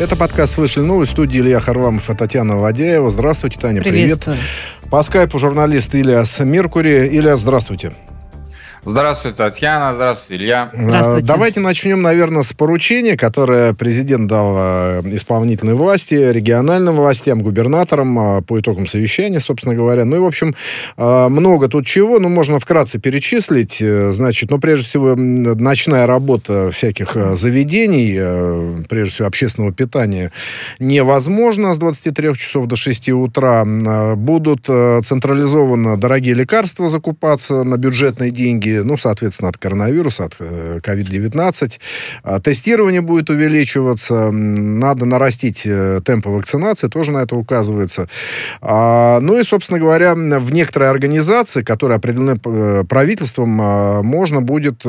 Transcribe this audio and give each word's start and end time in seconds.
Это 0.00 0.16
подкаст 0.16 0.54
«Слышали 0.54 0.86
новость» 0.86 1.10
в 1.10 1.12
студии 1.12 1.40
Илья 1.40 1.60
Харламов 1.60 2.08
и 2.08 2.16
Татьяна 2.16 2.58
Ладяева. 2.58 3.10
Здравствуйте, 3.10 3.60
Таня, 3.60 3.82
привет. 3.82 4.26
По 4.88 5.02
скайпу 5.02 5.38
журналист 5.38 5.94
Ильяс 5.94 6.40
Меркури. 6.40 7.06
Ильяс, 7.06 7.40
здравствуйте. 7.40 7.92
Здравствуйте, 8.84 9.36
Татьяна. 9.36 9.94
Здравствуйте, 9.94 10.42
Илья. 10.42 10.70
А, 10.72 10.82
здравствуйте. 10.82 11.26
Давайте 11.26 11.60
начнем, 11.60 12.00
наверное, 12.00 12.42
с 12.42 12.54
поручения, 12.54 13.14
которое 13.14 13.74
президент 13.74 14.26
дал 14.26 14.56
э, 14.56 15.02
исполнительной 15.16 15.74
власти, 15.74 16.14
региональным 16.14 16.94
властям, 16.94 17.42
губернаторам 17.42 18.38
э, 18.38 18.42
по 18.42 18.58
итогам 18.58 18.86
совещания, 18.86 19.38
собственно 19.38 19.74
говоря. 19.74 20.06
Ну 20.06 20.16
и, 20.16 20.18
в 20.18 20.24
общем, 20.24 20.54
э, 20.96 21.28
много 21.28 21.68
тут 21.68 21.86
чего, 21.86 22.18
ну, 22.18 22.30
можно 22.30 22.58
вкратце 22.58 22.98
перечислить. 22.98 23.82
Значит, 24.14 24.50
ну, 24.50 24.58
прежде 24.58 24.86
всего, 24.86 25.14
ночная 25.14 26.06
работа 26.06 26.70
всяких 26.70 27.16
заведений, 27.36 28.84
прежде 28.88 29.14
всего, 29.14 29.28
общественного 29.28 29.74
питания, 29.74 30.32
невозможно 30.78 31.74
с 31.74 31.78
23 31.78 32.34
часов 32.34 32.66
до 32.66 32.76
6 32.76 33.10
утра. 33.10 33.64
Будут 34.16 34.64
централизованно 34.64 35.98
дорогие 35.98 36.34
лекарства 36.34 36.88
закупаться 36.88 37.62
на 37.62 37.76
бюджетные 37.76 38.30
деньги 38.30 38.69
риски, 38.70 38.86
ну, 38.86 38.96
соответственно, 38.96 39.48
от 39.50 39.58
коронавируса, 39.58 40.24
от 40.24 40.34
COVID-19. 40.40 41.78
Э, 42.24 42.40
Тестирование 42.42 43.00
будет 43.00 43.30
увеличиваться, 43.30 44.30
надо 44.30 45.04
нарастить 45.06 45.62
э, 45.66 46.00
темпы 46.04 46.30
вакцинации, 46.30 46.88
тоже 46.88 47.12
на 47.12 47.18
это 47.18 47.36
указывается. 47.36 48.08
А, 48.60 49.20
ну 49.20 49.38
и, 49.38 49.44
собственно 49.44 49.78
говоря, 49.80 50.14
в 50.14 50.52
некоторые 50.52 50.90
организации, 50.90 51.62
которые 51.62 51.96
определены 51.96 52.38
э, 52.44 52.84
правительством, 52.88 53.50
можно 53.50 54.40
будет 54.40 54.82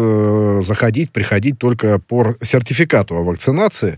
заходить, 0.63 1.11
приходить 1.11 1.57
только 1.57 1.99
по 1.99 2.35
сертификату 2.41 3.15
о 3.15 3.23
вакцинации. 3.23 3.97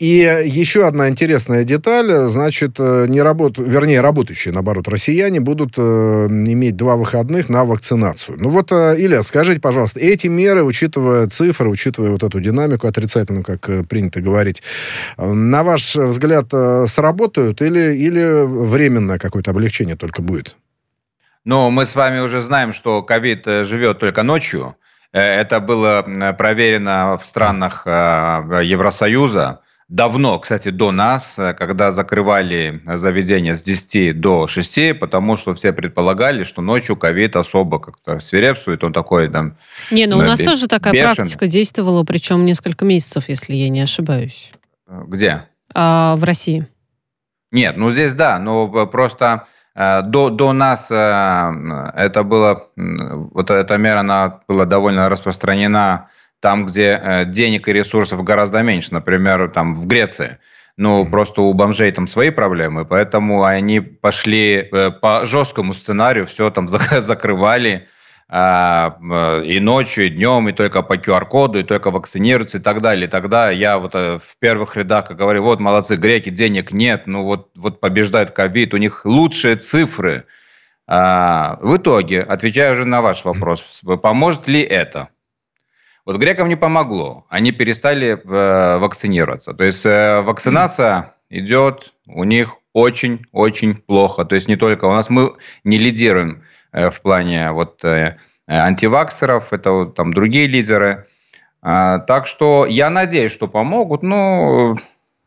И 0.00 0.42
еще 0.46 0.86
одна 0.86 1.10
интересная 1.10 1.62
деталь, 1.64 2.10
значит, 2.30 2.78
не 2.78 3.20
работ... 3.20 3.58
вернее, 3.58 4.00
работающие, 4.00 4.54
наоборот, 4.54 4.88
россияне 4.88 5.40
будут 5.40 5.74
э, 5.76 5.80
иметь 5.82 6.74
два 6.74 6.96
выходных 6.96 7.50
на 7.50 7.66
вакцинацию. 7.66 8.38
Ну 8.40 8.48
вот, 8.48 8.72
э, 8.72 8.94
Илья, 8.96 9.22
скажите, 9.22 9.60
пожалуйста, 9.60 10.00
эти 10.00 10.26
меры, 10.26 10.64
учитывая 10.64 11.26
цифры, 11.26 11.68
учитывая 11.68 12.12
вот 12.12 12.22
эту 12.22 12.40
динамику 12.40 12.86
отрицательную, 12.86 13.44
как 13.44 13.68
э, 13.68 13.84
принято 13.84 14.22
говорить, 14.22 14.62
э, 15.18 15.26
на 15.30 15.62
ваш 15.64 15.94
взгляд, 15.96 16.46
э, 16.50 16.86
сработают 16.86 17.60
или, 17.60 17.94
или 17.94 18.46
временное 18.46 19.18
какое-то 19.18 19.50
облегчение 19.50 19.96
только 19.96 20.22
будет? 20.22 20.56
Ну, 21.44 21.68
мы 21.68 21.84
с 21.84 21.94
вами 21.94 22.20
уже 22.20 22.40
знаем, 22.40 22.72
что 22.72 23.02
ковид 23.02 23.46
э, 23.46 23.64
живет 23.64 23.98
только 23.98 24.22
ночью. 24.22 24.76
Это 25.12 25.60
было 25.60 26.06
проверено 26.38 27.18
в 27.18 27.26
странах 27.26 27.84
Евросоюза 27.84 29.60
давно, 29.90 30.38
кстати, 30.38 30.70
до 30.70 30.92
нас, 30.92 31.38
э, 31.38 31.52
когда 31.52 31.90
закрывали 31.90 32.80
заведения 32.86 33.54
с 33.54 33.62
10 33.62 34.18
до 34.20 34.46
6, 34.46 34.98
потому 34.98 35.36
что 35.36 35.54
все 35.54 35.72
предполагали, 35.72 36.44
что 36.44 36.62
ночью 36.62 36.96
ковид 36.96 37.36
особо 37.36 37.80
как-то 37.80 38.20
свирепствует, 38.20 38.82
он 38.84 38.92
такой 38.92 39.28
там... 39.28 39.56
Не, 39.90 40.06
ну 40.06 40.18
у 40.18 40.22
нас 40.22 40.38
тоже 40.38 40.68
такая 40.68 40.94
бешеный. 40.94 41.16
практика 41.16 41.46
действовала, 41.46 42.04
причем 42.04 42.46
несколько 42.46 42.84
месяцев, 42.84 43.28
если 43.28 43.54
я 43.54 43.68
не 43.68 43.80
ошибаюсь. 43.80 44.52
Э, 44.88 45.02
где? 45.06 45.42
А, 45.74 46.16
в 46.16 46.24
России. 46.24 46.66
Нет, 47.50 47.76
ну 47.76 47.90
здесь 47.90 48.14
да, 48.14 48.38
но 48.38 48.86
просто 48.86 49.46
э, 49.74 50.02
до, 50.02 50.30
до 50.30 50.52
нас 50.52 50.88
это 50.88 52.22
было, 52.24 52.68
вот 52.76 53.50
эта 53.50 53.76
мера, 53.76 54.00
она 54.00 54.40
была 54.46 54.66
довольно 54.66 55.08
распространена 55.08 56.08
там, 56.40 56.66
где 56.66 57.00
э, 57.00 57.24
денег 57.26 57.68
и 57.68 57.72
ресурсов 57.72 58.24
гораздо 58.24 58.62
меньше, 58.62 58.92
например, 58.92 59.50
там 59.50 59.74
в 59.74 59.86
Греции. 59.86 60.38
Ну, 60.76 61.02
mm-hmm. 61.02 61.10
просто 61.10 61.42
у 61.42 61.52
бомжей 61.52 61.92
там 61.92 62.06
свои 62.06 62.30
проблемы, 62.30 62.86
поэтому 62.86 63.44
они 63.44 63.80
пошли 63.80 64.68
э, 64.72 64.90
по 64.90 65.26
жесткому 65.26 65.74
сценарию, 65.74 66.26
все 66.26 66.50
там 66.50 66.68
закрывали 67.00 67.88
а, 68.28 68.96
э, 69.00 69.44
и 69.44 69.60
ночью, 69.60 70.06
и 70.06 70.08
днем, 70.08 70.48
и 70.48 70.52
только 70.52 70.82
по 70.82 70.94
QR-коду, 70.94 71.58
и 71.58 71.64
только 71.64 71.90
вакцинируются 71.90 72.58
и 72.58 72.60
так 72.60 72.80
далее. 72.80 73.06
И 73.06 73.10
тогда 73.10 73.50
я 73.50 73.78
вот 73.78 73.92
в 73.92 74.36
первых 74.38 74.76
рядах 74.76 75.10
говорю, 75.10 75.42
вот 75.42 75.60
молодцы, 75.60 75.96
греки, 75.96 76.30
денег 76.30 76.72
нет, 76.72 77.06
ну 77.06 77.24
вот, 77.24 77.50
вот 77.56 77.80
побеждает 77.80 78.30
ковид, 78.30 78.72
у 78.72 78.78
них 78.78 79.04
лучшие 79.04 79.56
цифры. 79.56 80.24
А, 80.86 81.58
в 81.60 81.76
итоге, 81.76 82.22
отвечаю 82.22 82.74
уже 82.74 82.84
на 82.86 83.02
ваш 83.02 83.24
вопрос, 83.24 83.82
поможет 84.02 84.48
ли 84.48 84.62
это? 84.62 85.08
Вот 86.10 86.18
грекам 86.18 86.48
не 86.48 86.56
помогло. 86.56 87.24
Они 87.28 87.52
перестали 87.52 88.18
э, 88.18 88.78
вакцинироваться. 88.78 89.54
То 89.54 89.62
есть 89.62 89.86
э, 89.86 90.22
вакцинация 90.22 91.14
идет 91.28 91.92
у 92.08 92.24
них 92.24 92.56
очень-очень 92.72 93.74
плохо. 93.74 94.24
То 94.24 94.34
есть 94.34 94.48
не 94.48 94.56
только 94.56 94.86
у 94.86 94.90
нас 94.90 95.08
мы 95.08 95.34
не 95.62 95.78
лидируем 95.78 96.42
э, 96.72 96.90
в 96.90 97.00
плане 97.00 97.52
вот 97.52 97.84
э, 97.84 98.16
антиваксеров, 98.48 99.52
это 99.52 99.70
вот, 99.70 99.94
там 99.94 100.12
другие 100.12 100.48
лидеры. 100.48 101.06
А, 101.62 102.00
так 102.00 102.26
что 102.26 102.66
я 102.66 102.90
надеюсь, 102.90 103.30
что 103.30 103.46
помогут. 103.46 104.02
Но 104.02 104.76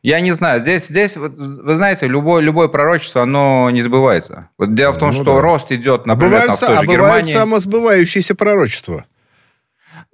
я 0.01 0.19
не 0.19 0.33
знаю, 0.33 0.59
здесь, 0.59 0.89
здесь 0.89 1.15
вот, 1.15 1.31
вы 1.37 1.77
знаете, 1.77 2.09
любое, 2.09 2.41
любое 2.41 2.67
пророчество, 2.67 3.21
оно 3.21 3.69
не 3.69 3.79
сбывается. 3.79 4.49
Вот 4.57 4.73
дело 4.73 4.91
в 4.91 4.97
том, 4.97 5.11
ну, 5.11 5.13
что 5.13 5.35
да. 5.35 5.39
рост 5.39 5.71
идет, 5.71 6.05
например, 6.05 6.39
а 6.39 6.41
бывает, 6.41 6.47
там, 6.47 6.57
в 6.57 6.59
той 6.59 6.75
же 6.75 6.81
а 6.81 6.85
Германии. 6.85 7.33
самосбывающееся 7.33 8.35
пророчество. 8.35 9.05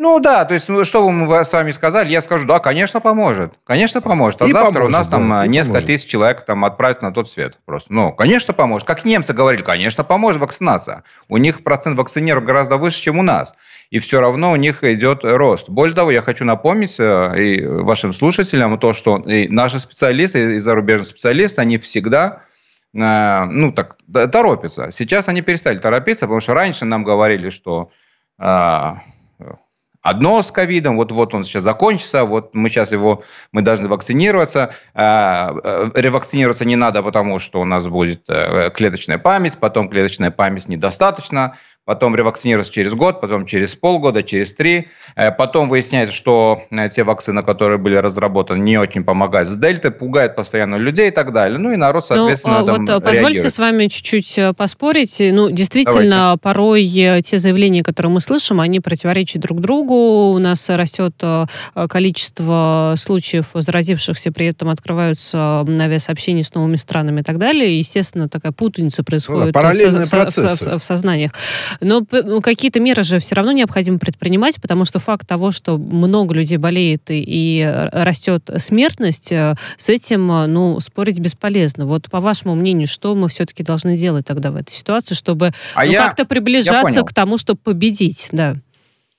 Ну 0.01 0.21
да, 0.21 0.45
то 0.45 0.53
есть, 0.53 0.69
ну, 0.69 0.85
что 0.85 1.03
бы 1.03 1.11
мы 1.11 1.43
с 1.43 1.51
вами 1.51 1.71
сказали, 1.71 2.09
я 2.09 2.21
скажу, 2.21 2.47
да, 2.47 2.59
конечно, 2.59 3.01
поможет. 3.01 3.55
Конечно, 3.65 3.99
поможет. 3.99 4.41
А 4.41 4.45
и 4.45 4.51
завтра 4.53 4.79
поможет, 4.79 4.95
у 4.95 4.97
нас 4.97 5.07
да, 5.09 5.17
там 5.17 5.51
несколько 5.51 5.73
поможет. 5.73 5.87
тысяч 5.87 6.09
человек 6.09 6.45
там 6.45 6.63
отправят 6.63 7.01
на 7.01 7.11
тот 7.11 7.29
свет. 7.29 7.59
Просто. 7.65 7.91
Ну, 7.91 8.13
конечно, 8.13 8.53
поможет. 8.53 8.87
Как 8.87 9.03
немцы 9.03 9.33
говорили, 9.33 9.61
конечно, 9.61 10.05
поможет 10.05 10.39
вакцинация. 10.39 11.03
У 11.27 11.35
них 11.35 11.65
процент 11.65 11.97
вакцинированных 11.97 12.47
гораздо 12.47 12.77
выше, 12.77 13.01
чем 13.01 13.19
у 13.19 13.23
нас. 13.23 13.53
И 13.89 13.99
все 13.99 14.21
равно 14.21 14.53
у 14.53 14.55
них 14.55 14.85
идет 14.85 15.25
рост. 15.25 15.67
Более 15.69 15.93
того, 15.93 16.11
я 16.11 16.21
хочу 16.21 16.45
напомнить 16.45 16.95
э, 16.97 17.33
и 17.37 17.65
вашим 17.65 18.13
слушателям 18.13 18.79
то, 18.79 18.93
что 18.93 19.17
и 19.17 19.49
наши 19.49 19.79
специалисты, 19.79 20.55
и 20.55 20.59
зарубежные 20.59 21.07
специалисты, 21.07 21.59
они 21.59 21.77
всегда 21.77 22.43
э, 22.93 23.43
ну, 23.43 23.73
так, 23.73 23.97
торопятся. 24.31 24.91
Сейчас 24.91 25.27
они 25.27 25.41
перестали 25.41 25.77
торопиться, 25.77 26.25
потому 26.25 26.39
что 26.39 26.53
раньше 26.53 26.85
нам 26.85 27.03
говорили, 27.03 27.49
что 27.49 27.91
одно 30.01 30.41
с 30.41 30.51
ковидом, 30.51 30.97
вот, 30.97 31.11
вот 31.11 31.33
он 31.33 31.43
сейчас 31.43 31.63
закончится, 31.63 32.23
вот 32.23 32.53
мы 32.53 32.69
сейчас 32.69 32.91
его, 32.91 33.23
мы 33.51 33.61
должны 33.61 33.87
вакцинироваться. 33.87 34.73
А, 34.93 35.53
э, 35.63 35.91
ревакцинироваться 35.95 36.65
не 36.65 36.75
надо, 36.75 37.03
потому 37.03 37.39
что 37.39 37.59
у 37.61 37.65
нас 37.65 37.87
будет 37.87 38.23
э, 38.29 38.71
клеточная 38.73 39.17
память, 39.17 39.57
потом 39.57 39.89
клеточная 39.89 40.31
память 40.31 40.67
недостаточно, 40.67 41.57
потом 41.89 42.15
ревакцинироваться 42.15 42.71
через 42.71 42.93
год, 42.93 43.19
потом 43.19 43.47
через 43.47 43.73
полгода, 43.73 44.21
через 44.21 44.53
три. 44.53 44.89
Э, 45.15 45.31
потом 45.31 45.69
выясняется, 45.69 46.15
что 46.15 46.61
э, 46.69 46.87
те 46.89 47.03
вакцины, 47.03 47.41
которые 47.41 47.79
были 47.79 47.95
разработаны, 47.95 48.59
не 48.59 48.77
очень 48.77 49.03
помогают 49.03 49.49
с 49.49 49.57
дельтой, 49.57 49.89
пугают 49.89 50.35
постоянно 50.35 50.75
людей 50.75 51.07
и 51.07 51.11
так 51.11 51.33
далее. 51.33 51.57
Ну 51.57 51.71
и 51.71 51.77
народ, 51.77 52.05
ну, 52.07 52.15
соответственно, 52.15 52.59
ну, 52.59 52.77
вот 52.77 53.03
Позвольте 53.03 53.39
реагирует. 53.39 53.53
с 53.53 53.57
вами 53.57 53.87
чуть-чуть 53.87 54.39
поспорить. 54.55 55.17
Ну, 55.19 55.49
действительно, 55.49 56.09
Давайте. 56.09 56.39
порой 56.43 57.21
те 57.23 57.37
заявления, 57.39 57.81
которые 57.81 58.11
мы 58.11 58.19
слышим, 58.19 58.61
они 58.61 58.79
противоречат 58.79 59.41
друг 59.41 59.59
другу. 59.59 60.29
У 60.29 60.37
нас 60.37 60.69
растет 60.69 61.15
количество 61.73 62.93
случаев 62.97 63.47
заразившихся, 63.55 64.31
при 64.31 64.45
этом 64.45 64.69
открываются 64.69 65.65
авиасообщения 65.67 66.43
с 66.43 66.53
новыми 66.53 66.75
странами 66.75 67.21
и 67.21 67.23
так 67.23 67.39
далее. 67.39 67.79
естественно, 67.79 68.29
такая 68.29 68.51
путаница 68.51 69.03
происходит 69.03 69.47
ну, 69.47 69.51
да, 69.53 69.73
в, 69.73 69.75
в, 69.75 70.75
в, 70.75 70.77
в 70.77 70.83
сознаниях. 70.83 71.31
Но 71.81 72.01
ну, 72.11 72.41
какие-то 72.41 72.79
меры 72.79 73.03
же 73.03 73.19
все 73.19 73.35
равно 73.35 73.51
необходимо 73.51 73.99
предпринимать, 73.99 74.61
потому 74.61 74.85
что 74.85 74.99
факт 74.99 75.27
того, 75.27 75.51
что 75.51 75.77
много 75.77 76.33
людей 76.33 76.57
болеет 76.57 77.09
и, 77.09 77.23
и 77.25 77.65
растет 77.91 78.49
смертность, 78.57 79.31
э, 79.31 79.55
с 79.77 79.89
этим, 79.89 80.31
э, 80.31 80.47
ну, 80.47 80.79
спорить 80.79 81.19
бесполезно. 81.19 81.85
Вот 81.85 82.09
по 82.09 82.19
вашему 82.19 82.55
мнению, 82.55 82.87
что 82.87 83.15
мы 83.15 83.29
все-таки 83.29 83.63
должны 83.63 83.95
делать 83.95 84.25
тогда 84.25 84.51
в 84.51 84.55
этой 84.55 84.71
ситуации, 84.71 85.15
чтобы 85.15 85.51
а 85.75 85.85
ну, 85.85 85.93
как-то 85.93 86.25
приближаться 86.25 87.03
к 87.03 87.13
тому, 87.13 87.37
чтобы 87.37 87.59
победить, 87.63 88.29
да? 88.31 88.55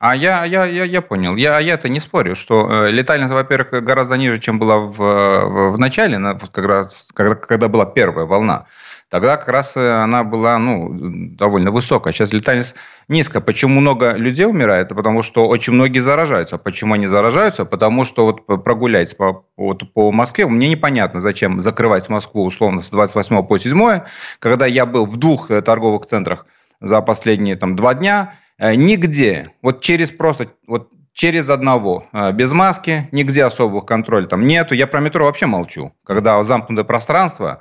А 0.01 0.17
я, 0.17 0.47
я, 0.47 0.65
я, 0.65 0.85
я 0.85 1.03
понял. 1.03 1.37
Я, 1.37 1.61
я-то 1.61 1.91
не 1.91 2.01
спорю, 2.01 2.35
что 2.35 2.87
э, 2.87 2.91
летальность, 2.91 3.35
во-первых, 3.35 3.85
гораздо 3.85 4.17
ниже, 4.17 4.39
чем 4.39 4.59
была 4.59 4.79
в, 4.79 4.97
в, 4.97 5.73
в 5.73 5.79
начале, 5.79 6.19
как 6.53 6.65
раз, 6.65 7.09
когда, 7.13 7.35
когда 7.35 7.69
была 7.69 7.85
первая 7.85 8.25
волна. 8.25 8.65
Тогда 9.11 9.37
как 9.37 9.49
раз 9.49 9.77
э, 9.77 9.91
она 9.91 10.23
была 10.23 10.57
ну, 10.59 10.89
довольно 11.37 11.73
высокая. 11.73 12.13
Сейчас 12.13 12.33
летальность 12.33 12.77
низкая. 13.09 13.43
Почему 13.43 13.81
много 13.81 14.13
людей 14.13 14.47
умирает? 14.47 14.91
Потому 14.91 15.23
что 15.23 15.49
очень 15.49 15.73
многие 15.73 15.99
заражаются. 15.99 16.59
Почему 16.59 16.95
они 16.95 17.09
заражаются? 17.09 17.65
Потому 17.65 18.05
что 18.05 18.25
вот 18.27 18.47
прогуляйтесь 18.47 19.15
по, 19.15 19.45
вот 19.57 19.93
по 19.93 20.13
Москве, 20.13 20.47
мне 20.47 20.69
непонятно, 20.69 21.19
зачем 21.19 21.59
закрывать 21.59 22.09
Москву 22.09 22.45
условно 22.45 22.83
с 22.83 22.91
28 22.91 23.43
по 23.43 23.59
7, 23.59 24.03
когда 24.39 24.67
я 24.67 24.87
был 24.87 25.07
в 25.07 25.17
двух 25.17 25.51
э, 25.51 25.61
торговых 25.61 26.07
центрах 26.07 26.47
за 26.81 27.01
последние 27.01 27.57
там, 27.57 27.75
два 27.75 27.95
дня, 27.95 28.35
э, 28.59 28.77
нигде, 28.77 29.49
вот 29.61 29.81
через 29.81 30.13
просто 30.13 30.53
вот 30.69 30.89
через 31.13 31.51
одного. 31.51 32.05
Без 32.33 32.53
маски, 32.53 33.09
нигде 33.11 33.45
особых 33.45 33.85
контролей 33.85 34.29
там 34.29 34.47
нету. 34.47 34.77
Я 34.77 34.87
про 34.87 35.01
метро 35.01 35.25
вообще 35.25 35.47
молчу. 35.47 35.93
Когда 36.05 36.41
замкнутое 36.43 36.85
пространство, 36.85 37.61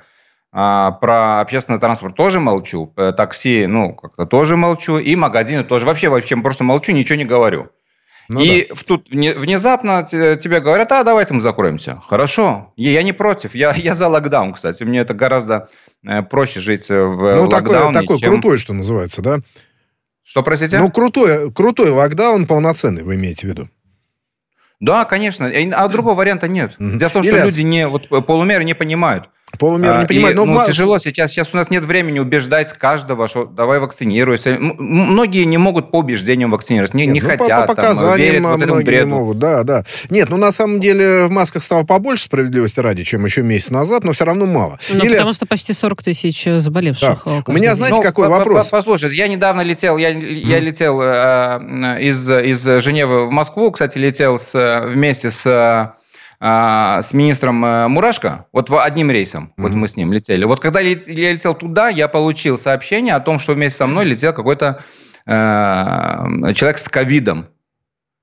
а, 0.52 0.92
про 0.92 1.40
общественный 1.40 1.78
транспорт 1.78 2.16
тоже 2.16 2.40
молчу. 2.40 2.92
Э, 2.96 3.12
такси, 3.12 3.66
ну, 3.66 3.94
как-то 3.94 4.26
тоже 4.26 4.56
молчу. 4.56 4.98
И 4.98 5.14
магазины 5.14 5.62
тоже. 5.62 5.86
Вообще, 5.86 6.08
вообще 6.08 6.36
просто 6.36 6.64
молчу, 6.64 6.92
ничего 6.92 7.16
не 7.16 7.24
говорю. 7.24 7.70
Ну, 8.28 8.40
и 8.40 8.68
да. 8.68 8.74
тут 8.86 9.08
внезапно 9.10 10.04
тебе 10.04 10.60
говорят, 10.60 10.92
а 10.92 11.02
давайте 11.02 11.34
мы 11.34 11.40
закроемся. 11.40 12.00
Хорошо, 12.06 12.72
я 12.76 13.02
не 13.02 13.12
против, 13.12 13.56
я, 13.56 13.72
я 13.74 13.94
за 13.94 14.08
локдаун, 14.08 14.54
кстати. 14.54 14.84
Мне 14.84 15.00
это 15.00 15.14
гораздо 15.14 15.68
э, 16.06 16.22
проще 16.22 16.60
жить 16.60 16.88
в 16.88 16.90
ну, 16.90 17.48
локдауне. 17.48 17.88
Ну, 17.88 17.92
такой, 17.92 17.92
такой 17.92 18.18
чем... 18.18 18.32
крутой, 18.32 18.58
что 18.58 18.72
называется, 18.72 19.22
да? 19.22 19.38
Что, 20.22 20.44
простите? 20.44 20.78
Ну, 20.78 20.90
крутой, 20.90 21.52
крутой 21.52 21.90
локдаун 21.90 22.46
полноценный, 22.46 23.02
вы 23.02 23.16
имеете 23.16 23.48
в 23.48 23.50
виду? 23.50 23.68
Да, 24.78 25.04
конечно. 25.04 25.50
А 25.74 25.88
другого 25.88 26.14
варианта 26.14 26.46
нет. 26.48 26.76
Дело 26.78 27.10
в 27.10 27.12
том, 27.12 27.22
что 27.22 27.32
Ильяс. 27.32 27.56
люди 27.56 27.66
не, 27.66 27.88
вот, 27.88 28.08
полумеры 28.26 28.64
не 28.64 28.74
понимают. 28.74 29.28
Полумер 29.58 29.98
не 29.98 30.04
а, 30.04 30.06
понимает. 30.06 30.34
И, 30.34 30.38
но 30.38 30.44
ну, 30.44 30.66
тяжело 30.66 30.98
сейчас. 30.98 31.32
Сейчас 31.32 31.52
у 31.52 31.56
нас 31.56 31.70
нет 31.70 31.84
времени 31.84 32.18
убеждать 32.18 32.72
каждого, 32.72 33.28
что 33.28 33.44
давай 33.44 33.80
вакцинируйся. 33.80 34.56
Многие 34.58 35.44
не 35.44 35.58
могут 35.58 35.90
по 35.90 35.98
убеждениям 35.98 36.50
вакцинироваться, 36.50 36.96
не, 36.96 37.06
нет, 37.06 37.14
не 37.14 37.20
ну, 37.20 37.28
хотят. 37.28 37.66
По 37.66 37.74
показаниям 37.74 38.08
там, 38.08 38.16
верят 38.16 38.42
вот 38.42 38.56
многие 38.56 38.84
бреду. 38.84 39.06
не 39.06 39.12
могут. 39.12 39.38
Да, 39.38 39.62
да. 39.62 39.84
Нет, 40.08 40.30
ну 40.30 40.36
на 40.36 40.52
самом 40.52 40.80
деле 40.80 41.26
в 41.26 41.30
масках 41.30 41.62
стало 41.62 41.84
побольше 41.84 42.24
справедливости 42.24 42.80
ради, 42.80 43.04
чем 43.04 43.24
еще 43.24 43.42
месяц 43.42 43.70
назад, 43.70 44.04
но 44.04 44.12
все 44.12 44.24
равно 44.24 44.46
мало. 44.46 44.78
Ну, 44.90 45.04
Или... 45.04 45.14
потому 45.14 45.34
что 45.34 45.46
почти 45.46 45.72
40 45.72 46.02
тысяч 46.02 46.46
э, 46.46 46.60
заболевших. 46.60 47.22
Да. 47.24 47.32
Э, 47.38 47.42
у 47.46 47.52
меня, 47.52 47.74
знаете, 47.74 47.96
ну, 47.96 48.02
какой 48.02 48.28
по 48.28 48.38
вопрос? 48.38 48.68
Послушайте, 48.68 49.16
я 49.16 49.28
недавно 49.28 49.62
летел, 49.62 49.96
я, 49.96 50.10
я 50.10 50.60
летел 50.60 51.00
э, 51.02 51.98
из, 52.00 52.30
из 52.30 52.62
Женевы 52.82 53.26
в 53.26 53.30
Москву, 53.30 53.70
кстати, 53.70 53.98
летел 53.98 54.38
с, 54.38 54.82
вместе 54.86 55.30
с 55.30 55.94
а, 56.42 57.02
с 57.02 57.12
министром 57.12 57.62
э, 57.62 57.88
Мурашко, 57.88 58.46
вот 58.52 58.70
одним 58.70 59.10
рейсом, 59.10 59.44
mm-hmm. 59.44 59.62
вот 59.62 59.72
мы 59.72 59.88
с 59.88 59.96
ним 59.96 60.10
летели. 60.10 60.44
Вот 60.44 60.58
когда 60.58 60.80
я 60.80 60.94
летел 60.94 61.54
туда, 61.54 61.90
я 61.90 62.08
получил 62.08 62.56
сообщение 62.56 63.14
о 63.14 63.20
том, 63.20 63.38
что 63.38 63.52
вместе 63.52 63.76
со 63.76 63.86
мной 63.86 64.06
летел 64.06 64.32
какой-то 64.32 64.82
э, 65.26 65.32
человек 66.54 66.78
с 66.78 66.88
ковидом 66.88 67.48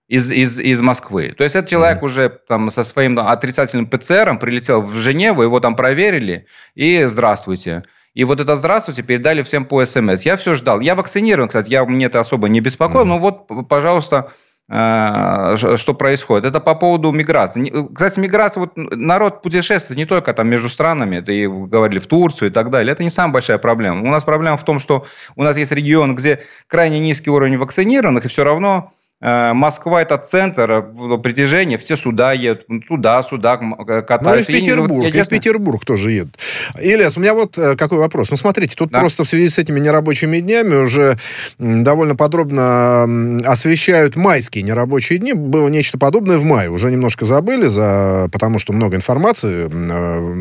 из, 0.07 0.31
из, 0.31 0.59
из 0.59 0.81
Москвы. 0.81 1.35
То 1.37 1.43
есть 1.43 1.55
этот 1.55 1.69
человек 1.69 1.99
mm-hmm. 1.99 2.05
уже 2.05 2.29
там 2.47 2.71
со 2.71 2.81
своим 2.81 3.19
отрицательным 3.19 3.85
ПЦРом 3.85 4.39
прилетел 4.39 4.81
в 4.81 4.95
Женеву, 4.95 5.43
его 5.43 5.59
там 5.59 5.75
проверили, 5.75 6.47
и 6.73 7.03
здравствуйте. 7.03 7.83
И 8.15 8.23
вот 8.23 8.39
это 8.39 8.55
«здравствуйте» 8.55 9.03
передали 9.03 9.43
всем 9.43 9.63
по 9.63 9.85
СМС. 9.85 10.23
Я 10.23 10.37
все 10.37 10.55
ждал. 10.55 10.79
Я 10.79 10.95
вакцинирован, 10.95 11.49
кстати, 11.49 11.69
я, 11.69 11.85
мне 11.85 12.07
это 12.07 12.19
особо 12.19 12.49
не 12.49 12.61
беспокоило, 12.61 13.05
mm-hmm. 13.05 13.07
но 13.07 13.19
вот, 13.19 13.67
пожалуйста, 13.69 14.31
что 14.69 15.95
происходит. 15.97 16.45
Это 16.45 16.59
по 16.59 16.75
поводу 16.75 17.11
миграции. 17.11 17.71
Кстати, 17.93 18.19
миграция, 18.19 18.61
вот 18.61 18.71
народ 18.75 19.41
путешествует 19.41 19.97
не 19.97 20.05
только 20.05 20.33
там 20.33 20.49
между 20.49 20.67
странами, 20.67 21.17
это 21.17 21.31
и 21.31 21.47
говорили 21.47 21.99
в 21.99 22.07
Турцию 22.07 22.49
и 22.49 22.51
так 22.51 22.69
далее. 22.69 22.91
Это 22.91 23.01
не 23.03 23.09
самая 23.09 23.33
большая 23.33 23.59
проблема. 23.59 24.01
У 24.01 24.11
нас 24.11 24.25
проблема 24.25 24.57
в 24.57 24.65
том, 24.65 24.79
что 24.79 25.05
у 25.37 25.43
нас 25.43 25.55
есть 25.55 25.71
регион, 25.71 26.15
где 26.15 26.41
крайне 26.67 26.99
низкий 26.99 27.29
уровень 27.29 27.57
вакцинированных, 27.57 28.25
и 28.25 28.27
все 28.27 28.43
равно 28.43 28.91
Москва 29.19 30.03
это 30.03 30.17
центр 30.19 30.69
э, 30.69 31.17
притяжения, 31.23 31.79
все 31.79 31.95
сюда 31.95 32.33
едут, 32.33 32.65
ну, 32.67 32.81
туда, 32.81 33.23
сюда 33.23 33.57
катаются. 33.57 34.23
Ну 34.23 34.35
и 34.35 34.43
в 34.43 34.45
Петербург, 34.45 35.05
и, 35.07 35.17
и 35.17 35.21
в 35.23 35.27
Петербург 35.27 35.83
тоже 35.83 36.11
едут. 36.11 36.35
Ильяс, 36.79 37.17
у 37.17 37.21
меня 37.21 37.33
вот 37.33 37.57
э, 37.57 37.75
какой 37.75 37.97
вопрос. 37.97 38.29
Ну, 38.29 38.37
смотрите, 38.37 38.75
тут 38.75 38.91
да. 38.91 38.99
просто 38.99 39.23
в 39.23 39.27
связи 39.27 39.49
с 39.49 39.57
этими 39.57 39.79
нерабочими 39.79 40.39
днями 40.39 40.75
уже 40.75 41.17
довольно 41.57 42.15
подробно 42.15 43.41
освещают 43.43 44.15
майские 44.15 44.63
нерабочие 44.63 45.17
дни. 45.17 45.33
Было 45.33 45.67
нечто 45.67 45.97
подобное 45.97 46.37
в 46.37 46.43
мае. 46.43 46.69
Уже 46.69 46.91
немножко 46.91 47.25
забыли, 47.25 47.65
за... 47.65 48.29
потому 48.31 48.59
что 48.59 48.71
много 48.71 48.97
информации, 48.97 49.67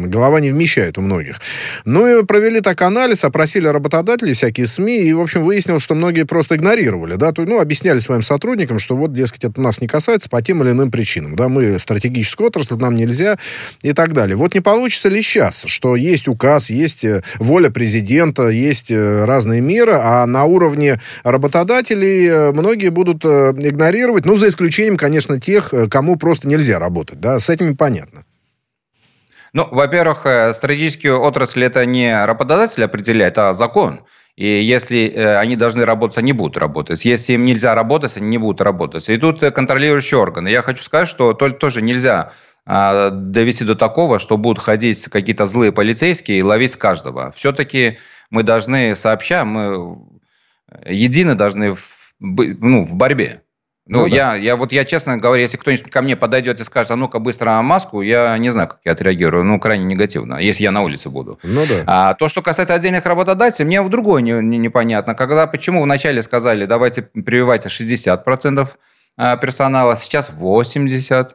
голова 0.07 0.39
не 0.41 0.51
вмещает 0.51 0.99
у 0.99 1.01
многих. 1.01 1.41
Ну 1.87 2.07
и 2.07 2.25
провели 2.27 2.61
так 2.61 2.83
анализ, 2.83 3.25
опросили 3.25 3.69
работодателей, 3.69 4.35
всякие 4.35 4.67
СМИ, 4.67 4.99
и, 4.99 5.15
в 5.15 5.21
общем, 5.21 5.45
выяснилось, 5.45 5.83
что 5.83 5.95
многие 5.95 6.25
просто 6.25 6.57
игнорировали, 6.57 7.15
да, 7.15 7.33
ну, 7.39 7.59
объясняли 7.59 8.01
своим 8.01 8.23
сотрудникам, 8.23 8.66
сотрудникам, 8.67 8.79
что 8.79 8.97
вот, 8.97 9.13
дескать, 9.13 9.45
это 9.45 9.61
нас 9.61 9.81
не 9.81 9.87
касается 9.87 10.29
по 10.29 10.43
тем 10.43 10.63
или 10.63 10.71
иным 10.71 10.91
причинам. 10.91 11.37
Да, 11.37 11.49
мы 11.49 11.79
стратегическая 11.79 12.47
отрасль, 12.49 12.77
нам 12.77 12.95
нельзя 12.95 13.37
и 13.83 13.93
так 13.93 14.13
далее. 14.13 14.37
Вот 14.37 14.55
не 14.55 14.61
получится 14.61 15.09
ли 15.09 15.23
сейчас, 15.23 15.65
что 15.67 15.97
есть 15.97 16.29
указ, 16.29 16.71
есть 16.71 17.05
э, 17.05 17.23
воля 17.39 17.71
президента, 17.71 18.49
есть 18.49 18.91
э, 18.91 19.25
разные 19.25 19.61
меры, 19.61 19.93
а 19.93 20.27
на 20.27 20.45
уровне 20.45 21.01
работодателей 21.25 22.29
э, 22.29 22.53
многие 22.53 22.91
будут 22.91 23.25
игнорировать, 23.25 24.25
ну, 24.27 24.37
за 24.37 24.49
исключением, 24.49 24.97
конечно, 24.97 25.41
тех, 25.41 25.73
кому 25.91 26.17
просто 26.17 26.49
нельзя 26.49 26.79
работать, 26.79 27.21
да, 27.21 27.41
с 27.41 27.49
этими 27.49 27.75
понятно. 27.75 28.25
Ну, 29.53 29.67
во-первых, 29.71 30.27
стратегическую 30.55 31.21
отрасль 31.21 31.65
это 31.65 31.87
не 31.87 32.27
работодатель 32.27 32.85
определяет, 32.85 33.39
а 33.39 33.53
закон. 33.53 34.01
И 34.37 34.47
если 34.47 35.09
э, 35.09 35.39
они 35.39 35.57
должны 35.57 35.87
работать, 35.87 36.19
они 36.19 36.33
будут 36.33 36.59
работать. 36.59 37.05
Если 37.07 37.33
им 37.33 37.47
нельзя 37.47 37.75
работать, 37.75 38.17
они 38.19 38.29
не 38.29 38.39
будут 38.39 38.61
работать. 38.61 39.09
И 39.09 39.17
тут 39.17 39.43
э, 39.43 39.51
контролирующие 39.51 40.19
органы. 40.21 40.49
Я 40.49 40.61
хочу 40.61 40.83
сказать, 40.83 41.09
что 41.09 41.33
тоже 41.33 41.81
нельзя 41.81 42.33
а, 42.67 43.11
довести 43.11 43.65
до 43.65 43.77
такого, 43.77 44.19
что 44.19 44.37
будут 44.37 44.63
ходить 44.63 45.05
какие-то 45.05 45.47
злые 45.47 45.73
полицейские 45.73 46.39
и 46.39 46.43
ловить 46.43 46.77
каждого. 46.77 47.33
Все-таки 47.33 47.99
мы 48.29 48.43
должны 48.43 48.95
сообща, 48.95 49.45
мы 49.45 49.99
едины 50.85 51.35
должны 51.35 51.75
в, 51.75 52.15
ну, 52.21 52.83
в 52.83 52.95
борьбе. 52.95 53.43
Ну, 53.89 54.01
ну 54.01 54.07
я, 54.07 54.31
да. 54.31 54.35
я 54.35 54.57
вот 54.57 54.73
я 54.73 54.85
честно 54.85 55.17
говоря, 55.17 55.43
если 55.43 55.57
кто-нибудь 55.57 55.91
ко 55.91 56.03
мне 56.03 56.17
подойдет 56.17 56.61
и 56.61 56.65
скажет, 56.65 56.91
а 56.91 56.97
ну-ка 56.97 57.21
быстро 57.21 57.63
маску, 57.63 58.03
я 58.03 58.37
не 58.37 58.51
знаю, 58.51 58.69
как 58.69 58.81
я 58.85 58.93
отреагирую, 58.93 59.45
ну, 59.45 59.61
крайне 59.61 59.85
негативно, 59.85 60.39
если 60.39 60.65
я 60.65 60.73
на 60.73 60.83
улице 60.83 61.09
буду. 61.09 61.39
Ну 61.45 61.65
да. 61.69 61.85
А 61.87 62.15
то, 62.15 62.29
что 62.29 62.43
касается 62.43 62.75
отдельных 62.75 63.07
работодателей, 63.07 63.65
мне 63.65 63.83
в 63.83 63.89
другое 63.89 64.23
не, 64.23 64.33
не, 64.33 64.59
непонятно. 64.59 65.15
Когда, 65.15 65.47
почему 65.47 65.83
вначале 65.83 66.23
сказали, 66.23 66.65
давайте 66.67 67.03
прививайте 67.03 67.69
60% 67.69 68.69
а, 69.17 69.37
персонала, 69.37 69.97
сейчас 69.97 70.31
80%. 70.31 71.31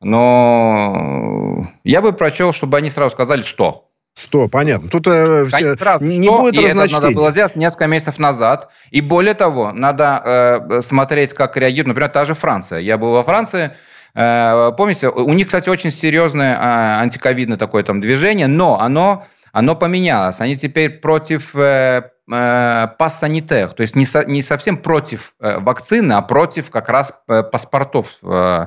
Но 0.00 1.68
я 1.84 2.02
бы 2.02 2.12
прочел, 2.12 2.52
чтобы 2.52 2.76
они 2.76 2.90
сразу 2.90 3.12
сказали, 3.12 3.42
что 3.42 3.88
100, 4.14 4.48
понятно. 4.48 4.88
Тут 4.88 5.08
э, 5.08 5.46
все, 5.46 5.76
не 6.00 6.22
100, 6.24 6.36
будет 6.36 6.54
и 6.54 6.62
это 6.62 6.76
надо 6.76 7.10
было 7.10 7.32
сделать 7.32 7.56
несколько 7.56 7.88
месяцев 7.88 8.18
назад. 8.18 8.70
И 8.90 9.00
более 9.00 9.34
того, 9.34 9.72
надо 9.72 10.22
э, 10.70 10.80
смотреть, 10.82 11.34
как 11.34 11.56
реагирует, 11.56 11.88
например, 11.88 12.10
та 12.10 12.24
же 12.24 12.34
Франция. 12.34 12.78
Я 12.78 12.96
был 12.96 13.10
во 13.10 13.24
Франции, 13.24 13.72
э, 14.14 14.72
помните, 14.76 15.08
у 15.08 15.32
них, 15.32 15.48
кстати, 15.48 15.68
очень 15.68 15.90
серьезное 15.90 16.54
э, 16.54 17.02
антиковидное 17.02 17.56
такое 17.56 17.82
там 17.82 18.00
движение, 18.00 18.46
но 18.46 18.80
оно, 18.80 19.26
оно 19.52 19.74
поменялось. 19.74 20.40
Они 20.40 20.54
теперь 20.54 20.90
против 21.00 21.52
э, 21.56 22.10
э, 22.32 22.88
пассанитер, 22.96 23.70
то 23.70 23.80
есть 23.80 23.96
не, 23.96 24.06
со, 24.06 24.24
не 24.24 24.42
совсем 24.42 24.76
против 24.76 25.34
э, 25.40 25.58
вакцины, 25.58 26.12
а 26.12 26.22
против 26.22 26.70
как 26.70 26.88
раз 26.88 27.20
э, 27.26 27.42
паспортов 27.42 28.18
э, 28.22 28.66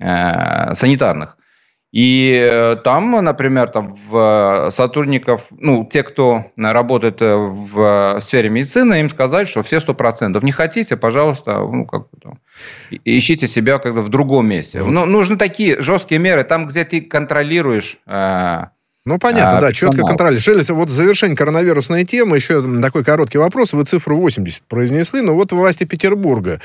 э, 0.00 0.74
санитарных. 0.74 1.36
И 1.92 2.32
э, 2.34 2.76
там, 2.84 3.10
например, 3.24 3.70
там 3.70 3.94
в 4.08 4.68
сотрудников, 4.70 5.46
ну, 5.50 5.86
те, 5.90 6.02
кто 6.02 6.46
работает 6.56 7.22
э, 7.22 7.36
в 7.36 8.18
сфере 8.20 8.50
медицины, 8.50 9.00
им 9.00 9.08
сказать, 9.08 9.48
что 9.48 9.62
все 9.62 9.78
100%. 9.78 10.44
Не 10.44 10.52
хотите, 10.52 10.96
пожалуйста, 10.96 11.58
ну, 11.58 11.86
как 11.86 12.08
там, 12.22 12.38
ищите 13.04 13.46
себя 13.46 13.78
как-то 13.78 14.02
в 14.02 14.08
другом 14.08 14.48
месте. 14.48 14.82
Но 14.82 15.06
нужны 15.06 15.36
такие 15.36 15.80
жесткие 15.80 16.20
меры, 16.20 16.44
там, 16.44 16.66
где 16.66 16.84
ты 16.84 17.00
контролируешь 17.00 17.98
э, 18.06 18.64
ну, 19.06 19.18
понятно, 19.18 19.58
а, 19.58 19.60
да, 19.60 19.72
четко 19.72 20.02
контроль. 20.02 20.40
Шелест, 20.40 20.70
вот 20.70 20.90
завершение 20.90 21.36
коронавирусной 21.36 22.04
темы, 22.04 22.36
еще 22.36 22.60
такой 22.82 23.04
короткий 23.04 23.38
вопрос. 23.38 23.72
Вы 23.72 23.84
цифру 23.84 24.16
80 24.16 24.64
произнесли, 24.64 25.20
но 25.20 25.34
вот 25.34 25.52
власти 25.52 25.84
Петербурга 25.84 26.60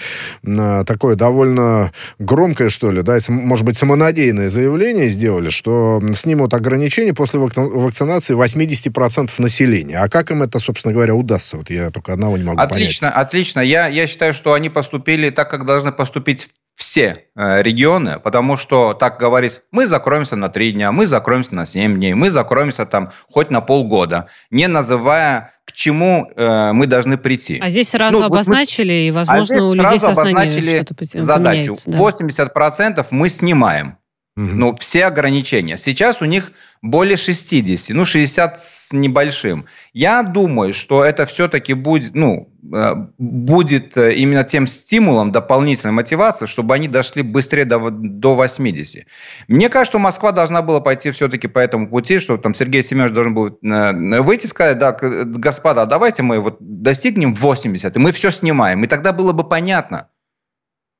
а, 0.45 0.83
такое 0.83 1.15
довольно 1.15 1.91
громкое, 2.17 2.69
что 2.69 2.91
ли, 2.91 3.03
да, 3.03 3.19
может 3.29 3.63
быть, 3.63 3.77
самонадеянное 3.77 4.49
заявление 4.49 5.07
сделали, 5.09 5.49
что 5.49 6.01
снимут 6.15 6.55
ограничения 6.55 7.13
после 7.13 7.39
вакцинации 7.39 8.35
80% 8.35 9.29
населения. 9.37 9.99
А 9.99 10.09
как 10.09 10.31
им 10.31 10.41
это, 10.41 10.57
собственно 10.57 10.95
говоря, 10.95 11.13
удастся? 11.13 11.57
Вот 11.57 11.69
я 11.69 11.91
только 11.91 12.13
одного 12.13 12.37
не 12.37 12.43
могу 12.43 12.59
отлично, 12.59 12.71
понять. 12.71 12.87
Отлично, 12.89 13.11
отлично. 13.11 13.59
Я, 13.59 13.87
я 13.87 14.07
считаю, 14.07 14.33
что 14.33 14.53
они 14.53 14.69
поступили 14.69 15.29
так, 15.29 15.51
как 15.51 15.65
должны 15.65 15.91
поступить 15.91 16.49
все 16.81 17.25
э, 17.35 17.61
регионы, 17.61 18.19
потому 18.19 18.57
что 18.57 18.93
так 18.93 19.19
говорить, 19.19 19.61
мы 19.69 19.85
закроемся 19.85 20.35
на 20.35 20.49
три 20.49 20.71
дня, 20.71 20.91
мы 20.91 21.05
закроемся 21.05 21.53
на 21.53 21.67
семь 21.67 21.97
дней, 21.97 22.15
мы 22.15 22.31
закроемся 22.31 22.87
там 22.87 23.11
хоть 23.29 23.51
на 23.51 23.61
полгода, 23.61 24.29
не 24.49 24.67
называя, 24.67 25.53
к 25.65 25.73
чему 25.73 26.31
э, 26.35 26.71
мы 26.73 26.87
должны 26.87 27.19
прийти. 27.19 27.59
А 27.61 27.69
здесь 27.69 27.89
сразу 27.89 28.17
ну, 28.17 28.25
обозначили, 28.25 28.93
мы, 28.93 29.07
и, 29.07 29.11
возможно, 29.11 29.57
а 29.59 29.63
у 29.63 29.73
людей 29.75 29.99
сознание 29.99 30.63
что-то 30.63 30.95
задачу. 31.21 31.73
Да. 31.85 31.99
80% 31.99 33.05
мы 33.11 33.29
снимаем. 33.29 33.97
Ну, 34.41 34.75
все 34.77 35.05
ограничения. 35.05 35.77
Сейчас 35.77 36.21
у 36.21 36.25
них 36.25 36.51
более 36.81 37.17
60, 37.17 37.95
ну, 37.95 38.05
60 38.05 38.59
с 38.59 38.91
небольшим. 38.91 39.65
Я 39.93 40.23
думаю, 40.23 40.73
что 40.73 41.03
это 41.03 41.25
все-таки 41.25 41.73
будет, 41.73 42.15
ну, 42.15 42.51
э, 42.73 42.95
будет 43.17 43.97
э, 43.97 44.15
именно 44.15 44.43
тем 44.43 44.67
стимулом, 44.67 45.31
дополнительной 45.31 45.93
мотивацией, 45.93 46.47
чтобы 46.47 46.73
они 46.73 46.87
дошли 46.87 47.21
быстрее 47.21 47.65
до, 47.65 47.89
до 47.91 48.35
80. 48.35 49.05
Мне 49.47 49.69
кажется, 49.69 49.91
что 49.91 49.99
Москва 49.99 50.31
должна 50.31 50.61
была 50.61 50.79
пойти 50.79 51.11
все-таки 51.11 51.47
по 51.47 51.59
этому 51.59 51.87
пути, 51.87 52.19
что 52.19 52.37
там 52.37 52.53
Сергей 52.53 52.81
Семенович 52.81 53.13
должен 53.13 53.33
был 53.35 53.59
э, 53.61 54.21
выйти 54.21 54.45
и 54.45 54.49
сказать, 54.49 54.77
да, 54.77 54.93
господа, 54.93 55.85
давайте 55.85 56.23
мы 56.23 56.39
вот 56.39 56.57
достигнем 56.59 57.35
80, 57.35 57.95
и 57.95 57.99
мы 57.99 58.11
все 58.11 58.31
снимаем. 58.31 58.83
И 58.83 58.87
тогда 58.87 59.13
было 59.13 59.33
бы 59.33 59.43
понятно. 59.43 60.07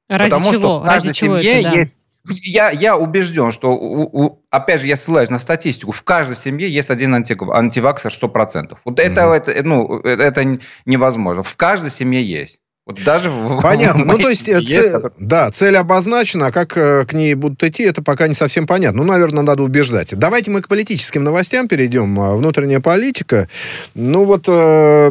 Ради 0.08 0.30
Потому 0.30 0.52
чего? 0.52 0.60
что 0.60 0.80
в 0.80 0.86
каждой 0.86 1.08
Ради 1.08 1.14
чего 1.18 1.38
семье 1.40 1.60
это, 1.62 1.70
да? 1.72 1.76
есть 1.78 2.00
я, 2.44 2.70
я 2.70 2.98
убежден, 2.98 3.52
что, 3.52 3.72
у, 3.74 4.04
у, 4.04 4.46
опять 4.50 4.82
же, 4.82 4.88
я 4.88 4.96
ссылаюсь 4.96 5.30
на 5.30 5.40
статистику, 5.40 5.92
в 5.92 6.04
каждой 6.04 6.36
семье 6.36 6.70
есть 6.70 6.90
один 6.90 7.14
анти, 7.16 7.36
антиваксер 7.40 8.12
100%. 8.12 8.78
Вот 8.86 9.00
это, 9.00 9.28
угу. 9.28 9.34
это, 9.34 9.64
ну, 9.64 10.00
это 10.00 10.60
невозможно. 10.86 11.44
В 11.44 11.56
каждой 11.58 11.92
семье 11.92 12.24
есть. 12.24 12.61
Вот 12.88 13.04
даже 13.04 13.32
понятно. 13.62 14.06
Ну, 14.06 14.18
то 14.18 14.30
есть, 14.30 14.48
есть 14.48 14.68
цель, 14.68 14.92
который... 14.92 15.12
да, 15.20 15.52
цель 15.52 15.78
обозначена, 15.78 16.48
а 16.48 16.52
как 16.52 16.76
э, 16.76 17.06
к 17.06 17.14
ней 17.14 17.36
будут 17.36 17.64
идти, 17.64 17.84
это 17.84 18.02
пока 18.02 18.28
не 18.28 18.34
совсем 18.34 18.66
понятно. 18.66 19.04
Ну, 19.04 19.12
наверное, 19.12 19.44
надо 19.44 19.62
убеждать. 19.62 20.16
Давайте 20.18 20.50
мы 20.50 20.64
к 20.64 20.68
политическим 20.68 21.24
новостям 21.24 21.68
перейдем. 21.68 22.20
А, 22.20 22.36
внутренняя 22.36 22.80
политика. 22.80 23.48
Ну, 23.94 24.26
вот 24.26 24.46
э, 24.48 24.52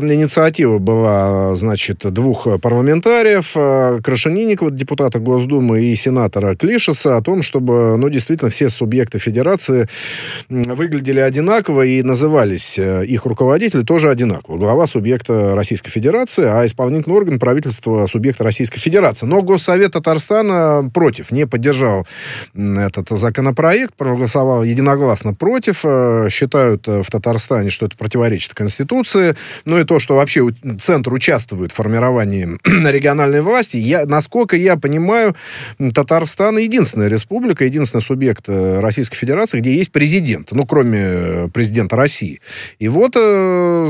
инициатива 0.02 0.78
была, 0.78 1.54
значит, 1.54 1.98
двух 2.12 2.48
парламентариев, 2.60 3.52
э, 3.54 4.00
Крашенинникова, 4.02 4.72
депутата 4.72 5.20
Госдумы, 5.20 5.84
и 5.84 5.94
сенатора 5.94 6.56
Клишеса, 6.56 7.16
о 7.16 7.22
том, 7.22 7.42
чтобы, 7.44 7.96
ну, 7.96 8.08
действительно, 8.08 8.50
все 8.50 8.68
субъекты 8.68 9.20
федерации 9.20 9.88
выглядели 10.48 11.20
одинаково 11.20 11.82
и 11.82 12.02
назывались 12.02 12.80
э, 12.80 13.06
их 13.06 13.26
руководители 13.26 13.84
тоже 13.84 14.10
одинаково. 14.10 14.56
Глава 14.56 14.88
субъекта 14.88 15.54
Российской 15.54 15.90
Федерации, 15.90 16.46
а 16.46 16.66
исполнительный 16.66 17.16
орган 17.16 17.38
правительства 17.38 17.59
правительства 17.60 18.06
субъекта 18.06 18.42
Российской 18.44 18.78
Федерации. 18.78 19.26
Но 19.26 19.42
Госсовет 19.42 19.92
Татарстана 19.92 20.90
против, 20.92 21.30
не 21.30 21.46
поддержал 21.46 22.06
этот 22.54 23.10
законопроект, 23.10 23.94
проголосовал 23.94 24.64
единогласно 24.64 25.34
против. 25.34 25.80
Э, 25.84 26.28
считают 26.30 26.88
э, 26.88 27.02
в 27.02 27.10
Татарстане, 27.10 27.70
что 27.70 27.86
это 27.86 27.96
противоречит 27.96 28.54
Конституции. 28.54 29.36
Ну 29.66 29.78
и 29.78 29.84
то, 29.84 29.98
что 29.98 30.16
вообще 30.16 30.48
Центр 30.80 31.12
участвует 31.12 31.72
в 31.72 31.74
формировании 31.74 32.48
региональной 32.90 33.42
власти. 33.42 33.76
Я, 33.76 34.06
насколько 34.06 34.56
я 34.56 34.76
понимаю, 34.76 35.36
Татарстан 35.94 36.56
единственная 36.58 37.08
республика, 37.08 37.64
единственный 37.64 38.02
субъект 38.02 38.44
э, 38.48 38.80
Российской 38.80 39.16
Федерации, 39.16 39.60
где 39.60 39.74
есть 39.74 39.92
президент, 39.92 40.52
ну, 40.52 40.64
кроме 40.64 41.50
президента 41.52 41.96
России. 41.96 42.40
И 42.78 42.88
вот, 42.88 43.16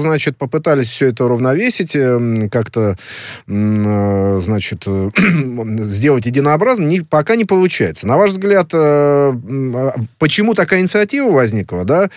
значит, 0.00 0.36
попытались 0.36 0.88
все 0.88 1.06
это 1.06 1.24
уравновесить, 1.24 1.96
как-то 2.50 2.80
Э, 2.80 2.94
значит, 4.40 4.84
э, 4.86 5.10
сделать 5.78 6.26
единообразным, 6.26 7.04
пока 7.04 7.36
не 7.36 7.44
получается. 7.44 8.06
На 8.06 8.16
ваш 8.16 8.30
взгляд, 8.30 8.68
э, 8.72 8.76
а, 8.78 9.92
почему 10.18 10.54
такая 10.54 10.80
инициатива 10.80 11.30
возникла, 11.30 11.84
да, 11.84 12.08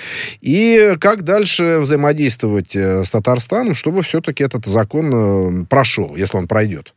и 0.41 0.95
как 0.99 1.23
дальше 1.23 1.79
взаимодействовать 1.79 2.75
с 2.75 3.09
Татарстаном, 3.11 3.75
чтобы 3.75 4.03
все-таки 4.03 4.43
этот 4.43 4.65
закон 4.65 5.65
прошел, 5.67 6.15
если 6.15 6.37
он 6.37 6.47
пройдет? 6.47 6.93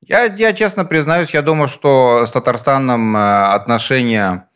Я, 0.00 0.24
я 0.24 0.52
честно 0.52 0.84
признаюсь, 0.84 1.34
я 1.34 1.42
думаю, 1.42 1.68
что 1.68 2.24
с 2.24 2.30
Татарстаном 2.30 3.16
отношения 3.16 4.47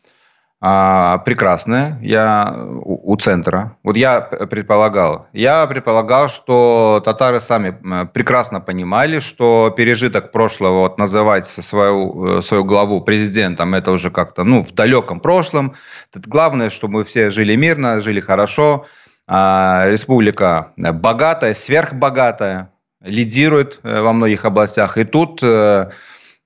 а, 0.65 1.17
прекрасная. 1.17 1.99
Я 2.01 2.55
у, 2.55 3.11
у 3.11 3.17
центра. 3.17 3.75
Вот 3.83 3.97
я 3.97 4.21
предполагал. 4.21 5.27
Я 5.33 5.67
предполагал, 5.67 6.29
что 6.29 7.01
татары 7.03 7.41
сами 7.41 7.77
прекрасно 8.13 8.61
понимали, 8.61 9.19
что 9.19 9.73
пережиток 9.75 10.31
прошлого, 10.31 10.79
вот 10.79 10.97
называть 10.97 11.47
свою, 11.47 12.37
э, 12.37 12.41
свою 12.41 12.63
главу 12.63 13.01
президентом, 13.01 13.73
это 13.73 13.91
уже 13.91 14.09
как-то, 14.09 14.45
ну, 14.45 14.63
в 14.63 14.71
далеком 14.71 15.19
прошлом. 15.19 15.73
Главное, 16.15 16.69
чтобы 16.69 16.93
мы 16.93 17.03
все 17.03 17.29
жили 17.29 17.57
мирно, 17.57 17.99
жили 17.99 18.21
хорошо. 18.21 18.85
А, 19.27 19.83
республика 19.87 20.71
богатая, 20.77 21.55
сверхбогатая, 21.55 22.69
лидирует 23.01 23.81
э, 23.83 24.01
во 24.01 24.13
многих 24.13 24.45
областях. 24.45 24.97
И 24.97 25.03
тут 25.03 25.39
э, 25.43 25.89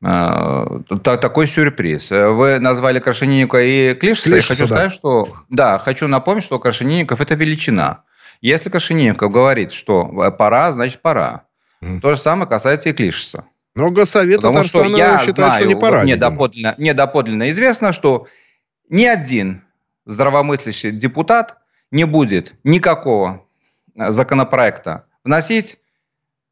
такой 0.01 1.48
сюрприз. 1.48 2.12
Вы 2.12 2.60
назвали 2.60 3.00
Крашенинника 3.00 3.58
и 3.60 3.94
Клишеса. 3.96 4.30
Клишеса 4.30 4.54
я 4.54 4.58
хочу 4.58 4.70
да. 4.70 4.75
сказать, 4.75 4.94
что... 4.94 5.27
Да, 5.50 5.80
хочу 5.80 6.08
напомнить, 6.08 6.44
что 6.44 6.60
Крашенинников– 6.60 7.20
это 7.22 7.36
величина. 7.36 8.04
Если 8.42 8.70
Крашенинников 8.70 9.32
говорит, 9.32 9.72
что 9.72 10.06
пора, 10.38 10.72
значит 10.72 11.01
пора. 11.01 11.44
Mm. 11.82 12.00
То 12.01 12.13
же 12.13 12.18
самое 12.18 12.48
касается 12.48 12.89
и 12.89 12.94
Клишеса. 12.94 13.46
Но 13.75 13.92
Госсовет 13.92 14.42
Татарстана 14.42 14.86
что 14.86 14.98
я 14.98 15.18
считает, 15.20 15.36
знаю, 15.36 15.51
что 15.51 15.66
не 15.66 15.75
пора. 15.75 16.04
Мне 16.04 16.16
доподлинно, 16.16 16.75
мне 16.77 16.94
доподлинно 16.94 17.50
известно, 17.51 17.94
что 17.94 18.27
ни 18.89 19.06
один 19.06 19.63
здравомыслящий 20.06 20.92
депутат 20.92 21.58
не 21.92 22.06
будет 22.06 22.56
никакого 22.63 23.46
законопроекта 23.96 25.06
вносить 25.24 25.77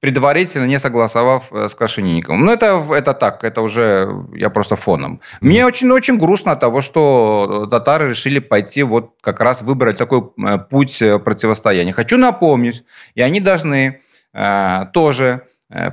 предварительно 0.05 0.65
не 0.65 0.77
согласовав 0.77 1.51
э, 1.51 1.67
с 1.67 1.73
Крашенинниковым. 1.73 2.45
Ну, 2.45 2.51
это, 2.51 2.85
это 2.91 3.15
так, 3.15 3.43
это 3.43 3.61
уже 3.63 4.07
я 4.35 4.51
просто 4.51 4.75
фоном. 4.75 5.19
Мне 5.41 5.65
очень-очень 5.65 6.19
грустно 6.19 6.51
от 6.51 6.59
того, 6.59 6.81
что 6.81 7.67
татары 7.71 8.09
решили 8.09 8.37
пойти 8.37 8.83
вот 8.83 9.13
как 9.21 9.39
раз 9.39 9.63
выбрать 9.63 9.97
такой 9.97 10.21
э, 10.21 10.59
путь 10.59 11.01
э, 11.01 11.17
противостояния. 11.17 11.91
Хочу 11.91 12.17
напомнить, 12.19 12.83
и 13.15 13.23
они 13.23 13.39
должны 13.39 14.01
э, 14.33 14.85
тоже 14.93 15.41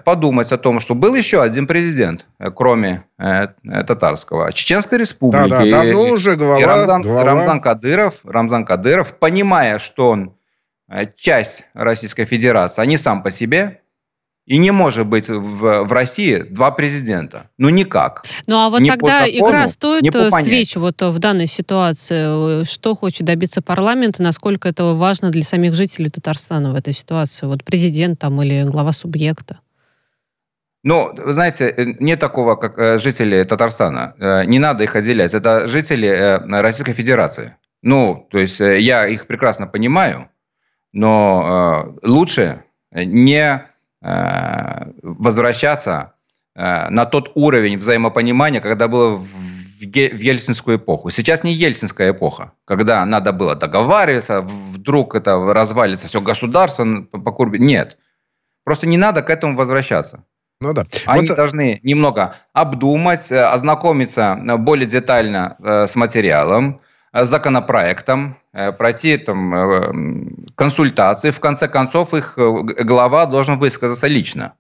подумать 0.04 0.52
о 0.52 0.59
том, 0.59 0.81
что 0.81 0.95
был 0.95 1.14
еще 1.14 1.40
один 1.40 1.66
президент, 1.66 2.26
кроме 2.54 3.04
э, 3.19 3.47
татарского, 3.64 4.52
Чеченской 4.52 4.99
республики. 4.99 5.49
Да, 5.49 5.64
да, 5.64 5.71
давно 5.71 6.02
уже 6.12 6.37
глава, 6.37 6.61
и 6.61 6.64
Рамзан, 6.64 7.00
глава... 7.00 7.25
Рамзан 7.25 7.61
Кадыров, 7.62 8.14
Рамзан 8.25 8.66
Кадыров, 8.66 9.14
понимая, 9.19 9.78
что 9.78 10.11
он 10.11 10.35
часть 11.16 11.64
Российской 11.73 12.26
Федерации, 12.26 12.83
а 12.83 12.87
не 12.87 12.99
сам 12.99 13.23
по 13.23 13.31
себе, 13.31 13.82
и 14.44 14.58
не 14.58 14.72
может 14.72 15.06
быть 15.06 15.28
в, 15.28 15.84
в 15.84 15.92
России 15.92 16.38
два 16.38 16.72
президента. 16.72 17.50
Ну, 17.58 17.68
никак. 17.68 18.25
Ну, 18.46 18.56
а 18.56 18.70
вот 18.70 18.80
не 18.80 18.90
тогда 18.90 19.20
закону, 19.20 19.38
игра 19.38 19.68
стоит 19.68 20.14
э, 20.14 20.30
свеч 20.30 20.76
вот 20.76 21.00
в 21.00 21.18
данной 21.18 21.46
ситуации. 21.46 22.64
Что 22.64 22.94
хочет 22.94 23.26
добиться 23.26 23.62
парламент, 23.62 24.18
насколько 24.18 24.68
это 24.68 24.94
важно 24.94 25.30
для 25.30 25.42
самих 25.44 25.75
жителей 25.75 26.11
Татарстана 26.11 26.72
в 26.72 26.75
этой 26.75 26.92
ситуации? 26.92 27.46
Вот 27.46 27.62
президент 27.62 28.18
там 28.18 28.42
или 28.42 28.64
глава 28.64 28.90
субъекта? 28.92 29.61
Ну, 30.82 31.14
вы 31.14 31.32
знаете, 31.32 31.68
э, 31.68 31.84
нет 32.00 32.18
такого, 32.18 32.56
как 32.56 32.76
э, 32.78 32.99
жители 32.99 33.44
Татарстана. 33.44 34.44
Не 34.46 34.58
надо 34.58 34.82
их 34.82 34.96
отделять. 34.96 35.34
Это 35.34 35.68
жители 35.68 36.40
Российской 36.49 36.94
Федерации. 36.94 37.56
Ну, 37.80 38.26
то 38.30 38.38
есть 38.38 38.58
я 38.58 39.06
их 39.06 39.26
прекрасно 39.26 39.66
понимаю, 39.66 40.28
но 40.92 41.96
лучше 42.02 42.62
не 42.92 43.72
Э, 43.72 43.72
возвращаться 45.02 46.14
э, 46.54 46.88
на 46.88 47.06
тот 47.06 47.32
уровень 47.35 47.78
взаимопонимания, 47.78 48.61
когда 48.61 48.88
было 48.88 49.16
в 49.16 49.26
ельцинскую 49.80 50.78
эпоху. 50.78 51.11
Сейчас 51.11 51.44
не 51.44 51.52
ельцинская 51.52 52.11
эпоха, 52.11 52.52
когда 52.64 53.04
надо 53.04 53.32
было 53.32 53.54
договариваться, 53.54 54.40
вдруг 54.40 55.14
это 55.14 55.37
развалится 55.52 56.09
все 56.09 56.21
государство 56.21 56.85
по 57.11 57.32
курбе. 57.32 57.59
Нет. 57.59 57.99
Просто 58.64 58.87
не 58.87 58.97
надо 58.97 59.23
к 59.23 59.30
этому 59.30 59.56
возвращаться. 59.56 60.25
Ну 60.61 60.73
да. 60.73 60.85
Они 61.06 61.26
вот... 61.26 61.37
должны 61.37 61.80
немного 61.82 62.37
обдумать, 62.52 63.30
э, 63.32 63.40
ознакомиться 63.40 64.37
более 64.59 64.87
детально 64.87 65.56
с 65.61 65.97
материалом, 65.97 66.80
законопроектом, 67.12 68.38
э, 68.52 68.73
пройти 68.73 69.16
там, 69.19 69.54
э, 69.54 69.92
консультации. 70.54 71.31
В 71.31 71.40
конце 71.40 71.69
концов, 71.69 72.14
их 72.14 72.35
э, 72.38 72.62
глава 72.85 73.26
должен 73.26 73.59
высказаться 73.59 74.07
лично. 74.07 74.54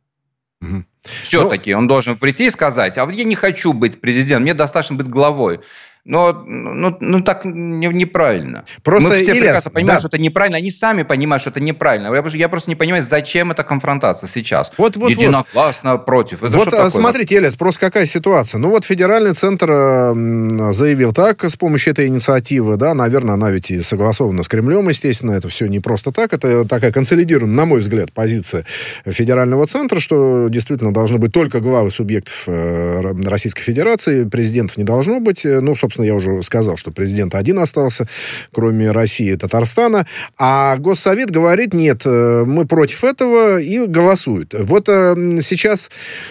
Угу. 0.60 0.84
Все-таки 1.02 1.72
ну, 1.72 1.78
он 1.78 1.88
должен 1.88 2.16
прийти 2.16 2.46
и 2.46 2.50
сказать, 2.50 2.98
а 2.98 3.10
я 3.10 3.24
не 3.24 3.34
хочу 3.34 3.72
быть 3.72 4.00
президентом, 4.00 4.42
мне 4.42 4.54
достаточно 4.54 4.96
быть 4.96 5.08
главой. 5.08 5.60
Но 6.04 6.42
ну, 6.44 6.96
ну, 6.98 7.20
так 7.22 7.44
не, 7.44 7.86
неправильно. 7.86 8.64
Просто, 8.82 9.08
Мы 9.08 9.18
все 9.18 9.30
Ильяс, 9.30 9.38
прекрасно 9.38 9.70
понимаем, 9.70 9.96
да. 9.96 10.00
что 10.00 10.08
это 10.08 10.18
неправильно. 10.18 10.58
Они 10.58 10.72
сами 10.72 11.04
понимают, 11.04 11.42
что 11.42 11.50
это 11.50 11.60
неправильно. 11.60 12.12
Я, 12.12 12.24
я 12.32 12.48
просто 12.48 12.70
не 12.70 12.74
понимаю, 12.74 13.04
зачем 13.04 13.52
эта 13.52 13.62
конфронтация 13.62 14.26
сейчас. 14.26 14.72
Вот, 14.78 14.96
вот, 14.96 15.10
Единогласно 15.10 15.92
вот. 15.92 16.04
против. 16.04 16.42
Это 16.42 16.58
вот 16.58 16.74
а, 16.74 16.90
смотрите, 16.90 17.36
Ильяс, 17.36 17.54
просто 17.54 17.78
какая 17.78 18.06
ситуация. 18.06 18.58
Ну 18.58 18.70
вот 18.70 18.84
федеральный 18.84 19.32
центр 19.34 19.70
э, 19.70 20.72
заявил 20.72 21.12
так 21.12 21.44
с 21.44 21.54
помощью 21.54 21.92
этой 21.92 22.08
инициативы, 22.08 22.76
да, 22.76 22.94
наверное, 22.94 23.34
она 23.34 23.52
ведь 23.52 23.70
и 23.70 23.80
согласована 23.82 24.42
с 24.42 24.48
Кремлем, 24.48 24.88
естественно, 24.88 25.32
это 25.32 25.48
все 25.48 25.66
не 25.66 25.78
просто 25.78 26.10
так. 26.10 26.32
Это 26.32 26.66
такая 26.66 26.90
консолидированная, 26.90 27.54
на 27.54 27.64
мой 27.64 27.80
взгляд, 27.80 28.12
позиция 28.12 28.66
федерального 29.06 29.68
центра, 29.68 30.00
что 30.00 30.48
действительно 30.48 30.92
должны 30.92 31.18
быть 31.18 31.32
только 31.32 31.60
главы 31.60 31.92
субъектов 31.92 32.42
э, 32.48 33.02
Российской 33.24 33.62
Федерации, 33.62 34.24
президентов 34.24 34.78
не 34.78 34.84
должно 34.84 35.20
быть. 35.20 35.42
Ну, 35.44 35.76
собственно, 35.76 35.91
собственно, 35.92 36.06
я 36.06 36.14
уже 36.14 36.42
сказал, 36.42 36.76
что 36.76 36.90
президент 36.90 37.34
один 37.34 37.58
остался, 37.58 38.08
кроме 38.52 38.90
России 38.90 39.32
и 39.32 39.36
Татарстана. 39.36 40.06
А 40.38 40.76
Госсовет 40.76 41.30
говорит, 41.30 41.74
нет, 41.74 42.02
э, 42.06 42.44
мы 42.46 42.66
против 42.66 43.04
этого 43.04 43.60
и 43.60 43.86
голосует. 43.86 44.54
Вот 44.54 44.88
э, 44.88 45.14
сейчас 45.42 45.90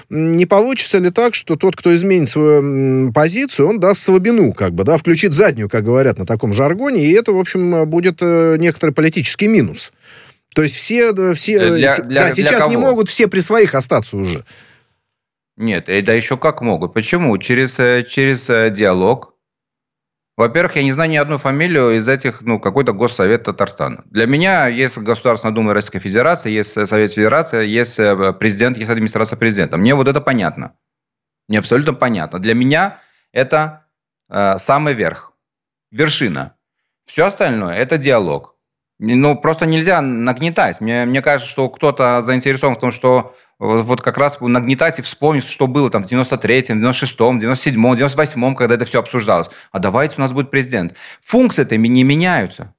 не 0.10 0.46
получится 0.48 0.98
ли 0.98 1.12
так, 1.12 1.36
что 1.36 1.56
тот, 1.56 1.76
кто 1.76 1.94
изменит 1.96 2.30
свою 2.30 3.14
позицию, 3.14 3.70
он 3.70 3.80
даст 3.80 4.02
слабину, 4.02 4.54
как 4.54 4.74
бы, 4.74 4.84
да, 4.84 4.98
включит 4.98 5.34
заднюю, 5.34 5.70
как 5.70 5.84
говорят 5.84 6.18
на 6.18 6.26
таком 6.26 6.54
жаргоне, 6.54 7.04
и 7.04 7.12
это, 7.12 7.32
в 7.32 7.40
общем, 7.40 7.88
будет 7.88 8.18
э, 8.22 8.58
некоторый 8.58 8.92
политический 8.92 9.48
минус. 9.48 9.92
То 10.56 10.64
есть 10.64 10.76
все, 10.76 11.14
все 11.34 11.60
для, 11.60 11.98
для, 11.98 12.22
да, 12.22 12.32
сейчас 12.32 12.68
не 12.68 12.78
могут 12.78 13.10
все 13.10 13.28
при 13.28 13.42
своих 13.42 13.76
остаться 13.76 14.18
уже. 14.18 14.44
Нет, 15.56 15.86
да 15.86 16.14
еще 16.14 16.38
как 16.38 16.62
могут. 16.62 16.94
Почему? 16.94 17.38
Через, 17.38 17.76
через 18.10 18.48
диалог, 18.74 19.31
во-первых, 20.38 20.76
я 20.78 20.84
не 20.84 20.92
знаю 20.92 21.10
ни 21.10 21.18
одну 21.18 21.38
фамилию 21.38 21.98
из 21.98 22.08
этих, 22.08 22.42
ну, 22.42 22.60
какой-то 22.60 22.94
госсовет 22.94 23.44
Татарстана. 23.44 24.04
Для 24.06 24.26
меня 24.26 24.68
есть 24.68 24.98
Государственная 24.98 25.54
Дума 25.54 25.74
Российской 25.74 26.00
Федерации, 26.00 26.52
есть 26.52 26.72
Совет 26.88 27.12
Федерации, 27.12 27.68
есть 27.68 28.00
э, 28.00 28.34
президент, 28.34 28.78
есть 28.78 28.90
администрация 28.90 29.38
президента. 29.38 29.78
Мне 29.78 29.94
вот 29.94 30.08
это 30.08 30.22
понятно. 30.22 30.74
Мне 31.48 31.60
абсолютно 31.60 31.94
понятно. 31.94 32.40
Для 32.40 32.54
меня 32.54 33.00
это 33.34 33.86
э, 34.30 34.58
самый 34.58 34.94
верх, 34.94 35.34
вершина. 35.92 36.56
Все 37.06 37.26
остальное– 37.26 37.74
это 37.76 37.98
диалог. 37.98 38.56
Ну, 39.00 39.36
просто 39.36 39.66
нельзя 39.66 40.00
нагнетать. 40.00 40.80
Мне, 40.80 41.06
мне 41.06 41.22
кажется, 41.22 41.50
что 41.50 41.70
кто-то 41.70 42.22
заинтересован 42.22 42.76
в 42.76 42.80
том, 42.80 42.92
что 42.92 43.36
вот 43.62 44.02
как 44.02 44.18
раз 44.18 44.38
нагнетать 44.42 44.98
и 44.98 45.02
вспомнить, 45.04 45.46
что 45.46 45.68
было 45.68 45.92
там 45.92 46.04
в 46.04 46.12
93-м, 46.12 46.84
96-м, 46.84 47.38
97-м, 47.38 47.94
98-м, 47.94 48.56
когда 48.56 48.74
это 48.74 48.86
все 48.86 49.00
обсуждалось. 49.00 49.50
А 49.72 49.78
давайте 49.78 50.16
у 50.18 50.22
нас 50.22 50.34
будет 50.34 50.50
президент. 50.50 50.96
Функции-то 51.24 51.78
не 51.78 52.04
меняются. 52.04 52.74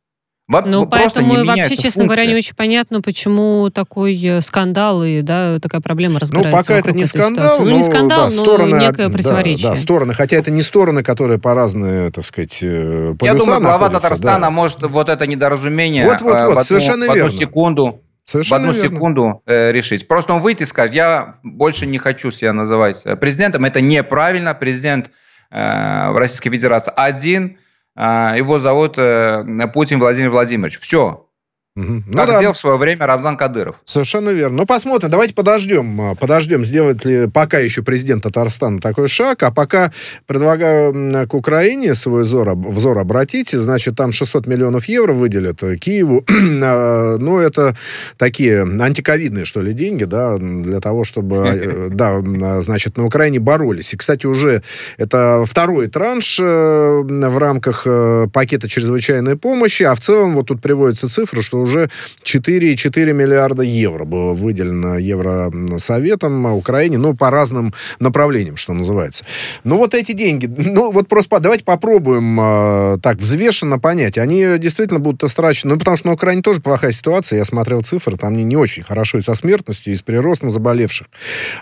Ну, 0.48 0.86
поэтому 0.86 1.44
вообще, 1.44 1.76
честно 1.76 2.02
функции. 2.02 2.04
говоря, 2.04 2.26
не 2.26 2.34
очень 2.34 2.54
понятно, 2.54 3.00
почему 3.00 3.70
такой 3.70 4.20
э, 4.22 4.40
скандал 4.40 5.02
и 5.04 5.22
да, 5.22 5.60
такая 5.60 5.80
проблема 5.80 6.14
ну, 6.14 6.18
разгорается. 6.18 6.50
Ну, 6.50 6.62
пока 6.62 6.74
это 6.74 6.94
не 6.94 7.06
скандал, 7.06 7.58
ну, 7.60 7.76
не 7.76 7.82
скандал, 7.84 8.28
да, 8.28 8.36
но 8.36 8.44
стороны, 8.44 8.76
некое 8.76 9.08
противоречие. 9.08 9.68
Да, 9.68 9.74
да, 9.74 9.80
стороны, 9.80 10.14
хотя 10.14 10.36
это 10.36 10.50
не 10.50 10.62
стороны, 10.62 11.04
которые 11.04 11.38
по 11.38 11.54
разные, 11.54 12.10
так 12.10 12.24
сказать, 12.24 12.58
полюса 12.58 13.16
Я 13.22 13.34
думаю, 13.34 13.60
глава 13.60 13.88
Татарстана 13.88 14.40
да. 14.40 14.50
может 14.50 14.82
вот 14.82 15.08
это 15.08 15.26
недоразумение 15.26 16.04
вот, 16.04 16.20
вот, 16.20 16.34
вот, 16.34 16.34
в, 16.34 16.50
одну, 16.50 16.64
совершенно 16.64 17.06
в 17.06 17.10
одну 17.10 17.22
верно. 17.22 17.38
секунду 17.38 18.02
Совершенно 18.32 18.66
в 18.66 18.70
одну 18.70 18.80
верно. 18.80 18.96
секунду 18.96 19.42
э, 19.46 19.72
решить. 19.72 20.08
Просто 20.08 20.32
он 20.32 20.40
выйдет 20.40 20.62
и 20.62 20.64
скажет, 20.64 20.94
я 20.94 21.36
больше 21.42 21.86
не 21.86 21.98
хочу 21.98 22.30
себя 22.30 22.52
называть 22.52 23.02
э, 23.04 23.14
президентом. 23.16 23.64
Это 23.64 23.80
неправильно. 23.80 24.54
Президент 24.54 25.10
э, 25.50 26.10
в 26.10 26.16
Российской 26.16 26.50
Федерации 26.50 26.92
один. 26.96 27.58
Э, 27.94 28.34
его 28.36 28.58
зовут 28.58 28.94
э, 28.96 29.44
Путин 29.74 29.98
Владимир 29.98 30.30
Владимирович. 30.30 30.78
Все. 30.78 31.28
Угу. 31.74 32.02
Ну, 32.06 32.16
как 32.18 32.26
да. 32.26 32.36
сделал 32.36 32.52
в 32.52 32.58
свое 32.58 32.76
время 32.76 33.06
Рамзан 33.06 33.38
Кадыров. 33.38 33.76
Совершенно 33.86 34.28
верно. 34.28 34.58
Ну, 34.58 34.66
посмотрим. 34.66 35.08
Давайте 35.08 35.32
подождем. 35.34 35.98
А, 36.02 36.14
подождем, 36.14 36.66
сделает 36.66 37.02
ли 37.06 37.30
пока 37.30 37.60
еще 37.60 37.82
президент 37.82 38.24
Татарстана 38.24 38.78
такой 38.78 39.08
шаг. 39.08 39.42
А 39.42 39.50
пока 39.50 39.90
предлагаю 40.26 41.26
к 41.26 41.32
Украине 41.32 41.94
свой 41.94 42.24
взор, 42.24 42.54
взор 42.54 42.98
обратить. 42.98 43.52
Значит, 43.52 43.96
там 43.96 44.12
600 44.12 44.46
миллионов 44.46 44.84
евро 44.84 45.14
выделят 45.14 45.62
э, 45.62 45.76
Киеву. 45.76 46.24
А, 46.64 47.16
ну, 47.18 47.38
это 47.38 47.76
такие 48.18 48.62
антиковидные, 48.62 49.44
что 49.44 49.62
ли, 49.62 49.72
деньги, 49.72 50.04
да, 50.04 50.36
для 50.38 50.80
того, 50.80 51.02
чтобы, 51.02 51.36
э, 51.36 51.88
да, 51.90 52.20
значит, 52.60 52.96
на 52.96 53.04
Украине 53.04 53.40
боролись. 53.40 53.94
И, 53.94 53.96
кстати, 53.96 54.26
уже 54.26 54.62
это 54.96 55.44
второй 55.44 55.88
транш 55.88 56.38
э, 56.40 56.44
в 56.44 57.38
рамках 57.38 57.86
пакета 58.32 58.68
чрезвычайной 58.68 59.36
помощи. 59.36 59.82
А 59.82 59.94
в 59.94 60.00
целом, 60.00 60.34
вот 60.34 60.48
тут 60.48 60.60
приводится 60.60 61.08
цифра, 61.08 61.40
что 61.40 61.61
уже 61.62 61.88
4,4 62.22 63.12
миллиарда 63.12 63.62
евро 63.62 64.04
было 64.04 64.32
выделено 64.32 64.98
Евросоветом 64.98 66.46
Украине, 66.46 66.98
ну, 66.98 67.14
по 67.14 67.30
разным 67.30 67.72
направлениям, 68.00 68.56
что 68.56 68.72
называется. 68.72 69.24
Ну, 69.64 69.76
вот 69.76 69.94
эти 69.94 70.12
деньги, 70.12 70.46
ну, 70.56 70.92
вот 70.92 71.08
просто 71.08 71.40
давайте 71.40 71.64
попробуем 71.64 72.38
э, 72.40 72.98
так 73.02 73.18
взвешенно 73.18 73.78
понять. 73.78 74.18
Они 74.18 74.58
действительно 74.58 75.00
будут 75.00 75.22
истрачены, 75.24 75.74
ну, 75.74 75.78
потому 75.78 75.96
что 75.96 76.08
на 76.08 76.14
Украине 76.14 76.42
тоже 76.42 76.60
плохая 76.60 76.92
ситуация, 76.92 77.38
я 77.38 77.44
смотрел 77.44 77.82
цифры, 77.82 78.16
там 78.16 78.36
не, 78.36 78.44
не 78.44 78.56
очень 78.56 78.82
хорошо 78.82 79.18
и 79.18 79.22
со 79.22 79.34
смертностью, 79.34 79.92
и 79.92 79.96
с 79.96 80.02
приростом 80.02 80.50
заболевших. 80.50 81.08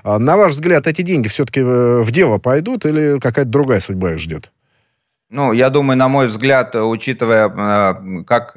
А, 0.02 0.18
на 0.18 0.36
ваш 0.36 0.52
взгляд, 0.52 0.86
эти 0.86 1.02
деньги 1.02 1.28
все-таки 1.28 1.60
э, 1.60 2.00
в 2.00 2.10
дело 2.10 2.38
пойдут 2.38 2.86
или 2.86 3.18
какая-то 3.18 3.50
другая 3.50 3.80
судьба 3.80 4.12
их 4.12 4.18
ждет? 4.18 4.52
Ну, 5.30 5.52
я 5.52 5.70
думаю, 5.70 5.96
на 5.96 6.08
мой 6.08 6.26
взгляд, 6.26 6.74
учитывая, 6.74 7.48
э, 7.48 8.24
как 8.24 8.56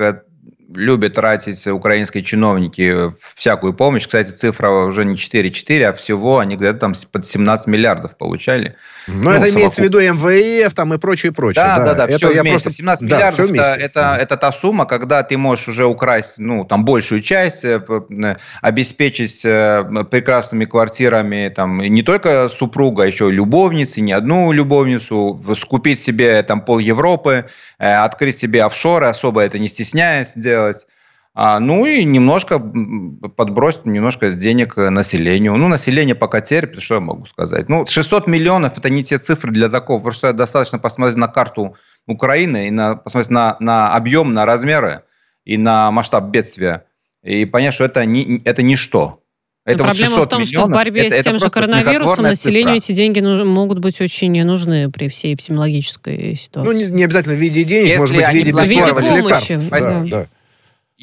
любят 0.73 1.13
тратить 1.13 1.65
украинские 1.67 2.23
чиновники 2.23 3.13
всякую 3.35 3.73
помощь. 3.73 4.05
Кстати, 4.05 4.31
цифра 4.31 4.69
уже 4.69 5.05
не 5.05 5.13
4,4, 5.13 5.83
а 5.83 5.93
всего 5.93 6.39
они 6.39 6.55
где-то 6.55 6.79
там 6.79 6.93
под 7.11 7.25
17 7.25 7.67
миллиардов 7.67 8.17
получали. 8.17 8.75
Но 9.07 9.15
ну, 9.15 9.29
это 9.31 9.41
совокуп... 9.41 9.57
имеется 9.57 9.81
в 9.81 9.83
виду 9.85 9.99
МВФ 9.99 10.73
там 10.73 10.93
и 10.93 10.97
прочее, 10.97 11.31
прочее. 11.31 11.63
Да, 11.63 11.77
да, 11.77 11.85
да, 11.85 11.93
да 11.93 12.05
это 12.05 12.17
все 12.17 12.31
я 12.31 12.41
вместе. 12.41 12.63
Просто... 12.63 12.71
17 12.71 13.07
да, 13.07 13.15
миллиардов 13.15 13.51
это, 13.51 13.79
это, 13.79 14.17
это 14.19 14.37
та 14.37 14.51
сумма, 14.51 14.85
когда 14.85 15.23
ты 15.23 15.37
можешь 15.37 15.67
уже 15.67 15.85
украсть 15.85 16.35
ну, 16.37 16.65
там, 16.65 16.85
большую 16.85 17.21
часть, 17.21 17.65
э, 17.65 17.81
э, 17.89 18.35
обеспечить 18.61 19.41
э, 19.43 20.05
прекрасными 20.09 20.65
квартирами 20.65 21.51
там, 21.55 21.79
не 21.81 22.03
только 22.03 22.49
супруга, 22.49 23.03
а 23.03 23.05
еще 23.05 23.29
любовницы, 23.29 24.01
не 24.01 24.13
одну 24.13 24.51
любовницу, 24.51 25.43
скупить 25.57 25.99
себе 25.99 26.41
там 26.43 26.61
пол 26.61 26.79
Европы, 26.79 27.45
открыть 27.77 28.37
себе 28.37 28.63
офшоры, 28.63 29.07
особо 29.07 29.41
это 29.41 29.59
не 29.59 29.67
стесняясь 29.67 30.33
делать. 30.35 30.87
А, 31.35 31.59
ну 31.59 31.85
и 31.85 32.03
немножко 32.03 32.59
подбросить 32.59 33.85
немножко 33.85 34.33
денег 34.33 34.77
населению. 34.77 35.55
Ну, 35.55 35.67
население 35.67 36.13
пока 36.13 36.41
терпит, 36.41 36.81
что 36.83 36.95
я 36.95 36.99
могу 37.01 37.25
сказать. 37.25 37.69
Ну, 37.69 37.87
600 37.87 38.27
миллионов– 38.27 38.77
это 38.77 38.91
не 38.91 39.03
те 39.03 39.17
цифры 39.17 39.51
для 39.51 39.69
такого. 39.69 39.99
Просто 39.99 40.31
достаточно 40.33 40.77
посмотреть 40.77 41.17
на 41.17 41.27
карту 41.27 41.75
Украины 42.05 42.67
и 42.67 42.71
на, 42.71 42.95
посмотреть 42.95 43.31
на, 43.31 43.57
на 43.59 43.95
объем, 43.95 44.33
на 44.33 44.45
размеры 44.45 45.03
и 45.43 45.57
на 45.57 45.89
масштаб 45.89 46.25
бедствия. 46.25 46.85
И 47.23 47.45
понять, 47.45 47.73
что 47.73 47.85
это, 47.85 48.05
не, 48.05 48.39
это 48.45 48.61
ничто. 48.61 49.19
Это 49.65 49.85
проблема 49.85 50.17
вот 50.17 50.27
в 50.27 50.29
том, 50.29 50.41
миллионов, 50.41 50.65
что 50.65 50.65
в 50.65 50.75
борьбе 50.75 51.07
это, 51.07 51.21
с 51.21 51.23
тем 51.23 51.39
же 51.39 51.49
коронавирусом 51.49 52.25
населению 52.25 52.79
цифра. 52.79 52.93
эти 52.93 52.97
деньги 52.97 53.21
ну, 53.21 53.45
могут 53.45 53.79
быть 53.79 53.99
очень 54.01 54.43
нужны 54.43 54.91
при 54.91 55.07
всей 55.07 55.33
эпидемиологической 55.33 56.35
ситуации. 56.35 56.71
Ну, 56.71 56.77
не, 56.77 56.97
не 56.97 57.03
обязательно 57.05 57.33
в 57.33 57.37
виде 57.37 57.63
денег, 57.63 57.87
Если 57.87 57.97
может 57.97 58.15
быть, 58.17 58.27
в 58.27 58.33
виде 58.33 58.51
бесплатных 58.51 59.17
лекарств. 59.17 59.69
Да, 59.69 60.03
да 60.03 60.27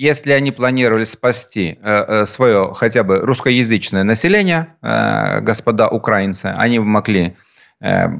если 0.01 0.33
они 0.33 0.51
планировали 0.51 1.05
спасти 1.05 1.79
э, 1.83 2.05
э, 2.09 2.27
свое 2.27 2.73
хотя 2.75 3.05
бы 3.05 3.19
русскоязычное 3.19 4.03
население, 4.03 4.75
э, 4.81 5.41
господа 5.43 5.89
украинцы, 5.89 6.47
они 6.57 6.79
могли 6.79 7.37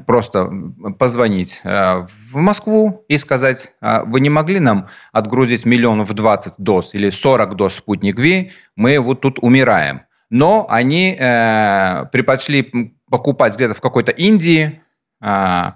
просто 0.07 0.51
позвонить 0.97 1.61
в 1.63 2.07
Москву 2.33 3.05
и 3.07 3.19
сказать, 3.19 3.75
э, 3.79 4.03
вы 4.05 4.19
не 4.19 4.29
могли 4.29 4.59
нам 4.59 4.87
отгрузить 5.11 5.65
миллионов 5.65 6.11
20 6.11 6.55
доз 6.57 6.95
или 6.95 7.11
40 7.11 7.55
доз 7.55 7.75
спутник 7.75 8.17
Ви, 8.17 8.51
мы 8.75 8.99
вот 8.99 9.21
тут 9.21 9.37
умираем. 9.39 10.01
Но 10.31 10.65
они 10.67 11.13
предпочли 11.15 12.95
покупать 13.09 13.55
где-то 13.55 13.75
в 13.75 13.81
какой-то 13.81 14.11
Индии, 14.11 14.81
Э, 15.21 15.73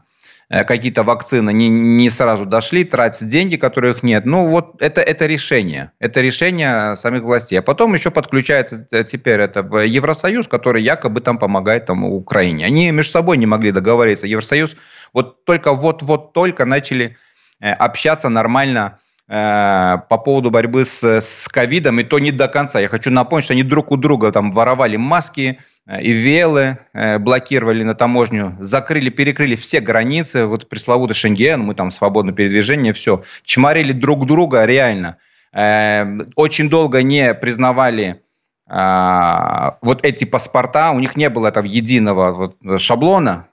какие-то 0.50 1.04
вакцины 1.04 1.52
не, 1.54 1.70
не 1.70 2.10
сразу 2.10 2.46
дошли, 2.46 2.84
тратить 2.84 3.28
деньги, 3.28 3.56
которых 3.56 4.04
нет. 4.04 4.26
Ну, 4.26 4.50
вот 4.50 4.82
это, 4.82 5.02
это 5.02 5.26
решение. 5.26 5.92
Это 6.00 6.22
решение 6.22 6.96
самих 6.96 7.24
властей. 7.24 7.60
А 7.60 7.62
потом 7.62 7.94
еще 7.94 8.12
подключается 8.12 8.88
теперь 9.04 9.40
это 9.40 9.62
Евросоюз, 9.62 10.48
который 10.48 10.84
якобы 10.84 11.22
там 11.22 11.38
помогает 11.38 11.86
там, 11.86 12.04
Украине. 12.04 12.66
Они 12.66 12.92
между 12.92 13.12
собой 13.12 13.38
не 13.38 13.46
могли 13.46 13.72
договориться. 13.72 14.28
Евросоюз 14.28 14.76
вот 15.14 15.46
только 15.46 15.74
вот-вот 15.74 16.34
только 16.34 16.66
начали 16.66 17.18
э, 17.60 17.72
общаться 17.72 18.30
нормально 18.30 19.00
э, 19.00 19.05
по 19.28 20.22
поводу 20.24 20.52
борьбы 20.52 20.86
с 20.86 21.48
ковидом, 21.52 22.00
и 22.00 22.04
то 22.04 22.20
не 22.20 22.32
до 22.32 22.48
конца. 22.48 22.80
Я 22.80 22.88
хочу 22.88 23.10
напомнить, 23.10 23.46
что 23.46 23.54
они 23.54 23.64
друг 23.64 23.92
у 23.92 23.98
друга 23.98 24.32
там 24.32 24.52
воровали 24.52 24.98
маски, 24.98 25.58
Э, 25.88 26.02
и 26.02 26.12
велы 26.12 26.78
э, 26.94 27.20
блокировали 27.20 27.84
на 27.84 27.94
таможню, 27.94 28.56
закрыли, 28.60 29.10
перекрыли 29.10 29.56
все 29.56 29.80
границы, 29.80 30.46
вот 30.46 30.68
пресловутый 30.68 31.16
Шенген, 31.16 31.62
мы 31.62 31.76
там 31.76 31.92
свободное 31.92 32.34
передвижение, 32.34 32.94
все, 32.94 33.24
чморили 33.44 33.92
друг 33.92 34.26
друга 34.26 34.66
реально. 34.66 35.18
Э, 35.54 36.06
очень 36.36 36.70
долго 36.70 37.04
не 37.04 37.34
признавали 37.34 38.22
а, 38.68 39.78
вот 39.82 40.04
эти 40.04 40.26
паспорта, 40.26 40.90
у 40.90 40.98
них 40.98 41.16
не 41.16 41.30
было 41.30 41.52
там 41.52 41.66
единого 41.66 42.52
шаблона, 42.80 43.48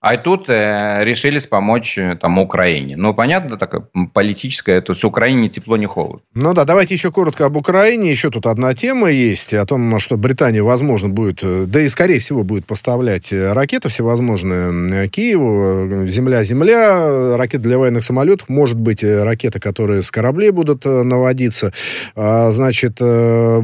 А 0.00 0.18
тут 0.18 0.50
э, 0.50 0.98
решились 1.04 1.46
помочь 1.46 1.96
э, 1.96 2.16
там 2.20 2.38
Украине. 2.38 2.96
Ну, 2.96 3.14
понятно, 3.14 3.56
такая 3.56 3.88
политическая, 4.12 4.76
это 4.76 4.94
с 4.94 5.02
Украине 5.04 5.42
ни 5.42 5.46
тепло, 5.46 5.78
ни 5.78 5.86
холод. 5.86 6.22
Ну 6.34 6.52
да, 6.52 6.64
давайте 6.64 6.92
еще 6.92 7.10
коротко 7.10 7.46
об 7.46 7.56
Украине. 7.56 8.10
Еще 8.10 8.30
тут 8.30 8.46
одна 8.46 8.74
тема 8.74 9.10
есть 9.10 9.54
о 9.54 9.64
том, 9.64 9.98
что 9.98 10.18
Британия, 10.18 10.62
возможно, 10.62 11.08
будет, 11.08 11.40
э, 11.42 11.64
да 11.66 11.80
и 11.80 11.88
скорее 11.88 12.18
всего 12.18 12.42
будет 12.44 12.66
поставлять 12.66 13.32
э, 13.32 13.54
ракеты 13.54 13.88
всевозможные 13.88 15.08
Киеву. 15.08 16.06
Земля-Земля, 16.06 17.36
ракеты 17.38 17.62
для 17.62 17.78
военных 17.78 18.04
самолетов, 18.04 18.50
может 18.50 18.78
быть, 18.78 19.02
ракеты, 19.02 19.60
которые 19.60 20.02
с 20.02 20.10
кораблей 20.10 20.50
будут 20.50 20.84
наводиться. 20.84 21.72
А, 22.14 22.50
значит, 22.52 22.98
а, 23.00 23.60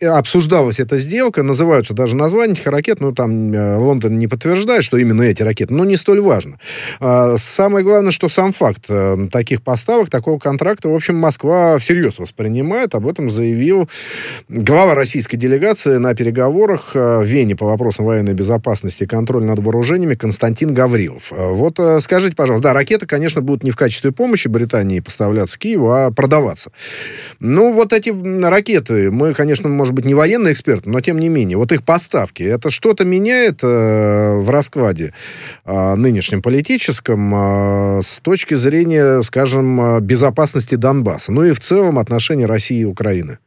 обсуждалась 0.00 0.78
эта 0.78 1.00
сделка, 1.00 1.42
называются 1.42 1.92
даже 1.92 2.14
названия 2.14 2.52
этих 2.52 2.66
ракет, 2.68 3.00
но 3.00 3.12
там 3.12 3.52
Лондон 3.52 4.18
не 4.18 4.28
подтверждает, 4.28 4.84
что 4.84 4.96
именно 4.96 5.22
эти 5.22 5.42
ракеты 5.42 5.55
ракет, 5.56 5.70
но 5.70 5.84
не 5.84 5.96
столь 5.96 6.20
важно. 6.20 6.58
А, 7.00 7.36
самое 7.36 7.84
главное, 7.84 8.10
что 8.10 8.28
сам 8.28 8.52
факт 8.52 8.84
э, 8.88 9.16
таких 9.30 9.62
поставок, 9.62 10.10
такого 10.10 10.38
контракта, 10.38 10.88
в 10.88 10.94
общем, 10.94 11.16
Москва 11.16 11.78
всерьез 11.78 12.18
воспринимает. 12.18 12.94
Об 12.94 13.06
этом 13.06 13.30
заявил 13.30 13.88
глава 14.48 14.94
российской 14.94 15.36
делегации 15.36 15.96
на 15.96 16.14
переговорах 16.14 16.90
э, 16.94 17.20
в 17.20 17.24
Вене 17.24 17.56
по 17.56 17.66
вопросам 17.66 18.04
военной 18.04 18.34
безопасности 18.34 19.04
и 19.04 19.06
контроля 19.06 19.46
над 19.46 19.58
вооружениями 19.60 20.14
Константин 20.14 20.74
Гаврилов. 20.74 21.32
Э, 21.32 21.52
вот 21.52 21.80
скажите, 22.00 22.36
пожалуйста, 22.36 22.68
да, 22.68 22.72
ракеты, 22.74 23.06
конечно, 23.06 23.40
будут 23.40 23.62
не 23.62 23.70
в 23.70 23.76
качестве 23.76 24.12
помощи 24.12 24.48
Британии 24.48 25.00
поставляться 25.00 25.58
Киеву, 25.58 25.90
а 25.90 26.10
продаваться. 26.10 26.70
Ну, 27.40 27.72
вот 27.72 27.92
эти 27.92 28.12
ракеты, 28.44 29.10
мы, 29.10 29.34
конечно, 29.34 29.68
может 29.68 29.94
быть, 29.94 30.04
не 30.04 30.14
военные 30.14 30.52
эксперты, 30.52 30.90
но 30.90 31.00
тем 31.00 31.18
не 31.18 31.28
менее, 31.28 31.56
вот 31.56 31.72
их 31.72 31.82
поставки, 31.82 32.42
это 32.42 32.70
что-то 32.70 33.04
меняет 33.04 33.60
э, 33.62 34.36
в 34.36 34.50
раскладе 34.50 35.12
нынешнем 35.64 36.42
политическом 36.42 37.34
э, 37.34 38.02
с 38.02 38.20
точки 38.20 38.54
зрения, 38.54 39.22
скажем, 39.22 40.00
безопасности 40.00 40.74
Донбасса, 40.74 41.32
ну 41.32 41.44
и 41.44 41.52
в 41.52 41.60
целом 41.60 41.98
отношений 41.98 42.46
России 42.46 42.80
и 42.80 42.84
Украины? 42.84 43.38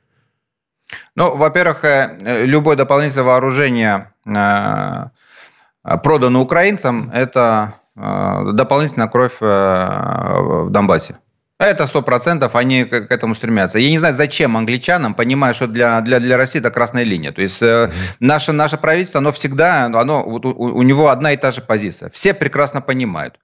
Ну, 1.15 1.35
во-первых, 1.35 1.83
э, 1.83 2.45
любое 2.45 2.75
дополнительное 2.75 3.25
вооружение, 3.25 4.11
э, 4.25 5.97
продано 6.03 6.41
украинцам, 6.41 7.09
это 7.11 7.75
э, 7.95 8.51
дополнительная 8.53 9.07
кровь 9.07 9.39
в 9.39 10.67
Донбассе. 10.69 11.17
Это 11.59 11.87
сто 11.87 12.01
процентов, 12.01 12.55
они 12.55 12.85
к, 12.85 13.07
к 13.07 13.11
этому 13.11 13.35
стремятся. 13.35 13.79
Я 13.79 13.89
не 13.89 13.97
знаю, 13.97 14.15
зачем 14.15 14.55
англичанам, 14.55 15.13
понимая, 15.13 15.53
что 15.53 15.67
для, 15.67 15.99
для, 15.99 16.21
для 16.21 16.37
России 16.37 16.59
это 16.59 16.71
красная 16.71 17.03
линия. 17.03 17.33
То 17.33 17.41
есть 17.41 17.61
mm-hmm. 17.61 17.91
наше, 18.21 18.53
наше 18.53 18.77
правительство, 18.77 19.19
оно 19.19 19.33
всегда, 19.33 19.85
оно, 19.85 20.23
у, 20.23 20.39
у 20.39 20.81
него 20.83 21.09
одна 21.09 21.33
и 21.33 21.37
та 21.37 21.51
же 21.51 21.61
позиция. 21.61 22.09
Все 22.11 22.33
прекрасно 22.33 22.79
понимают, 22.79 23.39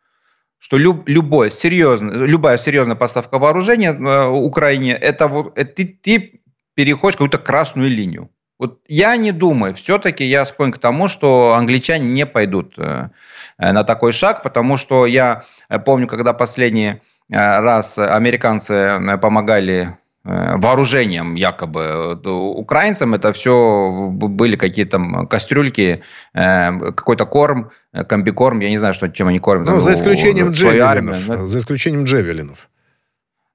что 0.60 0.78
люб, 0.78 1.10
любое 1.10 1.50
серьезное, 1.50 2.26
любая 2.26 2.58
серьезная 2.58 2.96
поставка 2.96 3.38
вооружения 3.38 3.92
э, 3.92 4.28
Украине, 4.30 4.94
это 4.94 5.28
вот 5.28 5.58
это, 5.58 5.74
ты, 5.74 6.00
ты 6.02 6.42
переходишь 6.74 7.16
какую-то 7.16 7.38
красную 7.38 7.90
линию. 7.90 8.30
Вот 8.58 8.80
я 8.88 9.18
не 9.18 9.34
думаю, 9.34 9.74
все-таки 9.74 10.24
я 10.24 10.46
склонен 10.46 10.72
к 10.72 10.78
тому, 10.78 11.10
что 11.10 11.54
англичане 11.54 12.08
не 12.08 12.26
пойдут 12.26 12.76
э, 12.78 13.10
на 13.58 13.84
такой 13.84 14.14
шаг, 14.14 14.42
потому 14.42 14.78
что 14.78 15.06
я 15.06 15.44
помню, 15.84 16.08
когда 16.08 16.32
последние 16.32 16.94
Э, 16.94 17.15
раз 17.30 17.98
американцы 17.98 18.74
э, 18.74 19.18
помогали 19.18 19.98
э, 20.24 20.58
вооружением 20.58 21.36
якобы 21.36 22.16
украинцам, 22.34 23.14
это 23.14 23.34
все 23.34 24.10
были 24.12 24.56
какие-то 24.56 25.26
кастрюльки, 25.30 26.04
какой-то 26.34 27.26
корм, 27.26 27.72
комбикорм, 28.08 28.60
я 28.60 28.70
не 28.70 28.78
знаю, 28.78 28.94
что, 28.94 29.08
чем 29.10 29.28
они 29.28 29.40
кормят. 29.40 29.68
Ну, 29.68 29.80
за 29.80 29.92
исключением 29.92 30.52
джевелинов. 30.52 31.18
За 31.18 31.58
исключением 31.58 32.06
джевелинов. 32.06 32.70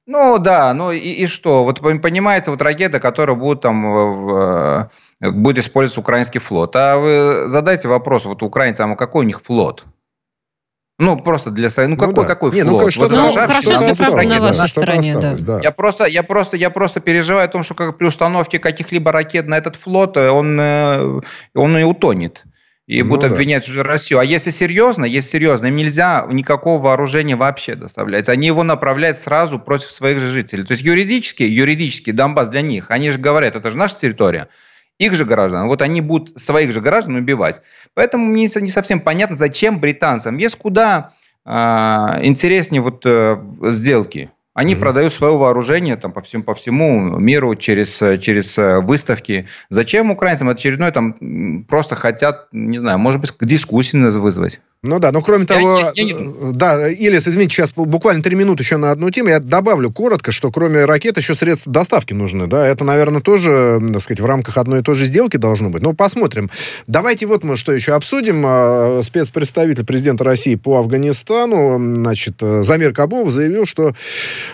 Ну 0.06 0.38
да, 0.38 0.74
ну 0.74 0.90
и, 0.90 0.98
и 0.98 1.26
что? 1.26 1.62
Вот 1.62 1.80
понимаете, 1.80 2.50
вот 2.50 2.60
ракеты, 2.62 2.98
которые 2.98 3.36
будут 3.36 3.60
там 3.60 3.82
в, 3.82 4.90
будет 5.20 5.58
использоваться 5.58 6.00
украинский 6.00 6.40
флот. 6.40 6.74
А 6.74 6.96
вы 6.96 7.48
задайте 7.48 7.86
вопрос 7.86 8.24
вот 8.24 8.42
украинцам, 8.42 8.92
а 8.92 8.96
какой 8.96 9.24
у 9.24 9.28
них 9.28 9.40
флот? 9.40 9.84
Ну, 11.00 11.16
просто 11.16 11.50
для 11.50 11.70
своей... 11.70 11.88
Ну, 11.88 11.96
ну 11.96 12.00
какой, 12.00 12.24
да. 12.24 12.34
какой 12.34 12.52
Не, 12.52 12.62
флот? 12.62 12.82
Ну, 12.82 12.90
что 12.90 13.00
вот 13.00 13.12
ну 13.12 13.32
хорошо, 13.32 13.70
правда 13.70 14.22
на 14.22 14.38
вашей 14.38 14.68
стороне, 14.68 15.18
да. 15.18 15.34
да. 15.40 15.60
Я 15.62 15.70
просто, 15.70 16.04
я, 16.04 16.22
просто, 16.22 16.58
я 16.58 16.68
просто 16.68 17.00
переживаю 17.00 17.46
о 17.46 17.48
том, 17.48 17.62
что 17.62 17.74
как 17.74 17.96
при 17.96 18.06
установке 18.06 18.58
каких-либо 18.58 19.10
ракет 19.10 19.46
на 19.46 19.56
этот 19.56 19.76
флот, 19.76 20.18
э, 20.18 20.28
он, 20.28 20.60
э, 20.60 21.20
он 21.54 21.78
и 21.78 21.84
утонет. 21.84 22.44
И 22.86 23.02
ну, 23.02 23.08
будут 23.08 23.30
да. 23.30 23.34
обвинять 23.34 23.66
уже 23.66 23.82
Россию. 23.82 24.20
А 24.20 24.24
если 24.24 24.50
серьезно, 24.50 25.06
если 25.06 25.30
серьезно, 25.30 25.68
им 25.68 25.76
нельзя 25.76 26.26
никакого 26.28 26.82
вооружения 26.82 27.34
вообще 27.34 27.76
доставлять. 27.76 28.28
Они 28.28 28.48
его 28.48 28.62
направляют 28.62 29.16
сразу 29.16 29.58
против 29.58 29.90
своих 29.90 30.18
же 30.18 30.28
жителей. 30.28 30.64
То 30.64 30.72
есть 30.72 30.82
юридически, 30.82 31.44
юридически 31.44 32.10
Донбасс 32.10 32.48
для 32.48 32.60
них, 32.60 32.90
они 32.90 33.08
же 33.08 33.18
говорят, 33.18 33.56
это 33.56 33.70
же 33.70 33.78
наша 33.78 33.96
территория 33.96 34.48
их 35.00 35.14
же 35.14 35.24
граждан, 35.24 35.66
вот 35.66 35.80
они 35.80 36.02
будут 36.02 36.38
своих 36.38 36.72
же 36.72 36.80
граждан 36.82 37.16
убивать. 37.16 37.62
Поэтому 37.94 38.26
мне 38.26 38.42
не 38.42 38.68
совсем 38.68 39.00
понятно, 39.00 39.34
зачем 39.34 39.80
британцам. 39.80 40.36
Есть 40.36 40.56
куда 40.56 41.14
э, 41.46 41.50
интереснее 42.22 42.82
вот 42.82 43.02
э, 43.06 43.40
сделки. 43.70 44.30
Они 44.60 44.74
mm-hmm. 44.74 44.78
продают 44.78 45.12
свое 45.14 45.38
вооружение 45.38 45.96
там, 45.96 46.12
по, 46.12 46.20
всему, 46.20 46.42
по 46.42 46.54
всему 46.54 47.18
миру 47.18 47.54
через, 47.54 47.96
через 48.20 48.58
э, 48.58 48.80
выставки. 48.80 49.46
Зачем 49.70 50.10
украинцам 50.10 50.50
очередной 50.50 50.92
там 50.92 51.64
просто 51.66 51.94
хотят, 51.94 52.48
не 52.52 52.76
знаю, 52.76 52.98
может 52.98 53.22
быть, 53.22 53.30
к 53.30 53.42
дискуссии 53.46 53.96
вызвать? 53.96 54.60
Ну 54.82 54.98
да, 54.98 55.12
но 55.12 55.20
кроме 55.20 55.44
того, 55.44 55.78
я, 55.78 55.92
я, 55.94 56.04
я 56.04 56.14
не... 56.14 56.52
да, 56.54 56.90
Ильяс, 56.90 57.28
извините, 57.28 57.54
сейчас 57.54 57.72
буквально 57.72 58.22
три 58.22 58.34
минуты 58.34 58.62
еще 58.62 58.78
на 58.78 58.90
одну 58.92 59.10
тему. 59.10 59.28
Я 59.28 59.38
добавлю 59.38 59.90
коротко, 59.90 60.32
что 60.32 60.50
кроме 60.50 60.86
ракет 60.86 61.18
еще 61.18 61.34
средства 61.34 61.70
доставки 61.70 62.14
нужны, 62.14 62.46
да, 62.46 62.66
это, 62.66 62.82
наверное, 62.82 63.20
тоже, 63.20 63.78
так 63.92 64.00
сказать, 64.00 64.20
в 64.20 64.24
рамках 64.24 64.56
одной 64.56 64.80
и 64.80 64.82
той 64.82 64.94
же 64.94 65.04
сделки 65.04 65.36
должно 65.36 65.68
быть. 65.68 65.82
Ну, 65.82 65.92
посмотрим. 65.92 66.50
Давайте 66.86 67.26
вот 67.26 67.44
мы 67.44 67.56
что 67.56 67.72
еще 67.72 67.92
обсудим. 67.92 68.42
А, 68.46 69.00
спецпредставитель 69.02 69.84
президента 69.84 70.24
России 70.24 70.54
по 70.54 70.78
Афганистану, 70.78 71.78
значит, 71.78 72.36
э, 72.40 72.62
Замир 72.62 72.94
Кабов 72.94 73.30
заявил, 73.30 73.66
что 73.66 73.92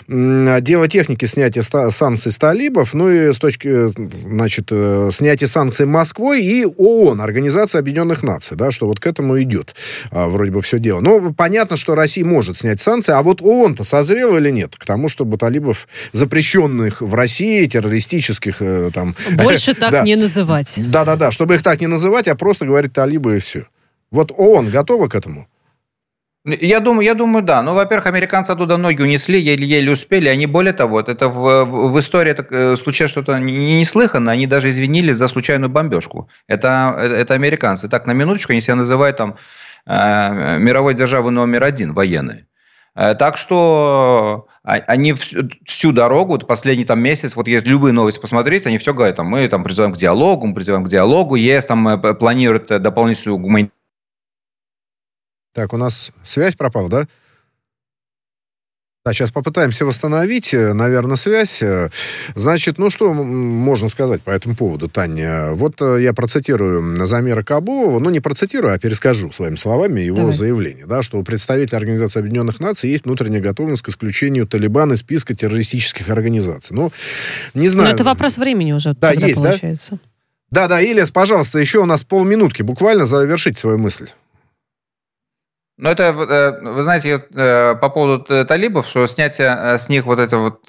дело 0.08 0.88
техники 0.88 1.24
снятия 1.24 1.62
санкций 1.62 2.32
с 2.32 2.38
талибов, 2.38 2.94
ну 2.94 3.10
и 3.10 3.32
с 3.32 3.38
точки, 3.38 3.88
значит, 4.14 4.68
э, 4.70 5.10
снятия 5.12 5.46
санкций 5.46 5.86
Москвой 5.86 6.42
и 6.42 6.64
ООН, 6.64 7.20
Организация 7.20 7.80
Объединенных 7.80 8.22
Наций, 8.22 8.56
да, 8.56 8.70
что 8.70 8.86
вот 8.86 9.00
к 9.00 9.06
этому 9.06 9.40
идет 9.40 9.74
а, 10.10 10.28
вроде 10.28 10.50
бы 10.50 10.62
все 10.62 10.78
дело. 10.78 11.00
Но 11.00 11.32
понятно, 11.32 11.76
что 11.76 11.94
Россия 11.94 12.24
может 12.24 12.56
снять 12.56 12.80
санкции, 12.80 13.12
а 13.12 13.22
вот 13.22 13.40
ООН-то 13.42 13.84
созрел 13.84 14.36
или 14.36 14.50
нет 14.50 14.76
к 14.76 14.84
тому, 14.84 15.08
чтобы 15.08 15.38
талибов, 15.38 15.88
запрещенных 16.12 17.00
в 17.00 17.14
России, 17.14 17.66
террористических 17.66 18.56
э, 18.60 18.90
там... 18.92 19.14
Больше 19.32 19.74
так 19.74 20.04
не 20.04 20.16
называть. 20.16 20.74
Да-да-да, 20.76 21.30
чтобы 21.30 21.54
их 21.54 21.62
так 21.62 21.80
не 21.80 21.86
называть, 21.86 22.28
а 22.28 22.34
просто 22.34 22.66
говорить 22.66 22.92
талибы 22.92 23.36
и 23.36 23.40
все. 23.40 23.66
Вот 24.10 24.32
ООН 24.36 24.70
готова 24.70 25.08
к 25.08 25.14
этому? 25.14 25.48
Я 26.46 26.78
думаю, 26.78 27.04
я 27.04 27.14
думаю, 27.14 27.42
да. 27.42 27.60
Ну, 27.62 27.74
во-первых, 27.74 28.06
американцы 28.06 28.52
оттуда 28.52 28.76
ноги 28.76 29.02
унесли, 29.02 29.40
еле-еле 29.40 29.90
успели. 29.90 30.28
Они, 30.28 30.46
более 30.46 30.72
того, 30.72 31.00
это 31.00 31.28
в, 31.28 31.64
в 31.64 31.98
истории 31.98 32.30
это, 32.30 32.46
э, 32.48 32.76
случилось 32.76 33.10
что-то 33.10 33.40
неслыханно. 33.40 34.30
Они 34.30 34.46
даже 34.46 34.70
извинились 34.70 35.16
за 35.16 35.26
случайную 35.26 35.70
бомбежку. 35.70 36.28
Это, 36.46 36.96
это 37.00 37.34
американцы. 37.34 37.88
Так, 37.88 38.06
на 38.06 38.12
минуточку, 38.12 38.52
они 38.52 38.60
себя 38.60 38.76
называют 38.76 39.16
там 39.16 39.36
э, 39.86 40.58
мировой 40.58 40.94
державы 40.94 41.32
номер 41.32 41.64
один, 41.64 41.94
военные. 41.94 42.46
Э, 42.94 43.16
так 43.16 43.38
что 43.38 44.46
а, 44.62 44.74
они 44.86 45.14
всю, 45.64 45.92
дорогу, 45.92 46.32
вот 46.32 46.46
последний 46.46 46.84
там 46.84 47.00
месяц, 47.00 47.34
вот 47.34 47.48
если 47.48 47.68
любые 47.68 47.92
новости 47.92 48.20
посмотреть, 48.20 48.66
они 48.66 48.78
все 48.78 48.94
говорят, 48.94 49.16
там, 49.16 49.26
мы 49.26 49.48
там 49.48 49.64
призываем 49.64 49.92
к 49.92 49.96
диалогу, 49.96 50.46
мы 50.46 50.54
призываем 50.54 50.84
к 50.84 50.88
диалогу, 50.88 51.34
ЕС 51.34 51.66
там 51.66 51.88
э, 51.88 52.14
планирует 52.14 52.68
дополнительную 52.68 53.38
гуманитарную 53.38 53.75
так, 55.56 55.72
у 55.72 55.78
нас 55.78 56.12
связь 56.22 56.54
пропала, 56.54 56.90
да? 56.90 57.06
Да, 59.06 59.14
сейчас 59.14 59.30
попытаемся 59.30 59.86
восстановить, 59.86 60.52
э, 60.52 60.74
наверное, 60.74 61.16
связь. 61.16 61.62
Э, 61.62 61.88
значит, 62.34 62.76
ну 62.76 62.90
что 62.90 63.14
можно 63.14 63.88
сказать 63.88 64.20
по 64.20 64.30
этому 64.30 64.54
поводу, 64.54 64.90
Таня? 64.90 65.52
Вот 65.52 65.80
э, 65.80 66.02
я 66.02 66.12
процитирую 66.12 67.06
Замира 67.06 67.42
Кабулова, 67.42 68.00
ну 68.00 68.10
не 68.10 68.20
процитирую, 68.20 68.74
а 68.74 68.78
перескажу 68.78 69.32
своими 69.32 69.56
словами 69.56 70.02
его 70.02 70.18
Давай. 70.18 70.32
заявление, 70.34 70.84
да, 70.84 71.02
что 71.02 71.18
у 71.18 71.22
представителя 71.22 71.78
Организации 71.78 72.18
Объединенных 72.18 72.60
Наций 72.60 72.90
есть 72.90 73.04
внутренняя 73.04 73.40
готовность 73.40 73.80
к 73.80 73.88
исключению 73.88 74.46
Талибана 74.46 74.92
из 74.92 74.98
списка 74.98 75.34
террористических 75.34 76.10
организаций. 76.10 76.76
Ну, 76.76 76.92
не 77.54 77.68
знаю. 77.68 77.88
Но 77.88 77.94
это 77.94 78.04
вопрос 78.04 78.36
времени 78.36 78.72
уже 78.72 78.94
да, 79.00 79.12
есть, 79.12 79.36
получается. 79.36 79.92
Да? 79.92 79.98
Да, 80.50 80.68
да, 80.68 80.82
Ильяс, 80.82 81.10
пожалуйста, 81.10 81.58
еще 81.58 81.78
у 81.78 81.86
нас 81.86 82.04
полминутки, 82.04 82.62
буквально 82.62 83.06
завершить 83.06 83.56
свою 83.56 83.78
мысль. 83.78 84.08
Ну, 85.78 85.90
это, 85.90 86.04
э, 86.04 86.72
вы 86.72 86.82
знаете, 86.82 87.26
э, 87.34 87.74
по 87.74 87.90
поводу 87.90 88.46
талибов, 88.46 88.86
что 88.86 89.06
снятие 89.06 89.54
э, 89.58 89.78
с 89.78 89.88
них 89.88 90.06
вот 90.06 90.18
это 90.18 90.38
вот 90.38 90.66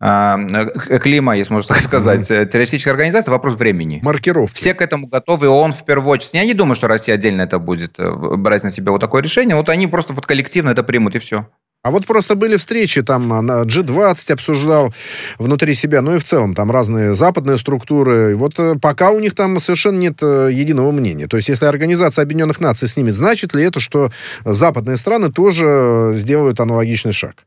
клима, 0.00 1.36
если 1.36 1.52
можно 1.52 1.74
так 1.74 1.82
сказать, 1.82 2.20
mm-hmm. 2.20 2.46
террористическая 2.46 2.92
организация, 2.94 3.32
вопрос 3.32 3.56
времени. 3.56 3.98
Маркировки. 4.04 4.54
Все 4.54 4.72
к 4.72 4.80
этому 4.80 5.08
готовы, 5.08 5.48
он 5.48 5.72
в 5.72 5.84
первую 5.84 6.10
очередь. 6.10 6.34
Я 6.34 6.44
не 6.44 6.54
думаю, 6.54 6.76
что 6.76 6.86
Россия 6.86 7.16
отдельно 7.16 7.42
это 7.42 7.58
будет 7.58 7.96
брать 7.98 8.62
на 8.62 8.70
себя 8.70 8.92
вот 8.92 9.00
такое 9.00 9.22
решение. 9.22 9.56
Вот 9.56 9.68
они 9.68 9.88
просто 9.88 10.12
вот 10.12 10.24
коллективно 10.24 10.70
это 10.70 10.84
примут, 10.84 11.16
и 11.16 11.18
все. 11.18 11.48
А 11.88 11.90
вот 11.90 12.04
просто 12.04 12.36
были 12.36 12.58
встречи, 12.58 13.02
там 13.02 13.28
на 13.28 13.62
G20 13.62 14.34
обсуждал 14.34 14.92
внутри 15.38 15.72
себя, 15.72 16.02
ну 16.02 16.16
и 16.16 16.18
в 16.18 16.22
целом 16.22 16.54
там 16.54 16.70
разные 16.70 17.14
западные 17.14 17.56
структуры. 17.56 18.32
И 18.32 18.34
вот 18.34 18.58
э, 18.58 18.74
пока 18.78 19.08
у 19.08 19.18
них 19.20 19.34
там 19.34 19.58
совершенно 19.58 19.96
нет 19.96 20.22
э, 20.22 20.50
единого 20.52 20.92
мнения. 20.92 21.28
То 21.28 21.38
есть 21.38 21.48
если 21.48 21.64
Организация 21.64 22.24
Объединенных 22.24 22.60
Наций 22.60 22.88
снимет, 22.88 23.14
значит 23.14 23.54
ли 23.54 23.64
это, 23.64 23.80
что 23.80 24.10
западные 24.44 24.98
страны 24.98 25.32
тоже 25.32 26.12
сделают 26.16 26.60
аналогичный 26.60 27.12
шаг? 27.12 27.46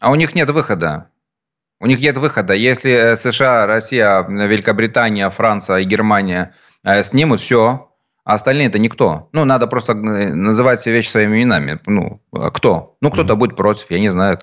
А 0.00 0.10
у 0.10 0.14
них 0.14 0.34
нет 0.34 0.48
выхода. 0.48 1.08
У 1.78 1.86
них 1.86 2.00
нет 2.00 2.16
выхода. 2.16 2.54
Если 2.54 2.92
э, 2.92 3.16
США, 3.16 3.66
Россия, 3.66 4.22
Великобритания, 4.26 5.28
Франция 5.28 5.80
и 5.80 5.84
Германия 5.84 6.54
снимут, 7.02 7.42
все, 7.42 7.90
а 8.26 8.34
остальные 8.34 8.66
это 8.66 8.80
никто. 8.80 9.28
Ну, 9.32 9.44
надо 9.44 9.68
просто 9.68 9.92
э, 9.92 10.34
называть 10.34 10.80
все 10.80 10.90
вещи 10.90 11.08
своими 11.08 11.36
именами. 11.36 11.78
Ну, 11.86 12.20
а 12.32 12.50
кто? 12.50 12.96
Ну, 13.00 13.12
кто-то 13.12 13.32
mm-hmm. 13.32 13.36
будет 13.36 13.56
против, 13.56 13.86
я 13.90 14.00
не 14.00 14.10
знаю. 14.10 14.40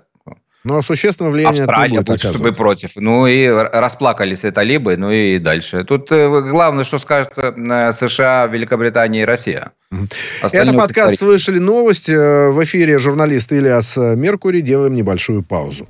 Ну, 0.64 0.78
а 0.78 0.82
существенного 0.82 1.34
влияния 1.34 1.60
Австралия 1.60 1.98
будет, 1.98 2.08
будет 2.08 2.34
чтобы 2.34 2.54
против. 2.54 2.92
Ну, 2.96 3.28
и 3.28 3.46
расплакались 3.50 4.46
это 4.46 4.62
либо, 4.62 4.96
ну 4.96 5.12
и 5.12 5.38
дальше. 5.38 5.84
Тут 5.84 6.10
э, 6.12 6.42
главное, 6.50 6.86
что 6.86 6.98
скажут 6.98 7.34
э, 7.36 7.92
США, 7.92 8.48
Великобритания 8.48 9.24
и 9.24 9.26
Россия. 9.26 9.74
Остальное 10.42 10.70
это 10.70 10.78
подкаст 10.78 11.18
«Слышали 11.18 11.60
новость». 11.60 12.08
В 12.08 12.64
эфире 12.64 12.98
журналист 13.00 13.52
Ильяс 13.52 13.98
Меркури. 13.98 14.62
Делаем 14.62 14.96
небольшую 14.96 15.44
паузу. 15.44 15.90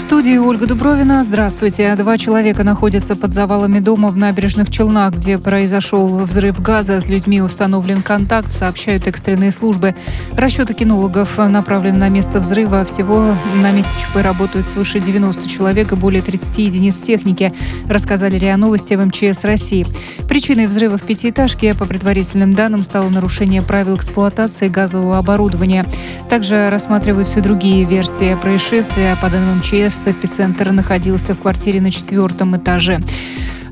студии 0.00 0.36
Ольга 0.36 0.66
Дубровина. 0.66 1.24
Здравствуйте. 1.24 1.94
Два 1.96 2.18
человека 2.18 2.64
находятся 2.64 3.16
под 3.16 3.32
завалами 3.32 3.78
дома 3.78 4.10
в 4.10 4.16
набережных 4.16 4.70
Челнах, 4.70 5.14
где 5.14 5.38
произошел 5.38 6.18
взрыв 6.18 6.60
газа. 6.60 7.00
С 7.00 7.06
людьми 7.06 7.40
установлен 7.40 8.02
контакт, 8.02 8.52
сообщают 8.52 9.06
экстренные 9.06 9.52
службы. 9.52 9.94
Расчеты 10.36 10.74
кинологов 10.74 11.38
направлены 11.38 11.98
на 11.98 12.08
место 12.08 12.40
взрыва. 12.40 12.84
Всего 12.84 13.34
на 13.62 13.72
месте 13.72 13.92
ЧП 13.98 14.22
работают 14.22 14.66
свыше 14.66 15.00
90 15.00 15.48
человек 15.48 15.92
и 15.92 15.96
более 15.96 16.20
30 16.20 16.58
единиц 16.58 16.96
техники, 16.96 17.54
рассказали 17.88 18.36
РИА 18.36 18.56
Новости 18.56 18.94
в 18.94 19.04
МЧС 19.04 19.44
России. 19.44 19.86
Причиной 20.28 20.66
взрыва 20.66 20.98
в 20.98 21.02
пятиэтажке, 21.02 21.74
по 21.74 21.86
предварительным 21.86 22.52
данным, 22.52 22.82
стало 22.82 23.08
нарушение 23.08 23.62
правил 23.62 23.96
эксплуатации 23.96 24.68
газового 24.68 25.18
оборудования. 25.18 25.86
Также 26.28 26.68
рассматриваются 26.70 27.38
и 27.38 27.42
другие 27.42 27.84
версии 27.84 28.36
происшествия. 28.42 29.16
По 29.22 29.30
данным 29.30 29.58
МЧС, 29.58 29.85
эпицентр 30.06 30.72
находился 30.72 31.34
в 31.34 31.40
квартире 31.40 31.80
на 31.80 31.90
четвертом 31.90 32.56
этаже. 32.56 33.00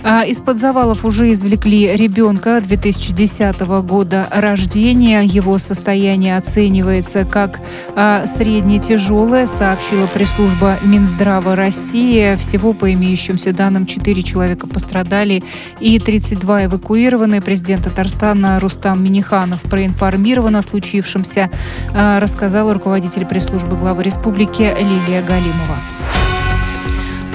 А 0.07 0.23
из-под 0.27 0.59
завалов 0.59 1.07
уже 1.07 1.33
извлекли 1.33 1.97
ребенка 1.97 2.61
2010 2.61 3.59
года 3.83 4.29
рождения. 4.31 5.23
Его 5.23 5.57
состояние 5.57 6.37
оценивается 6.37 7.25
как 7.25 7.61
а, 7.97 8.27
средне-тяжелое, 8.27 9.47
сообщила 9.47 10.07
пресс-служба 10.07 10.77
Минздрава 10.83 11.57
России. 11.57 12.37
Всего, 12.37 12.75
по 12.75 12.93
имеющимся 12.93 13.55
данным, 13.55 13.87
4 13.87 14.23
человека 14.23 14.67
пострадали 14.67 15.43
и 15.81 15.99
32 15.99 16.67
эвакуированы. 16.67 17.40
Президент 17.40 17.85
Татарстана 17.85 18.61
Рустам 18.61 19.03
Миниханов 19.03 19.62
проинформирован 19.62 20.57
о 20.57 20.62
случившемся, 20.62 21.51
а, 21.95 22.21
рассказала 22.21 22.75
руководитель 22.75 23.25
пресс-службы 23.25 23.79
главы 23.79 24.03
республики 24.03 24.71
Лилия 24.79 25.23
Галимова. 25.23 26.23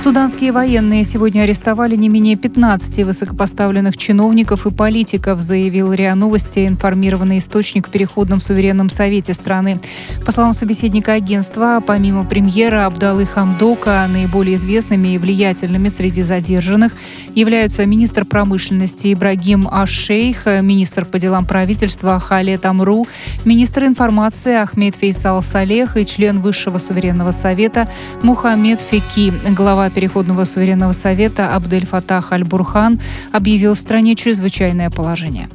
Суданские 0.01 0.53
военные 0.53 1.03
сегодня 1.03 1.41
арестовали 1.41 1.97
не 1.97 2.07
менее 2.07 2.37
15 2.37 3.03
высокопоставленных 3.03 3.97
чиновников 3.97 4.65
и 4.65 4.71
политиков, 4.71 5.41
заявил 5.41 5.91
РИА 5.91 6.15
Новости 6.15 6.65
информированный 6.65 7.39
источник 7.39 7.89
в 7.89 7.91
Переходном 7.91 8.39
суверенном 8.39 8.89
совете 8.89 9.33
страны. 9.33 9.81
По 10.25 10.31
словам 10.31 10.53
собеседника 10.53 11.11
агентства, 11.13 11.83
помимо 11.85 12.23
премьера 12.23 12.85
Абдалы 12.85 13.25
Хамдока, 13.25 14.07
наиболее 14.09 14.55
известными 14.55 15.09
и 15.09 15.17
влиятельными 15.17 15.89
среди 15.89 16.23
задержанных 16.23 16.93
являются 17.35 17.85
министр 17.85 18.23
промышленности 18.23 19.11
Ибрагим 19.11 19.67
Ашейх, 19.69 20.45
министр 20.45 21.03
по 21.03 21.19
делам 21.19 21.43
правительства 21.45 22.21
Халет 22.21 22.65
Амру, 22.65 23.05
министр 23.43 23.83
информации 23.83 24.53
Ахмед 24.53 24.95
Фейсал 24.95 25.43
Салех 25.43 25.97
и 25.97 26.05
член 26.05 26.39
Высшего 26.39 26.77
суверенного 26.77 27.33
совета 27.33 27.89
Мухаммед 28.23 28.79
Феки. 28.79 29.33
Глава 29.49 29.89
Переходного 29.99 30.45
суверенного 30.45 30.93
совета 30.93 31.53
Абдель 31.53 31.85
Фатах 31.85 32.31
Аль-Бурхан 32.31 33.01
объявил 33.33 33.73
в 33.73 33.77
стране 33.77 34.15
чрезвычайное 34.15 34.89
положение. 34.89 35.49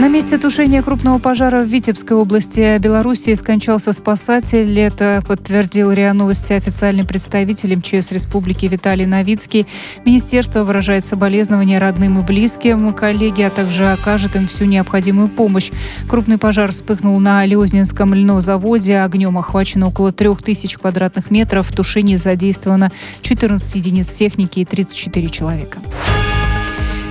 На 0.00 0.08
месте 0.08 0.38
тушения 0.38 0.80
крупного 0.80 1.18
пожара 1.18 1.62
в 1.62 1.66
Витебской 1.66 2.16
области 2.16 2.78
Белоруссии 2.78 3.34
скончался 3.34 3.92
спасатель. 3.92 4.80
Это 4.80 5.22
подтвердил 5.28 5.92
РИА 5.92 6.14
Новости 6.14 6.54
официальный 6.54 7.04
представитель 7.04 7.76
МЧС 7.76 8.10
Республики 8.10 8.64
Виталий 8.64 9.04
Новицкий. 9.04 9.66
Министерство 10.06 10.64
выражает 10.64 11.04
соболезнования 11.04 11.78
родным 11.78 12.18
и 12.18 12.22
близким 12.22 12.94
коллеги, 12.94 13.42
а 13.42 13.50
также 13.50 13.92
окажет 13.92 14.36
им 14.36 14.48
всю 14.48 14.64
необходимую 14.64 15.28
помощь. 15.28 15.70
Крупный 16.08 16.38
пожар 16.38 16.72
вспыхнул 16.72 17.20
на 17.20 17.44
Леознинском 17.44 18.14
льнозаводе. 18.14 19.00
Огнем 19.00 19.36
охвачено 19.36 19.88
около 19.88 20.12
3000 20.12 20.78
квадратных 20.78 21.30
метров. 21.30 21.68
В 21.68 21.76
тушении 21.76 22.16
задействовано 22.16 22.90
14 23.20 23.74
единиц 23.74 24.08
техники 24.08 24.60
и 24.60 24.64
34 24.64 25.28
человека. 25.28 25.76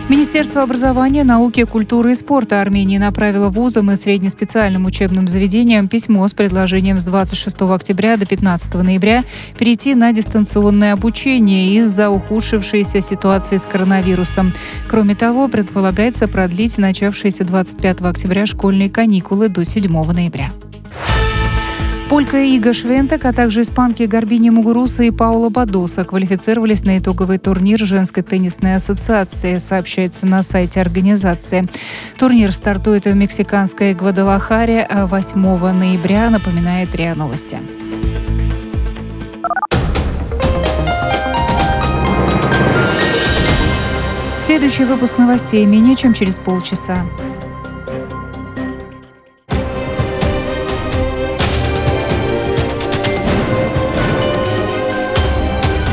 Министерство 0.09 0.63
образования, 0.63 1.23
науки, 1.23 1.63
культуры 1.65 2.13
и 2.13 2.15
спорта 2.15 2.61
Армении 2.61 2.97
направило 2.97 3.49
вузам 3.49 3.91
и 3.91 3.95
среднеспециальным 3.95 4.87
учебным 4.87 5.27
заведениям 5.27 5.87
письмо 5.87 6.27
с 6.27 6.33
предложением 6.33 6.97
с 6.97 7.03
26 7.03 7.61
октября 7.61 8.17
до 8.17 8.25
15 8.25 8.73
ноября 8.73 9.23
перейти 9.59 9.93
на 9.93 10.11
дистанционное 10.11 10.93
обучение 10.93 11.75
из-за 11.75 12.09
ухудшившейся 12.09 13.01
ситуации 13.01 13.57
с 13.57 13.61
коронавирусом. 13.61 14.51
Кроме 14.87 15.13
того, 15.13 15.47
предполагается 15.47 16.27
продлить 16.27 16.79
начавшиеся 16.79 17.43
25 17.43 18.01
октября 18.01 18.47
школьные 18.47 18.89
каникулы 18.89 19.47
до 19.47 19.63
7 19.63 19.91
ноября. 20.11 20.51
Полька 22.09 22.39
Ига 22.39 22.73
Швентек, 22.73 23.23
а 23.25 23.33
также 23.33 23.61
испанки 23.61 24.01
Гарбини 24.01 24.49
Мугуруса 24.49 25.03
и 25.03 25.11
Паула 25.11 25.49
Бадоса 25.49 26.03
квалифицировались 26.03 26.83
на 26.83 26.97
итоговый 26.97 27.37
турнир 27.37 27.77
женской 27.77 28.23
теннисной 28.23 28.77
ассоциации, 28.77 29.59
сообщается 29.59 30.25
на 30.25 30.41
сайте 30.41 30.81
организации. 30.81 31.65
Турнир 32.17 32.51
стартует 32.51 33.05
в 33.05 33.13
мексиканской 33.13 33.93
Гвадалахаре 33.93 34.87
8 34.91 35.39
ноября, 35.71 36.31
напоминает 36.31 36.95
РИА 36.95 37.13
Новости. 37.13 37.59
Следующий 44.47 44.85
выпуск 44.85 45.19
новостей 45.19 45.63
менее 45.67 45.95
чем 45.95 46.15
через 46.15 46.39
полчаса. 46.39 47.05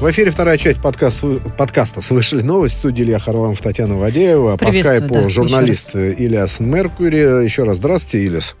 В 0.00 0.08
эфире 0.08 0.30
вторая 0.30 0.56
часть 0.56 0.80
подкаст, 0.80 1.22
подкаста 1.58 2.00
«Слышали 2.00 2.40
новость» 2.40 2.76
в 2.76 2.78
студии 2.78 3.02
Илья 3.02 3.18
Харламов, 3.18 3.60
Татьяна 3.60 3.98
Вадеева. 3.98 4.56
По 4.56 4.72
скайпу 4.72 5.12
да, 5.12 5.28
журналист 5.28 5.94
Ильяс 5.94 6.58
Меркури. 6.58 7.44
Еще 7.44 7.64
раз 7.64 7.76
здравствуйте, 7.76 8.26
Ильяс. 8.26 8.56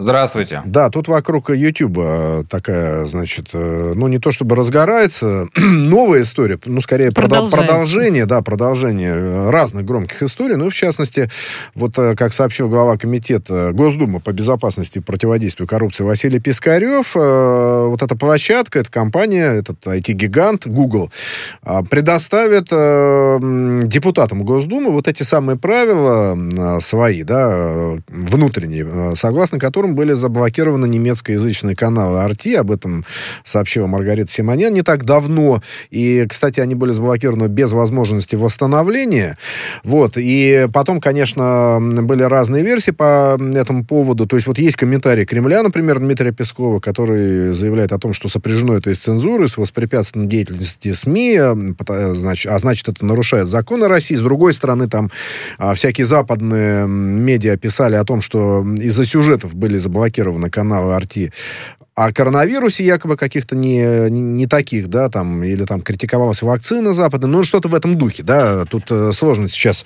Здравствуйте. 0.00 0.62
Да, 0.64 0.90
тут 0.90 1.08
вокруг 1.08 1.50
YouTube 1.50 2.46
такая, 2.48 3.04
значит, 3.06 3.48
э, 3.52 3.94
ну, 3.96 4.06
не 4.06 4.18
то 4.18 4.30
чтобы 4.30 4.54
разгорается, 4.54 5.48
новая 5.56 6.22
история, 6.22 6.56
ну, 6.64 6.80
скорее 6.80 7.10
продолжение, 7.10 8.24
да, 8.24 8.40
продолжение 8.40 9.50
разных 9.50 9.84
громких 9.84 10.22
историй, 10.22 10.54
ну, 10.54 10.70
в 10.70 10.74
частности, 10.74 11.28
вот 11.74 11.98
э, 11.98 12.14
как 12.14 12.32
сообщил 12.32 12.68
глава 12.68 12.96
комитета 12.96 13.72
Госдумы 13.72 14.20
по 14.20 14.32
безопасности 14.32 14.98
и 14.98 15.00
противодействию 15.00 15.66
коррупции 15.66 16.04
Василий 16.04 16.38
Пискарев, 16.38 17.16
э, 17.16 17.86
вот 17.88 18.00
эта 18.00 18.14
площадка, 18.14 18.78
эта 18.78 18.92
компания, 18.92 19.46
этот 19.46 19.84
IT-гигант 19.84 20.68
Google 20.68 21.10
предоставит 21.90 22.68
депутатам 23.88 24.44
Госдумы 24.44 24.92
вот 24.92 25.08
эти 25.08 25.24
самые 25.24 25.58
правила 25.58 26.38
свои, 26.80 27.24
да, 27.24 27.96
внутренние, 28.08 29.16
согласно 29.16 29.58
которым 29.58 29.87
которым 29.88 29.94
были 29.94 30.12
заблокированы 30.12 30.86
немецкоязычные 30.86 31.74
каналы 31.74 32.20
RT. 32.30 32.56
Об 32.56 32.70
этом 32.70 33.04
сообщила 33.44 33.86
Маргарита 33.86 34.30
Симонян 34.30 34.72
не 34.72 34.82
так 34.82 35.04
давно. 35.04 35.62
И, 35.90 36.26
кстати, 36.28 36.60
они 36.60 36.74
были 36.74 36.92
заблокированы 36.92 37.48
без 37.48 37.72
возможности 37.72 38.36
восстановления. 38.36 39.36
Вот. 39.84 40.12
И 40.16 40.66
потом, 40.72 41.00
конечно, 41.00 41.78
были 41.80 42.22
разные 42.22 42.62
версии 42.64 42.92
по 42.92 43.38
этому 43.54 43.84
поводу. 43.84 44.26
То 44.26 44.36
есть 44.36 44.46
вот 44.46 44.58
есть 44.58 44.76
комментарий 44.76 45.24
Кремля, 45.24 45.62
например, 45.62 45.98
Дмитрия 45.98 46.32
Пескова, 46.32 46.80
который 46.80 47.54
заявляет 47.54 47.92
о 47.92 47.98
том, 47.98 48.12
что 48.12 48.28
сопряжено 48.28 48.74
это 48.74 48.94
с 48.94 48.98
цензурой, 48.98 49.48
с 49.48 49.56
воспрепятствованием 49.56 50.30
деятельности 50.30 50.92
СМИ, 50.92 51.40
значит, 52.14 52.52
а 52.52 52.58
значит, 52.58 52.88
это 52.88 53.04
нарушает 53.04 53.48
законы 53.48 53.88
России. 53.88 54.16
С 54.16 54.20
другой 54.20 54.52
стороны, 54.52 54.88
там 54.88 55.10
а, 55.58 55.74
всякие 55.74 56.06
западные 56.06 56.86
медиа 56.86 57.56
писали 57.56 57.94
о 57.94 58.04
том, 58.04 58.20
что 58.20 58.62
из-за 58.62 59.04
сюжетов 59.04 59.54
были 59.54 59.77
заблокированы 59.78 60.50
каналы 60.50 60.94
RT 60.98 61.32
о 61.98 62.12
коронавирусе 62.12 62.84
якобы 62.84 63.16
каких-то 63.16 63.56
не, 63.56 64.08
не, 64.08 64.46
таких, 64.46 64.88
да, 64.88 65.08
там, 65.08 65.42
или 65.42 65.64
там 65.64 65.80
критиковалась 65.80 66.42
вакцина 66.42 66.92
западная, 66.92 67.28
ну, 67.28 67.42
что-то 67.42 67.66
в 67.68 67.74
этом 67.74 67.98
духе, 67.98 68.22
да, 68.22 68.64
тут 68.66 68.84
э, 68.90 69.10
сложно 69.12 69.48
сейчас 69.48 69.84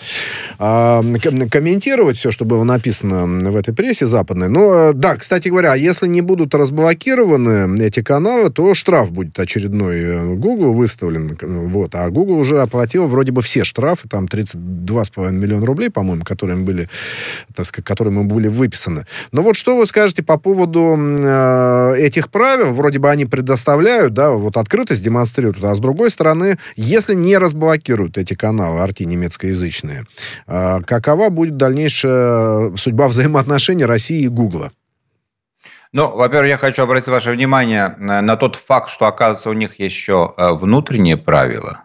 э, 0.58 1.02
комментировать 1.50 2.18
все, 2.18 2.30
что 2.30 2.44
было 2.44 2.64
написано 2.64 3.50
в 3.50 3.56
этой 3.56 3.72
прессе 3.72 4.04
западной, 4.04 4.50
но, 4.50 4.90
э, 4.90 4.92
да, 4.92 5.16
кстати 5.16 5.48
говоря, 5.48 5.72
а 5.72 5.76
если 5.76 6.06
не 6.06 6.20
будут 6.20 6.54
разблокированы 6.54 7.82
эти 7.82 8.02
каналы, 8.02 8.50
то 8.50 8.74
штраф 8.74 9.10
будет 9.10 9.38
очередной 9.38 10.00
э, 10.02 10.34
Google 10.34 10.74
выставлен, 10.74 11.38
вот, 11.40 11.94
а 11.94 12.10
Google 12.10 12.36
уже 12.36 12.60
оплатил 12.60 13.08
вроде 13.08 13.32
бы 13.32 13.40
все 13.40 13.64
штрафы, 13.64 14.06
там 14.08 14.26
32,5 14.26 15.30
миллиона 15.30 15.64
рублей, 15.64 15.88
по-моему, 15.88 16.24
которые 16.24 16.58
им 16.58 16.66
были, 16.66 16.90
так 17.54 17.64
сказать, 17.64 17.86
которые 17.86 18.12
ему 18.12 18.24
были 18.24 18.48
выписаны. 18.48 19.06
Но 19.32 19.40
вот 19.40 19.56
что 19.56 19.78
вы 19.78 19.86
скажете 19.86 20.22
по 20.22 20.36
поводу 20.36 20.94
э, 20.98 22.01
этих 22.02 22.30
правил, 22.30 22.72
вроде 22.72 22.98
бы 22.98 23.10
они 23.10 23.26
предоставляют, 23.26 24.14
да, 24.14 24.30
вот 24.30 24.56
открытость 24.56 25.02
демонстрируют, 25.02 25.62
а 25.64 25.74
с 25.74 25.80
другой 25.80 26.10
стороны, 26.10 26.58
если 26.76 27.14
не 27.14 27.38
разблокируют 27.38 28.18
эти 28.18 28.34
каналы 28.34 28.80
арти 28.80 29.04
немецкоязычные, 29.04 30.04
э, 30.46 30.80
какова 30.82 31.28
будет 31.30 31.56
дальнейшая 31.56 32.76
судьба 32.76 33.08
взаимоотношений 33.08 33.84
России 33.84 34.22
и 34.22 34.28
Гугла? 34.28 34.72
Ну, 35.92 36.08
во-первых, 36.08 36.48
я 36.48 36.56
хочу 36.56 36.82
обратить 36.82 37.08
ваше 37.08 37.32
внимание 37.32 37.94
на 37.98 38.36
тот 38.36 38.56
факт, 38.56 38.88
что, 38.88 39.06
оказывается, 39.06 39.50
у 39.50 39.52
них 39.52 39.78
еще 39.78 40.32
э, 40.36 40.52
внутренние 40.54 41.18
правила. 41.18 41.84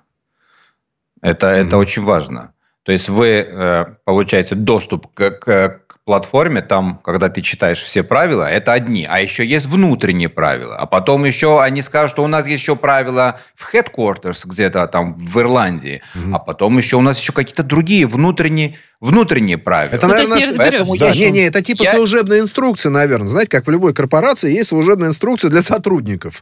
Это, 1.22 1.48
mm-hmm. 1.48 1.68
это 1.68 1.78
очень 1.78 2.04
важно. 2.04 2.54
То 2.84 2.94
есть 2.94 3.10
вы 3.10 3.28
э, 3.28 3.86
получаете 4.06 4.56
доступ 4.56 5.14
к, 5.14 5.32
к, 5.32 5.82
платформе, 6.08 6.62
там, 6.62 7.02
когда 7.04 7.28
ты 7.28 7.42
читаешь 7.42 7.80
все 7.80 8.02
правила, 8.02 8.50
это 8.50 8.72
одни, 8.72 9.06
а 9.08 9.20
еще 9.20 9.46
есть 9.46 9.66
внутренние 9.66 10.30
правила. 10.30 10.78
А 10.78 10.86
потом 10.86 11.26
еще 11.26 11.62
они 11.62 11.82
скажут, 11.82 12.12
что 12.12 12.24
у 12.24 12.28
нас 12.28 12.48
есть 12.48 12.62
еще 12.62 12.78
правила 12.78 13.42
в 13.56 13.72
headquarters 13.74 14.44
где-то 14.46 14.88
там 14.88 15.18
в 15.18 15.38
Ирландии, 15.38 16.02
mm-hmm. 16.16 16.34
а 16.34 16.40
потом 16.40 16.78
еще 16.78 16.96
у 16.96 17.02
нас 17.02 17.20
еще 17.20 17.34
какие-то 17.34 17.62
другие 17.62 18.08
внутренние, 18.08 18.78
внутренние 19.02 19.58
правила. 19.58 19.96
Это, 19.96 20.08
ну, 20.08 20.14
наверное, 20.14 20.40
то 20.40 20.46
есть 20.46 20.58
не 20.58 20.64
разберешься. 20.64 21.00
Да, 21.00 21.12
не, 21.12 21.30
не, 21.30 21.42
это 21.42 21.62
типа 21.62 21.84
я... 21.84 21.94
служебная 21.94 22.40
инструкция, 22.40 22.90
наверное. 22.90 23.28
Знаете, 23.28 23.52
как 23.52 23.68
в 23.68 23.70
любой 23.70 23.94
корпорации 23.94 24.54
есть 24.54 24.70
служебная 24.70 25.10
инструкция 25.10 25.52
для 25.52 25.62
сотрудников. 25.62 26.42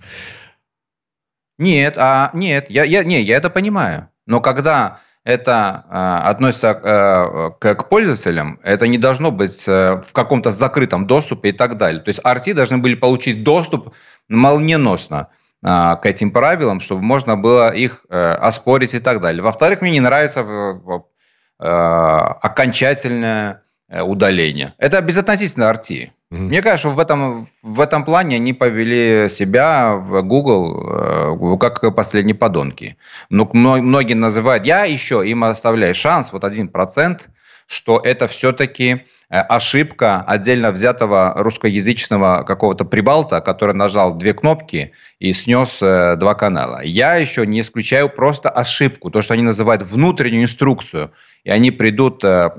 Нет, 1.57 1.95
а 1.97 2.29
нет, 2.33 2.67
я, 2.69 2.83
я, 2.83 3.03
не, 3.03 3.19
я 3.19 3.37
это 3.37 3.49
понимаю. 3.49 4.09
Но 4.27 4.41
когда 4.41 4.99
это 5.25 5.85
э, 5.89 6.29
относится 6.29 6.67
э, 6.67 7.51
к, 7.59 7.75
к 7.75 7.89
пользователям, 7.89 8.59
это 8.63 8.87
не 8.87 8.99
должно 8.99 9.31
быть 9.31 9.67
э, 9.67 10.01
в 10.01 10.13
каком-то 10.13 10.51
закрытом 10.51 11.07
доступе 11.07 11.49
и 11.49 11.51
так 11.51 11.77
далее. 11.77 12.01
То 12.01 12.09
есть 12.09 12.19
RT 12.23 12.53
должны 12.53 12.77
были 12.77 12.93
получить 12.93 13.43
доступ 13.43 13.95
молниеносно 14.29 15.29
э, 15.63 15.67
к 15.67 16.05
этим 16.05 16.29
правилам, 16.31 16.79
чтобы 16.79 17.01
можно 17.01 17.35
было 17.35 17.73
их 17.73 18.05
э, 18.07 18.33
оспорить 18.33 18.93
и 18.93 18.99
так 18.99 19.19
далее. 19.19 19.41
Во-вторых, 19.41 19.81
мне 19.81 19.91
не 19.91 19.99
нравится 19.99 20.41
э, 20.41 21.65
окончательное 21.65 23.63
удаление. 23.89 24.73
Это 24.77 25.01
безотносительно 25.01 25.71
RT. 25.71 26.09
Мне 26.31 26.61
кажется, 26.61 26.89
в 26.89 26.99
этом, 26.99 27.47
в 27.61 27.79
этом 27.79 28.03
плане 28.03 28.37
они 28.37 28.53
повели 28.53 29.29
себя 29.29 29.95
в 29.95 30.21
Google 30.23 31.55
э, 31.55 31.57
как 31.59 31.95
последние 31.95 32.35
подонки. 32.35 32.97
Но 33.29 33.47
многие 33.53 34.15
называют, 34.15 34.65
я 34.65 34.85
еще 34.85 35.27
им 35.27 35.43
оставляю 35.43 35.93
шанс, 35.93 36.33
вот 36.33 36.43
один 36.43 36.67
процент, 36.67 37.29
что 37.67 38.01
это 38.03 38.27
все-таки 38.27 39.05
ошибка 39.29 40.21
отдельно 40.21 40.71
взятого 40.71 41.33
русскоязычного 41.35 42.43
какого-то 42.43 42.85
прибалта, 42.85 43.41
который 43.41 43.73
нажал 43.73 44.15
две 44.15 44.33
кнопки 44.33 44.91
и 45.19 45.33
снес 45.33 45.79
э, 45.81 46.15
два 46.17 46.35
канала. 46.35 46.81
Я 46.83 47.15
еще 47.15 47.45
не 47.45 47.61
исключаю 47.61 48.09
просто 48.09 48.49
ошибку, 48.49 49.09
то, 49.09 49.21
что 49.21 49.33
они 49.33 49.43
называют 49.43 49.83
внутреннюю 49.83 50.43
инструкцию. 50.43 51.11
И 51.43 51.49
они 51.49 51.71
придут, 51.71 52.23
э, 52.23 52.51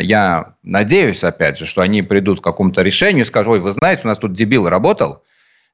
я 0.00 0.54
надеюсь, 0.62 1.24
опять 1.24 1.58
же, 1.58 1.66
что 1.66 1.82
они 1.82 2.02
придут 2.02 2.40
к 2.40 2.44
какому-то 2.44 2.82
решению 2.82 3.22
и 3.22 3.26
скажут, 3.26 3.54
ой, 3.54 3.60
вы 3.60 3.72
знаете, 3.72 4.02
у 4.04 4.08
нас 4.08 4.18
тут 4.18 4.32
дебил 4.32 4.68
работал, 4.68 5.22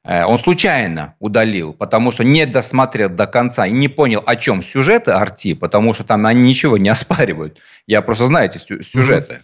он 0.05 0.39
случайно 0.39 1.17
удалил, 1.19 1.75
потому 1.75 2.13
что 2.13 2.25
не 2.25 2.47
досмотрел 2.47 3.11
до 3.11 3.27
конца 3.27 3.67
и 3.67 3.73
не 3.73 3.89
понял, 3.89 4.23
о 4.25 4.37
чем 4.37 4.63
сюжеты 4.63 5.11
Арти, 5.11 5.55
потому 5.55 5.93
что 5.93 6.05
там 6.05 6.25
они 6.25 6.41
ничего 6.49 6.79
не 6.79 6.89
оспаривают. 6.89 7.59
Я 7.87 8.01
просто 8.01 8.27
знаю 8.27 8.49
эти 8.49 8.59
сюжеты. 8.59 9.41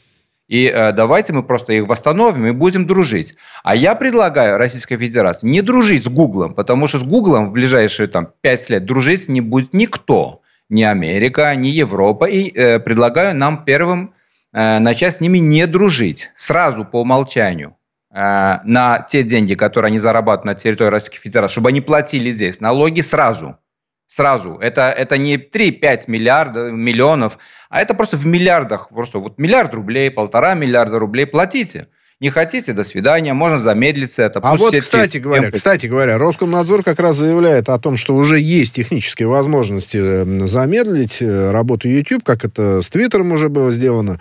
И 0.48 0.66
э, 0.66 0.92
давайте 0.92 1.32
мы 1.32 1.42
просто 1.42 1.72
их 1.72 1.86
восстановим 1.86 2.46
и 2.46 2.52
будем 2.52 2.86
дружить. 2.86 3.34
А 3.62 3.74
я 3.74 3.94
предлагаю 3.94 4.58
Российской 4.58 4.96
Федерации 4.96 5.48
не 5.48 5.62
дружить 5.62 6.04
с 6.04 6.08
Гуглом, 6.08 6.54
потому 6.54 6.86
что 6.86 6.98
с 6.98 7.02
Гуглом 7.02 7.48
в 7.48 7.52
ближайшие 7.52 8.08
там, 8.08 8.28
5 8.42 8.70
лет 8.70 8.84
дружить 8.84 9.28
не 9.28 9.40
будет 9.40 9.72
никто. 9.72 10.42
Ни 10.68 10.82
Америка, 10.82 11.54
ни 11.54 11.68
Европа. 11.68 12.24
И 12.26 12.50
э, 12.54 12.78
предлагаю 12.78 13.34
нам 13.36 13.64
первым 13.64 14.14
э, 14.52 14.78
начать 14.78 15.14
с 15.14 15.20
ними 15.20 15.38
не 15.38 15.66
дружить. 15.66 16.30
Сразу 16.34 16.84
по 16.84 17.00
умолчанию. 17.00 17.76
Э, 18.14 18.58
на 18.64 19.00
те 19.00 19.22
деньги, 19.22 19.54
которые 19.54 19.88
они 19.88 19.98
зарабатывают 19.98 20.44
на 20.44 20.54
территории 20.54 20.90
Российской 20.90 21.20
Федерации, 21.20 21.52
чтобы 21.52 21.70
они 21.70 21.80
платили 21.80 22.30
здесь 22.30 22.60
налоги 22.60 23.00
сразу. 23.00 23.56
Сразу. 24.06 24.58
Это, 24.58 24.90
это 24.90 25.18
не 25.18 25.36
3-5 25.36 26.04
миллиардов, 26.08 26.72
миллионов, 26.72 27.38
а 27.68 27.80
это 27.80 27.94
просто 27.94 28.16
в 28.16 28.26
миллиардах. 28.26 28.88
Просто 28.90 29.18
вот 29.18 29.38
миллиард 29.38 29.74
рублей, 29.74 30.10
полтора 30.10 30.54
миллиарда 30.54 30.98
рублей 30.98 31.26
платите. 31.26 31.88
Не 32.24 32.30
хотите, 32.30 32.72
до 32.72 32.84
свидания, 32.84 33.34
можно 33.34 33.58
замедлиться 33.58 34.22
это. 34.22 34.40
А 34.42 34.56
вот, 34.56 34.74
кстати 34.74 35.18
говоря, 35.18 35.50
кстати 35.50 35.84
говоря, 35.84 36.16
Роскомнадзор 36.16 36.82
как 36.82 36.98
раз 36.98 37.16
заявляет 37.16 37.68
о 37.68 37.78
том, 37.78 37.98
что 37.98 38.16
уже 38.16 38.40
есть 38.40 38.72
технические 38.76 39.28
возможности 39.28 39.98
э, 40.00 40.46
замедлить 40.46 41.20
э, 41.20 41.50
работу 41.50 41.86
YouTube, 41.86 42.24
как 42.24 42.46
это 42.46 42.80
с 42.80 42.88
Твиттером 42.88 43.32
уже 43.32 43.50
было 43.50 43.70
сделано. 43.70 44.20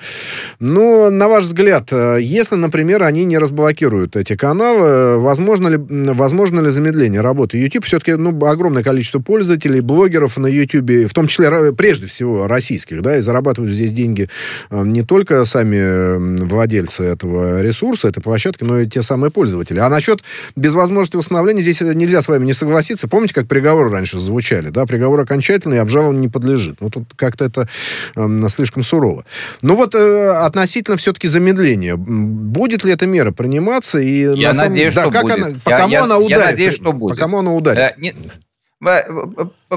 Но, 0.59 1.09
на 1.09 1.29
ваш 1.29 1.45
взгляд, 1.45 1.93
э, 1.93 2.17
если, 2.19 2.55
например, 2.55 3.03
они 3.03 3.23
не 3.23 3.37
разблокируют 3.37 4.17
эти 4.17 4.35
каналы, 4.35 5.17
возможно 5.19 5.69
ли, 5.69 5.77
возможно 5.79 6.59
ли 6.59 6.71
замедление 6.71 7.21
работы 7.21 7.57
YouTube? 7.57 7.85
Все-таки 7.85 8.15
ну, 8.15 8.37
огромное 8.45 8.83
количество 8.83 9.19
пользователей, 9.19 9.79
блогеров 9.79 10.35
на 10.35 10.47
YouTube, 10.47 11.09
в 11.09 11.13
том 11.13 11.27
числе, 11.27 11.71
прежде 11.71 12.07
всего, 12.07 12.47
российских, 12.47 13.01
да, 13.01 13.15
и 13.15 13.21
зарабатывают 13.21 13.71
здесь 13.71 13.93
деньги 13.93 14.27
не 14.71 15.03
только 15.03 15.45
сами 15.45 16.43
владельцы 16.43 17.05
этого 17.05 17.61
ресурса, 17.61 17.92
ресурсы 17.93 18.07
этой 18.07 18.21
площадки, 18.21 18.63
но 18.63 18.79
и 18.79 18.87
те 18.87 19.01
самые 19.01 19.31
пользователи. 19.31 19.79
А 19.79 19.89
насчет 19.89 20.21
без 20.55 20.73
возможности 20.73 21.15
восстановления 21.15 21.61
здесь 21.61 21.81
нельзя 21.81 22.21
с 22.21 22.27
вами 22.27 22.45
не 22.45 22.53
согласиться. 22.53 23.07
Помните, 23.07 23.33
как 23.33 23.47
приговоры 23.47 23.89
раньше 23.89 24.19
звучали? 24.19 24.69
Да, 24.69 24.85
приговор 24.85 25.19
окончательный, 25.21 25.79
обжалованию 25.79 26.21
не 26.21 26.27
подлежит. 26.27 26.77
Ну, 26.81 26.89
тут 26.89 27.05
как-то 27.15 27.45
это 27.45 27.67
э, 28.15 28.47
слишком 28.49 28.83
сурово. 28.83 29.25
Но 29.61 29.75
вот 29.75 29.95
э, 29.95 30.29
относительно 30.29 30.97
все-таки 30.97 31.27
замедления. 31.27 31.95
Будет 31.95 32.83
ли 32.83 32.93
эта 32.93 33.07
мера 33.07 33.31
приниматься? 33.31 33.99
И 33.99 34.21
я 34.37 34.53
на 34.53 34.69
надеюсь, 34.69 34.93
самом... 34.93 35.11
что 35.11 35.21
да, 35.21 35.21
будет. 35.21 35.45
Она, 35.45 35.55
по 35.63 35.69
я, 35.69 35.77
кому 35.77 35.93
я, 35.93 36.03
она 36.03 36.17
ударит? 36.17 36.45
Я 36.45 36.51
надеюсь, 36.51 36.73
что 36.73 36.93
будет. 36.93 37.15
По 37.15 37.21
кому 37.21 37.39
она 37.39 37.53
ударит? 37.53 37.79
Э, 37.79 37.93
не... 37.97 38.15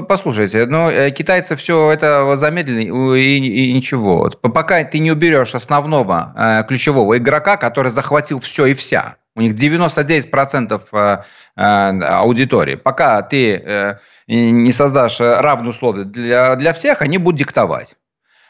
Послушайте, 0.07 0.65
ну, 0.65 0.89
э, 0.89 1.11
китайцы 1.11 1.55
все 1.55 1.91
это 1.91 2.35
замедлили 2.35 2.83
и, 2.83 3.69
и 3.69 3.73
ничего. 3.73 4.29
Пока 4.41 4.83
ты 4.83 4.99
не 4.99 5.11
уберешь 5.11 5.55
основного 5.55 6.33
э, 6.35 6.63
ключевого 6.67 7.17
игрока, 7.17 7.57
который 7.57 7.91
захватил 7.91 8.39
все 8.39 8.67
и 8.67 8.73
вся. 8.73 9.15
У 9.37 9.41
них 9.41 9.53
99% 9.53 10.81
э, 10.91 11.17
э, 11.55 11.61
аудитории. 11.61 12.73
Пока 12.73 13.21
ты 13.21 13.61
э, 13.63 13.97
не 14.27 14.71
создашь 14.71 15.19
равные 15.19 15.69
условия 15.69 16.05
для, 16.05 16.55
для 16.55 16.73
всех, 16.73 17.03
они 17.03 17.19
будут 17.19 17.39
диктовать. 17.39 17.95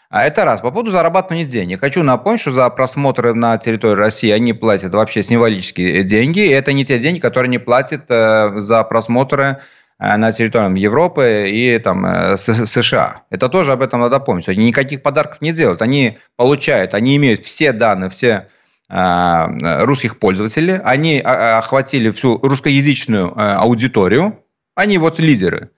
А 0.09 0.23
это 0.23 0.45
раз. 0.45 0.61
По 0.61 0.71
поводу 0.71 0.89
зарабатывания 0.89 1.45
денег. 1.45 1.82
Хочу 1.82 2.03
напомнить, 2.03 2.39
что 2.39 2.51
за 2.51 2.69
просмотры 2.69 3.34
на 3.34 3.57
территории 3.57 3.97
России 3.97 4.32
они 4.32 4.53
платят 4.53 4.93
вообще 4.93 5.21
символические 5.21 6.03
деньги. 6.03 6.39
И 6.39 6.51
это 6.51 6.71
не 6.71 6.86
те 6.86 6.99
деньги, 6.99 7.19
которые 7.19 7.49
они 7.49 7.57
платят 7.57 8.05
за 8.07 8.84
просмотры 8.86 9.57
на 9.99 10.31
территории 10.31 10.79
Европы 10.79 11.49
и 11.49 11.79
там, 11.79 12.37
США. 12.37 13.23
Это 13.29 13.49
тоже 13.49 13.71
об 13.71 13.81
этом 13.81 13.99
надо 13.99 14.19
помнить. 14.19 14.47
Они 14.47 14.67
никаких 14.67 15.01
подарков 15.01 15.41
не 15.41 15.51
делают. 15.51 15.81
Они 15.81 16.19
получают, 16.35 16.93
они 16.93 17.15
имеют 17.17 17.43
все 17.43 17.71
данные, 17.71 18.09
все 18.09 18.47
Э, 18.89 19.83
русских 19.83 20.17
пользователей. 20.17 20.79
Они 20.79 21.21
а, 21.21 21.57
охватили 21.57 22.09
всю 22.11 22.37
русскоязычную 22.37 23.33
э, 23.35 23.55
аудиторию. 23.55 24.41
Они 24.75 24.97
вот 24.97 25.19
лидеры. 25.19 25.71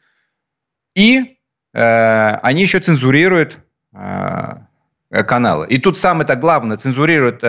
И 0.95 1.37
э, 1.73 2.35
они 2.43 2.61
еще 2.61 2.79
цензурируют 2.79 3.59
каналы. 5.09 5.65
И 5.67 5.79
тут 5.79 5.97
самое-то 5.97 6.35
главное, 6.35 6.77
цензурируют 6.77 7.41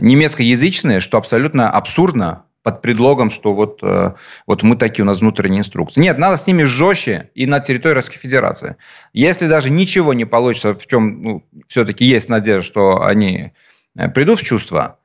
немецкоязычные, 0.00 1.00
что 1.00 1.18
абсолютно 1.18 1.68
абсурдно, 1.68 2.46
под 2.64 2.82
предлогом, 2.82 3.30
что 3.30 3.54
вот, 3.54 3.82
вот 3.82 4.62
мы 4.64 4.76
такие, 4.76 5.04
у 5.04 5.06
нас 5.06 5.20
внутренние 5.20 5.60
инструкции. 5.60 6.00
Нет, 6.00 6.18
надо 6.18 6.36
с 6.36 6.46
ними 6.46 6.64
жестче 6.64 7.30
и 7.36 7.46
на 7.46 7.60
территории 7.60 7.94
Российской 7.94 8.18
Федерации. 8.18 8.76
Если 9.12 9.46
даже 9.46 9.70
ничего 9.70 10.14
не 10.14 10.24
получится, 10.24 10.74
в 10.74 10.84
чем 10.86 11.22
ну, 11.22 11.44
все-таки 11.68 12.04
есть 12.04 12.28
надежда, 12.28 12.62
что 12.62 13.04
они 13.04 13.52
Э, 13.96 14.08
придут 14.08 14.40
в 14.40 14.42
чувство 14.42 14.98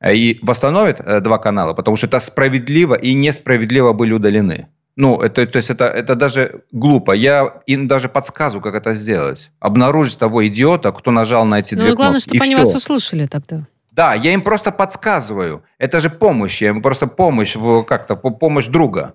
э, 0.00 0.14
и 0.14 0.38
восстановят 0.42 1.00
э, 1.00 1.20
два 1.20 1.38
канала, 1.38 1.74
потому 1.74 1.96
что 1.96 2.06
это 2.06 2.20
справедливо 2.20 2.94
и 2.94 3.14
несправедливо 3.14 3.92
были 3.92 4.12
удалены. 4.12 4.68
Ну, 4.96 5.20
это, 5.20 5.46
то 5.46 5.58
есть 5.58 5.68
это, 5.70 5.84
это 5.84 6.14
даже 6.14 6.62
глупо. 6.72 7.12
Я 7.12 7.60
им 7.66 7.86
даже 7.86 8.08
подсказываю, 8.08 8.62
как 8.62 8.74
это 8.74 8.94
сделать. 8.94 9.50
Обнаружить 9.60 10.18
того 10.18 10.46
идиота, 10.46 10.90
кто 10.92 11.10
нажал 11.10 11.44
на 11.44 11.58
эти 11.58 11.74
ну, 11.74 11.82
две 11.82 11.94
главное, 11.94 12.18
кнопки. 12.18 12.36
чтобы 12.36 12.44
они 12.44 12.54
все. 12.54 12.64
вас 12.64 12.74
услышали 12.74 13.26
тогда. 13.26 13.66
Да, 13.96 14.12
я 14.12 14.34
им 14.34 14.42
просто 14.42 14.72
подсказываю. 14.72 15.62
Это 15.78 16.02
же 16.02 16.10
помощь. 16.10 16.60
Я 16.60 16.68
им 16.68 16.82
просто 16.82 17.06
помощь, 17.06 17.56
как-то 17.86 18.14
помощь 18.14 18.66
друга. 18.66 19.14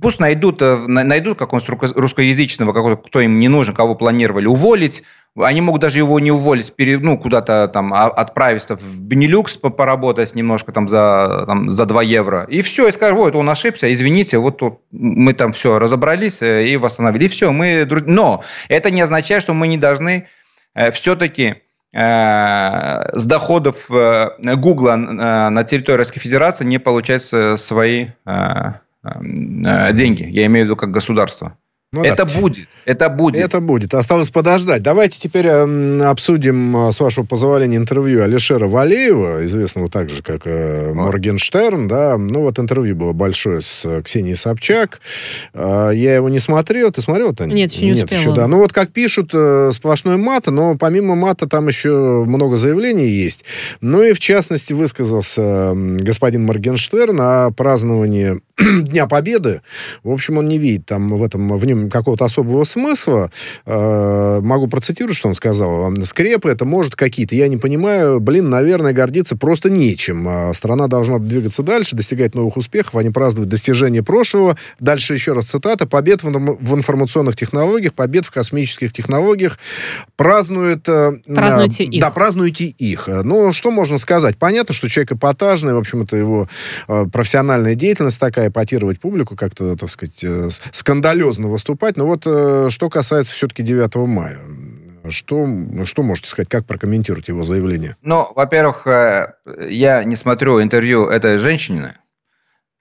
Пусть 0.00 0.20
найдут, 0.20 0.60
найдут 0.60 1.38
какого-нибудь 1.38 1.96
русскоязычного, 1.96 2.74
какого 2.74 2.96
кто 2.96 3.20
им 3.20 3.38
не 3.38 3.48
нужен, 3.48 3.74
кого 3.74 3.94
планировали 3.94 4.46
уволить, 4.46 5.02
они 5.38 5.60
могут 5.60 5.80
даже 5.80 5.98
его 5.98 6.18
не 6.20 6.30
уволить, 6.30 6.74
ну, 6.78 7.18
куда-то 7.18 7.68
там 7.68 7.94
а, 7.94 8.06
отправить 8.06 8.68
в 8.68 9.00
Бенилюкс 9.00 9.58
поработать 9.58 10.34
немножко 10.34 10.72
там 10.72 10.88
за, 10.88 11.44
там, 11.46 11.70
за 11.70 11.86
2 11.86 12.02
евро. 12.02 12.46
И 12.50 12.62
все, 12.62 12.88
и 12.88 12.92
скажут, 12.92 13.18
вот 13.18 13.36
он 13.36 13.48
ошибся, 13.48 13.90
извините, 13.92 14.38
вот 14.38 14.58
тут 14.58 14.80
мы 14.90 15.34
там 15.34 15.52
все 15.52 15.78
разобрались 15.78 16.42
э, 16.42 16.68
и 16.68 16.76
восстановили. 16.76 17.26
И 17.26 17.28
все, 17.28 17.52
мы... 17.52 17.86
Но 18.06 18.42
это 18.68 18.90
не 18.90 19.02
означает, 19.02 19.42
что 19.42 19.54
мы 19.54 19.68
не 19.68 19.78
должны 19.78 20.26
э, 20.74 20.90
все-таки 20.90 21.44
э, 21.44 21.54
с 21.96 23.26
доходов 23.26 23.88
Гугла 23.88 24.96
на 24.96 25.64
территории 25.64 25.96
Российской 25.96 26.20
Федерации 26.20 26.66
не 26.66 26.78
получать 26.78 27.22
свои 27.22 28.08
деньги. 29.54 30.24
Я 30.28 30.46
имею 30.46 30.66
в 30.66 30.68
виду 30.68 30.76
как 30.76 30.90
государство. 30.90 31.56
Ну, 31.96 32.04
это 32.04 32.24
да. 32.24 32.40
будет, 32.40 32.68
это 32.84 33.08
будет. 33.08 33.42
Это 33.42 33.60
будет. 33.60 33.94
Осталось 33.94 34.30
подождать. 34.30 34.82
Давайте 34.82 35.18
теперь 35.18 35.46
э, 35.46 36.02
обсудим, 36.02 36.88
э, 36.88 36.92
с 36.92 37.00
вашего 37.00 37.24
позволения, 37.24 37.76
интервью 37.76 38.22
Алишера 38.22 38.68
Валеева, 38.68 39.44
известного 39.46 39.90
также 39.90 40.22
как 40.22 40.42
э, 40.46 40.92
Моргенштерн. 40.94 41.88
Да? 41.88 42.16
Ну 42.18 42.42
вот 42.42 42.58
интервью 42.58 42.94
было 42.96 43.12
большое 43.12 43.60
с 43.60 43.84
э, 43.84 44.02
Ксенией 44.02 44.36
Собчак. 44.36 45.00
Э, 45.54 45.90
я 45.94 46.14
его 46.14 46.28
не 46.28 46.38
смотрел. 46.38 46.90
Ты 46.90 47.00
смотрел 47.00 47.32
это? 47.32 47.46
Нет, 47.46 47.72
еще 47.72 47.86
не 47.86 47.92
Нет, 47.92 48.04
успела. 48.04 48.20
Еще, 48.20 48.34
да. 48.34 48.46
Ну 48.46 48.58
вот 48.58 48.72
как 48.72 48.92
пишут, 48.92 49.30
э, 49.32 49.70
сплошной 49.72 50.16
мат, 50.16 50.46
но 50.46 50.76
помимо 50.76 51.14
мата 51.14 51.48
там 51.48 51.68
еще 51.68 52.24
много 52.26 52.56
заявлений 52.56 53.08
есть. 53.08 53.44
Ну 53.80 54.02
и 54.02 54.12
в 54.12 54.20
частности 54.20 54.72
высказался 54.72 55.72
господин 55.74 56.44
Моргенштерн 56.44 57.20
о 57.20 57.50
праздновании 57.50 58.40
Дня 58.82 59.06
Победы. 59.06 59.62
В 60.02 60.10
общем, 60.10 60.38
он 60.38 60.48
не 60.48 60.58
видит 60.58 60.86
там 60.86 61.10
в 61.16 61.22
этом 61.22 61.56
в 61.56 61.64
нем 61.64 61.85
какого-то 61.90 62.24
особого 62.24 62.64
смысла. 62.64 63.30
Э, 63.64 64.40
могу 64.42 64.66
процитировать, 64.66 65.16
что 65.16 65.28
он 65.28 65.34
сказал. 65.34 65.92
Скрепы 66.04 66.50
это 66.50 66.64
может 66.64 66.96
какие-то. 66.96 67.34
Я 67.34 67.48
не 67.48 67.56
понимаю. 67.56 68.20
Блин, 68.20 68.50
наверное, 68.50 68.92
гордиться 68.92 69.36
просто 69.36 69.70
нечем. 69.70 70.26
А 70.28 70.52
страна 70.54 70.86
должна 70.86 71.18
двигаться 71.18 71.62
дальше, 71.62 71.96
достигать 71.96 72.34
новых 72.34 72.56
успехов, 72.56 72.94
а 72.96 73.02
не 73.02 73.10
праздновать 73.10 73.48
достижения 73.48 74.02
прошлого. 74.02 74.56
Дальше 74.80 75.14
еще 75.14 75.32
раз 75.32 75.46
цитата. 75.46 75.86
Побед 75.86 76.22
в, 76.22 76.74
информационных 76.74 77.36
технологиях, 77.36 77.94
побед 77.94 78.24
в 78.26 78.30
космических 78.30 78.92
технологиях. 78.92 79.58
Празднует... 80.16 80.88
Э, 80.88 81.12
празднуйте 81.26 81.84
э, 81.84 81.88
их. 81.88 82.00
Да, 82.00 82.10
празднуйте 82.10 82.64
их. 82.64 83.08
Ну, 83.08 83.52
что 83.52 83.70
можно 83.70 83.98
сказать? 83.98 84.36
Понятно, 84.36 84.74
что 84.74 84.88
человек 84.88 85.12
эпатажный, 85.12 85.74
в 85.74 85.78
общем, 85.78 86.02
это 86.02 86.16
его 86.16 86.48
профессиональная 87.12 87.74
деятельность 87.74 88.20
такая, 88.20 88.48
эпатировать 88.48 89.00
публику, 89.00 89.36
как-то, 89.36 89.76
так 89.76 89.88
сказать, 89.88 90.24
скандалезно 90.72 91.48
выступать. 91.48 91.75
Но 91.96 92.06
вот 92.06 92.22
э, 92.26 92.68
что 92.70 92.88
касается 92.88 93.34
все-таки 93.34 93.62
9 93.62 93.94
мая, 94.08 94.38
что, 95.08 95.46
что 95.84 96.02
можете 96.02 96.28
сказать, 96.28 96.48
как 96.48 96.66
прокомментировать 96.66 97.28
его 97.28 97.44
заявление? 97.44 97.96
Ну, 98.02 98.32
во-первых, 98.34 98.86
э, 98.86 99.34
я 99.68 100.04
не 100.04 100.16
смотрю 100.16 100.62
интервью 100.62 101.06
этой 101.06 101.38
женщины. 101.38 101.94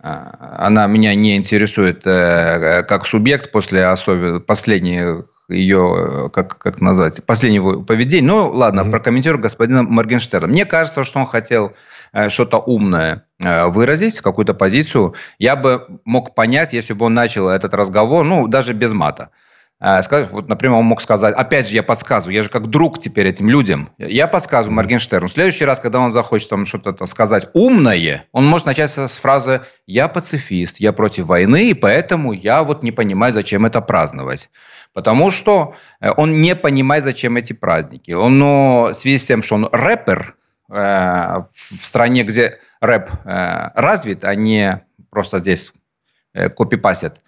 Она 0.01 0.85
меня 0.85 1.15
не 1.15 1.35
интересует 1.35 2.03
как 2.03 3.07
субъект 3.07 3.51
после 3.51 3.87
особенно 3.87 4.39
последних 4.39 5.25
ее, 5.49 6.29
как, 6.31 6.59
как 6.59 6.79
назвать, 6.79 7.23
последнего 7.25 7.81
поведения. 7.81 8.27
Ну, 8.27 8.51
ладно, 8.51 8.81
mm-hmm. 8.81 8.91
прокомментирую 8.91 9.41
господина 9.41 9.81
Моргенштерна. 9.81 10.47
Мне 10.47 10.65
кажется, 10.65 11.05
что 11.05 11.19
он 11.19 11.25
хотел 11.25 11.69
Э, 11.69 11.75
что-то 12.29 12.59
умное 12.59 13.25
э, 13.39 13.65
выразить, 13.65 14.21
какую-то 14.21 14.53
позицию, 14.53 15.15
я 15.37 15.55
бы 15.55 15.99
мог 16.05 16.33
понять, 16.33 16.73
если 16.73 16.93
бы 16.93 17.05
он 17.05 17.13
начал 17.13 17.49
этот 17.49 17.73
разговор, 17.73 18.23
ну, 18.23 18.47
даже 18.47 18.73
без 18.73 18.93
мата. 18.93 19.31
Э, 19.81 20.01
сказать, 20.01 20.31
вот, 20.31 20.47
например, 20.47 20.77
он 20.77 20.85
мог 20.85 21.01
сказать, 21.01 21.35
опять 21.35 21.67
же, 21.67 21.75
я 21.75 21.83
подсказываю, 21.83 22.33
я 22.33 22.43
же 22.43 22.49
как 22.49 22.67
друг 22.67 22.99
теперь 22.99 23.27
этим 23.27 23.49
людям. 23.49 23.89
Я 23.97 24.27
подсказываю 24.27 24.75
Моргенштерну. 24.77 25.27
В 25.27 25.31
следующий 25.31 25.65
раз, 25.65 25.81
когда 25.81 25.99
он 25.99 26.13
захочет 26.13 26.49
там 26.49 26.65
что-то 26.65 27.05
сказать 27.05 27.49
умное, 27.53 28.25
он 28.31 28.45
может 28.45 28.65
начать 28.65 28.91
с 28.91 29.17
фразы 29.17 29.63
«я 29.85 30.07
пацифист, 30.07 30.79
я 30.79 30.93
против 30.93 31.25
войны, 31.25 31.69
и 31.69 31.73
поэтому 31.73 32.31
я 32.31 32.63
вот 32.63 32.81
не 32.81 32.93
понимаю, 32.93 33.33
зачем 33.33 33.65
это 33.65 33.81
праздновать». 33.81 34.49
Потому 34.93 35.29
что 35.29 35.75
он 35.99 36.39
не 36.39 36.55
понимает, 36.55 37.03
зачем 37.03 37.35
эти 37.35 37.51
праздники. 37.51 38.11
Он, 38.11 38.39
ну, 38.39 38.87
в 38.91 38.93
связи 38.93 39.17
с 39.17 39.25
тем, 39.25 39.43
что 39.43 39.55
он 39.55 39.67
рэпер, 39.69 40.35
Э, 40.35 40.44
в 40.67 41.49
стране, 41.81 42.23
где 42.23 42.59
рэп 42.81 43.09
э, 43.25 43.69
развит, 43.75 44.23
а 44.23 44.33
не 44.35 44.83
просто 45.09 45.39
здесь 45.39 45.73
э, 46.33 46.49
копипасят, 46.49 47.21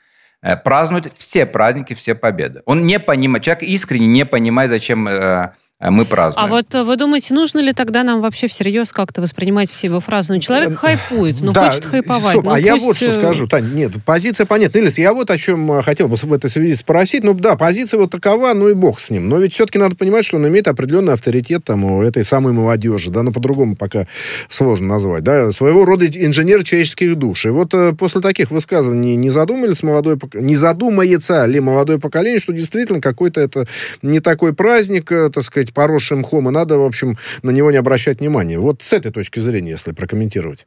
празднуют 0.64 1.14
все 1.18 1.46
праздники, 1.46 1.94
все 1.94 2.16
победы. 2.16 2.62
Он 2.66 2.86
не 2.86 3.00
понимает, 3.00 3.44
человек 3.44 3.64
искренне 3.64 4.08
не 4.08 4.26
понимает, 4.26 4.70
зачем 4.70 5.08
Э, 5.08 5.52
мы 5.80 6.06
празднуем. 6.06 6.44
А 6.44 6.50
вот 6.50 6.74
э, 6.74 6.82
вы 6.82 6.98
думаете, 6.98 7.36
нужно 7.36 7.60
ли 7.60 7.72
тогда 7.72 8.02
нам 8.02 8.20
вообще 8.20 8.48
всерьез 8.48 8.92
как-то 8.92 9.22
воспринимать 9.22 9.70
все 9.70 9.88
его 9.88 10.00
фразы? 10.00 10.34
Ну, 10.34 10.40
человек 10.40 10.72
э, 10.72 10.76
хайпует, 10.76 11.40
ну, 11.42 11.52
да, 11.52 11.68
хочет 11.68 11.86
хайповать. 11.86 12.32
Стоп, 12.32 12.46
ну, 12.46 12.52
а 12.52 12.54
пусть... 12.56 12.66
я 12.66 12.76
вот 12.78 12.96
что 12.96 13.12
скажу. 13.12 13.48
Тань, 13.48 13.76
нет, 13.76 13.92
позиция 14.04 14.48
понятна. 14.48 14.80
Илис, 14.80 14.98
я 14.98 15.14
вот 15.14 15.30
о 15.30 15.38
чем 15.38 15.84
хотел 15.84 16.08
бы 16.08 16.16
в 16.16 16.34
этой 16.34 16.50
связи 16.50 16.74
спросить. 16.74 17.24
Ну, 17.24 17.36
да, 17.36 17.56
позиция 17.56 18.00
вот 18.00 18.10
такова, 18.10 18.54
ну 18.56 18.70
и 18.70 18.74
бог 18.74 19.00
с 19.00 19.12
ним. 19.12 19.30
Но 19.30 19.38
ведь 19.38 19.54
все-таки 19.54 19.78
надо 19.78 19.96
понимать, 19.96 20.26
что 20.26 20.38
он 20.38 20.48
имеет 20.48 20.68
определенный 20.68 21.14
авторитет 21.14 21.64
там 21.64 21.84
у 21.84 22.02
этой 22.02 22.24
самой 22.24 22.54
молодежи, 22.54 23.12
да, 23.12 23.22
ну, 23.22 23.32
по-другому 23.32 23.76
пока 23.76 24.08
сложно 24.50 24.88
назвать, 24.88 25.24
да, 25.24 25.52
своего 25.52 25.86
рода 25.86 26.08
инженер 26.08 26.64
человеческих 26.64 27.16
душ. 27.18 27.46
И 27.46 27.50
вот 27.50 27.76
после 28.00 28.22
таких 28.22 28.50
высказываний 28.50 29.16
не 29.16 29.30
задумались 29.30 29.84
молодой, 29.84 30.18
не 30.34 30.56
задумается 30.56 31.46
ли 31.46 31.60
молодое 31.60 32.00
поколение, 32.00 32.40
что 32.40 32.52
действительно 32.52 33.00
какой-то 33.00 33.42
это 33.42 33.68
не 34.02 34.22
такой 34.22 34.56
праздник, 34.56 35.10
так 35.10 35.44
сказать, 35.44 35.67
быть 35.68 35.74
поросшим 35.74 36.20
мхом, 36.20 36.50
и 36.50 36.52
надо, 36.52 36.78
в 36.80 36.86
общем, 36.86 37.18
на 37.44 37.52
него 37.52 37.72
не 37.72 37.78
обращать 37.78 38.20
внимания. 38.20 38.60
Вот 38.60 38.82
с 38.82 38.94
этой 38.94 39.12
точки 39.12 39.40
зрения, 39.40 39.72
если 39.72 39.92
прокомментировать. 39.92 40.66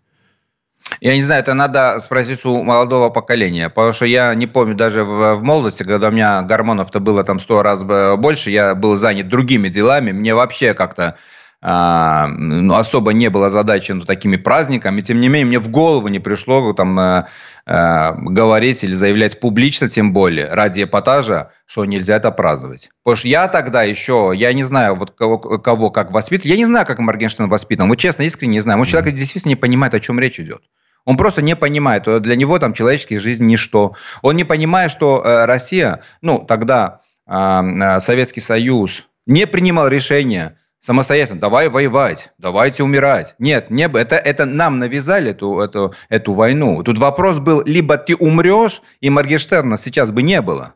Я 1.00 1.14
не 1.14 1.22
знаю, 1.22 1.42
это 1.42 1.54
надо 1.54 1.98
спросить 2.00 2.44
у 2.44 2.62
молодого 2.62 3.10
поколения, 3.10 3.68
потому 3.68 3.92
что 3.92 4.06
я 4.06 4.34
не 4.34 4.46
помню 4.46 4.74
даже 4.74 5.04
в, 5.04 5.36
в 5.36 5.42
молодости, 5.42 5.84
когда 5.84 6.08
у 6.08 6.10
меня 6.10 6.42
гормонов-то 6.42 7.00
было 7.00 7.22
там 7.22 7.38
сто 7.38 7.62
раз 7.62 7.82
больше, 7.82 8.50
я 8.50 8.74
был 8.74 8.96
занят 8.96 9.28
другими 9.28 9.68
делами, 9.68 10.12
мне 10.12 10.34
вообще 10.34 10.74
как-то 10.74 11.16
особо 11.62 13.12
не 13.12 13.28
было 13.28 13.50
задачи 13.50 13.92
ну, 13.92 14.00
такими 14.00 14.36
праздниками. 14.36 15.02
Тем 15.02 15.20
не 15.20 15.28
менее, 15.28 15.46
мне 15.46 15.58
в 15.58 15.68
голову 15.68 16.08
не 16.08 16.18
пришло 16.18 16.72
там 16.72 16.98
э, 16.98 17.26
э, 17.66 18.14
говорить 18.16 18.82
или 18.82 18.92
заявлять 18.92 19.40
публично, 19.40 19.90
тем 19.90 20.14
более, 20.14 20.48
ради 20.48 20.84
эпатажа, 20.84 21.50
что 21.66 21.84
нельзя 21.84 22.16
это 22.16 22.30
праздновать. 22.30 22.88
Потому 23.04 23.16
что 23.16 23.28
я 23.28 23.46
тогда 23.48 23.82
еще, 23.82 24.32
я 24.34 24.54
не 24.54 24.64
знаю, 24.64 24.94
вот 24.94 25.10
кого, 25.10 25.38
кого 25.38 25.90
как 25.90 26.12
воспитывать. 26.12 26.50
Я 26.50 26.56
не 26.56 26.64
знаю, 26.64 26.86
как 26.86 26.98
Моргенштерн 26.98 27.50
воспитан. 27.50 27.88
Вот 27.88 27.96
честно, 27.96 28.22
искренне 28.22 28.54
не 28.54 28.60
знаю. 28.60 28.78
Может, 28.78 28.92
человек 28.92 29.14
действительно 29.14 29.50
не 29.50 29.56
понимает, 29.56 29.92
о 29.92 30.00
чем 30.00 30.18
речь 30.18 30.40
идет. 30.40 30.62
Он 31.04 31.18
просто 31.18 31.42
не 31.42 31.56
понимает. 31.56 32.04
Для 32.22 32.36
него 32.36 32.58
там 32.58 32.72
человеческая 32.72 33.20
жизнь 33.20 33.44
ничто. 33.44 33.94
Он 34.22 34.34
не 34.36 34.44
понимает, 34.44 34.90
что 34.90 35.22
э, 35.22 35.44
Россия, 35.44 36.00
ну, 36.22 36.38
тогда 36.38 37.00
э, 37.26 37.98
Советский 37.98 38.40
Союз 38.40 39.04
не 39.26 39.46
принимал 39.46 39.88
решения 39.88 40.56
самостоятельно, 40.80 41.40
давай 41.40 41.68
воевать, 41.68 42.32
давайте 42.38 42.82
умирать. 42.82 43.36
Нет, 43.38 43.70
не, 43.70 43.84
это, 43.84 44.16
это 44.16 44.46
нам 44.46 44.78
навязали 44.78 45.30
эту, 45.30 45.60
эту, 45.60 45.94
эту 46.08 46.32
войну. 46.32 46.82
Тут 46.82 46.98
вопрос 46.98 47.38
был, 47.38 47.62
либо 47.64 47.96
ты 47.98 48.16
умрешь, 48.16 48.82
и 49.00 49.10
Моргенштерна 49.10 49.76
сейчас 49.76 50.10
бы 50.10 50.22
не 50.22 50.40
было, 50.40 50.74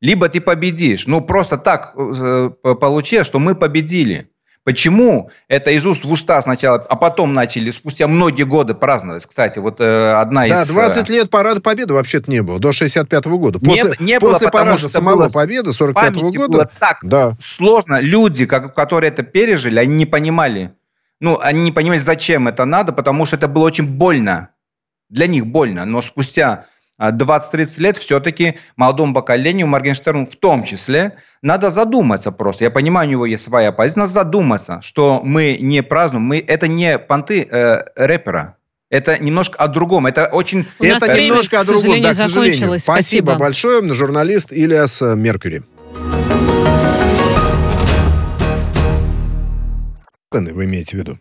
либо 0.00 0.28
ты 0.28 0.40
победишь. 0.40 1.06
Ну, 1.06 1.20
просто 1.20 1.56
так 1.56 1.94
э, 1.96 2.50
получилось, 2.80 3.26
что 3.26 3.38
мы 3.38 3.54
победили. 3.54 4.31
Почему 4.64 5.30
это 5.48 5.72
из 5.72 5.84
уст 5.84 6.04
в 6.04 6.12
уста 6.12 6.40
сначала, 6.40 6.78
а 6.78 6.94
потом 6.94 7.32
начали 7.32 7.72
спустя 7.72 8.06
многие 8.06 8.44
годы 8.44 8.74
праздновать? 8.74 9.26
Кстати, 9.26 9.58
вот 9.58 9.80
э, 9.80 10.12
одна 10.12 10.46
да, 10.46 10.62
из... 10.62 10.68
Да, 10.68 10.74
20 10.74 11.08
лет 11.08 11.30
парада 11.30 11.60
Победы 11.60 11.94
вообще-то 11.94 12.30
не 12.30 12.42
было, 12.42 12.60
до 12.60 12.70
65 12.70 13.26
-го 13.26 13.38
года. 13.38 13.58
После, 13.58 13.94
не, 13.98 14.12
не 14.12 14.20
после 14.20 14.46
было, 14.46 14.50
парада 14.50 14.88
самого 14.88 15.28
Победы 15.30 15.72
45 15.72 16.12
-го 16.12 16.30
года... 16.36 16.48
было 16.48 16.70
так 16.78 16.98
да. 17.02 17.36
сложно. 17.40 18.00
Люди, 18.00 18.46
как, 18.46 18.72
которые 18.72 19.10
это 19.10 19.24
пережили, 19.24 19.80
они 19.80 19.96
не 19.96 20.06
понимали. 20.06 20.72
Ну, 21.18 21.40
они 21.40 21.62
не 21.62 21.72
понимали, 21.72 21.98
зачем 21.98 22.46
это 22.46 22.64
надо, 22.64 22.92
потому 22.92 23.26
что 23.26 23.34
это 23.36 23.48
было 23.48 23.64
очень 23.64 23.86
больно. 23.86 24.50
Для 25.08 25.26
них 25.26 25.44
больно. 25.44 25.84
Но 25.84 26.02
спустя 26.02 26.66
20-30 27.10 27.80
лет 27.80 27.96
все-таки 27.96 28.58
молодому 28.76 29.14
поколению, 29.14 29.66
Моргенштерну 29.66 30.26
в 30.26 30.36
том 30.36 30.64
числе, 30.64 31.16
надо 31.42 31.70
задуматься 31.70 32.32
просто. 32.32 32.64
Я 32.64 32.70
понимаю, 32.70 33.08
у 33.08 33.10
него 33.10 33.26
есть 33.26 33.44
своя 33.44 33.72
позиция, 33.72 34.00
надо 34.00 34.12
задуматься, 34.12 34.80
что 34.82 35.20
мы 35.24 35.58
не 35.60 35.82
празднуем, 35.82 36.24
мы, 36.24 36.38
это 36.38 36.68
не 36.68 36.98
понты 36.98 37.48
э, 37.50 37.84
рэпера. 37.96 38.56
Это 38.90 39.18
немножко 39.22 39.56
о 39.58 39.68
другом. 39.68 40.06
Это 40.06 40.26
очень... 40.26 40.66
У 40.78 40.84
это 40.84 41.06
время, 41.06 41.28
немножко 41.28 41.60
о 41.60 41.64
другом, 41.64 42.02
да, 42.02 42.10
к 42.10 42.14
сожалению. 42.14 42.78
Спасибо. 42.78 42.78
Спасибо 42.78 43.34
большое. 43.36 43.94
Журналист 43.94 44.52
Ильяс 44.52 45.00
Меркьюри. 45.00 45.62
Вы 50.30 50.64
имеете 50.66 50.96
в 50.96 51.00
виду? 51.00 51.18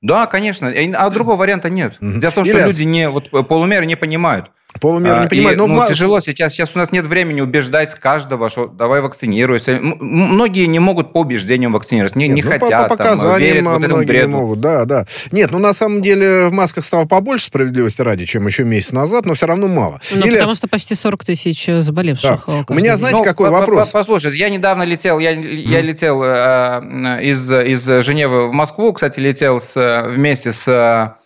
Да, 0.00 0.26
конечно. 0.26 0.70
А 0.70 1.10
другого 1.10 1.36
варианта 1.36 1.70
нет. 1.70 1.96
Дело 2.00 2.30
в 2.30 2.34
том, 2.34 2.44
что 2.44 2.58
люди 2.64 2.82
не, 2.82 3.08
вот, 3.08 3.30
полумеры 3.30 3.86
не 3.86 3.96
понимают. 3.96 4.50
Полумер 4.80 5.18
не 5.18 5.24
а, 5.24 5.28
понимает. 5.28 5.58
но 5.58 5.66
ну, 5.66 5.88
тяжело 5.88 6.20
сейчас. 6.20 6.52
Сейчас 6.52 6.72
у 6.74 6.78
нас 6.78 6.90
нет 6.92 7.06
времени 7.06 7.40
убеждать 7.40 7.94
каждого, 7.94 8.48
что 8.48 8.66
давай 8.66 9.00
вакцинируйся. 9.00 9.78
Многие 9.80 10.66
не 10.66 10.78
могут 10.78 11.12
по 11.12 11.20
убеждениям 11.20 11.72
вакцинироваться, 11.72 12.18
не, 12.18 12.28
нет, 12.28 12.36
не 12.36 12.42
ну, 12.42 12.50
хотят. 12.50 12.88
По, 12.88 12.88
по 12.88 12.96
показаниям 12.96 13.64
там, 13.64 13.78
верят, 13.80 13.92
многие 13.92 14.20
не 14.22 14.26
могут, 14.26 14.60
да, 14.60 14.84
да. 14.84 15.06
Нет, 15.30 15.50
ну 15.50 15.58
на 15.58 15.72
самом 15.72 16.02
деле 16.02 16.48
в 16.48 16.52
масках 16.52 16.84
стало 16.84 17.06
побольше 17.06 17.46
справедливости 17.46 18.02
ради, 18.02 18.24
чем 18.24 18.46
еще 18.46 18.64
месяц 18.64 18.92
назад, 18.92 19.26
но 19.26 19.34
все 19.34 19.46
равно 19.46 19.68
мало. 19.68 20.00
Ну, 20.12 20.26
Или... 20.26 20.34
потому 20.34 20.54
что 20.54 20.68
почти 20.68 20.94
40 20.94 21.24
тысяч 21.24 21.68
э, 21.68 21.82
заболевших. 21.82 22.44
Да. 22.46 22.52
Э, 22.52 22.64
у 22.68 22.74
меня, 22.74 22.96
знаете, 22.96 23.18
ну, 23.18 23.24
какой 23.24 23.50
по 23.50 23.60
вопрос? 23.60 23.90
Послушайте, 23.90 24.38
я 24.38 24.48
недавно 24.48 24.82
летел, 24.82 25.18
я, 25.18 25.30
я 25.30 25.80
летел 25.80 26.22
э, 26.22 27.20
из, 27.22 27.50
из 27.50 27.86
Женевы 28.04 28.48
в 28.48 28.52
Москву, 28.52 28.92
кстати, 28.92 29.20
летел 29.20 29.60
с, 29.60 30.02
вместе 30.08 30.52
с 30.52 31.16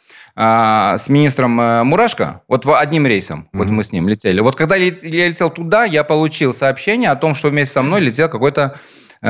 а, 0.40 0.96
с 0.98 1.08
министром 1.08 1.60
э, 1.60 1.82
Мурашко, 1.82 2.42
вот 2.46 2.64
одним 2.64 3.08
рейсом, 3.08 3.40
mm-hmm. 3.40 3.58
вот 3.58 3.66
мы 3.66 3.82
с 3.82 3.90
ним 3.90 4.08
летели. 4.08 4.38
Вот 4.38 4.54
когда 4.54 4.76
я 4.76 4.90
летел 5.02 5.50
туда, 5.50 5.84
я 5.84 6.04
получил 6.04 6.54
сообщение 6.54 7.10
о 7.10 7.16
том, 7.16 7.34
что 7.34 7.48
вместе 7.48 7.72
со 7.72 7.82
мной 7.82 8.02
летел 8.02 8.28
какой-то 8.28 8.78
э, 9.20 9.26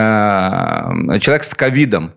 человек 1.19 1.45
с 1.45 1.55
ковидом 1.55 2.13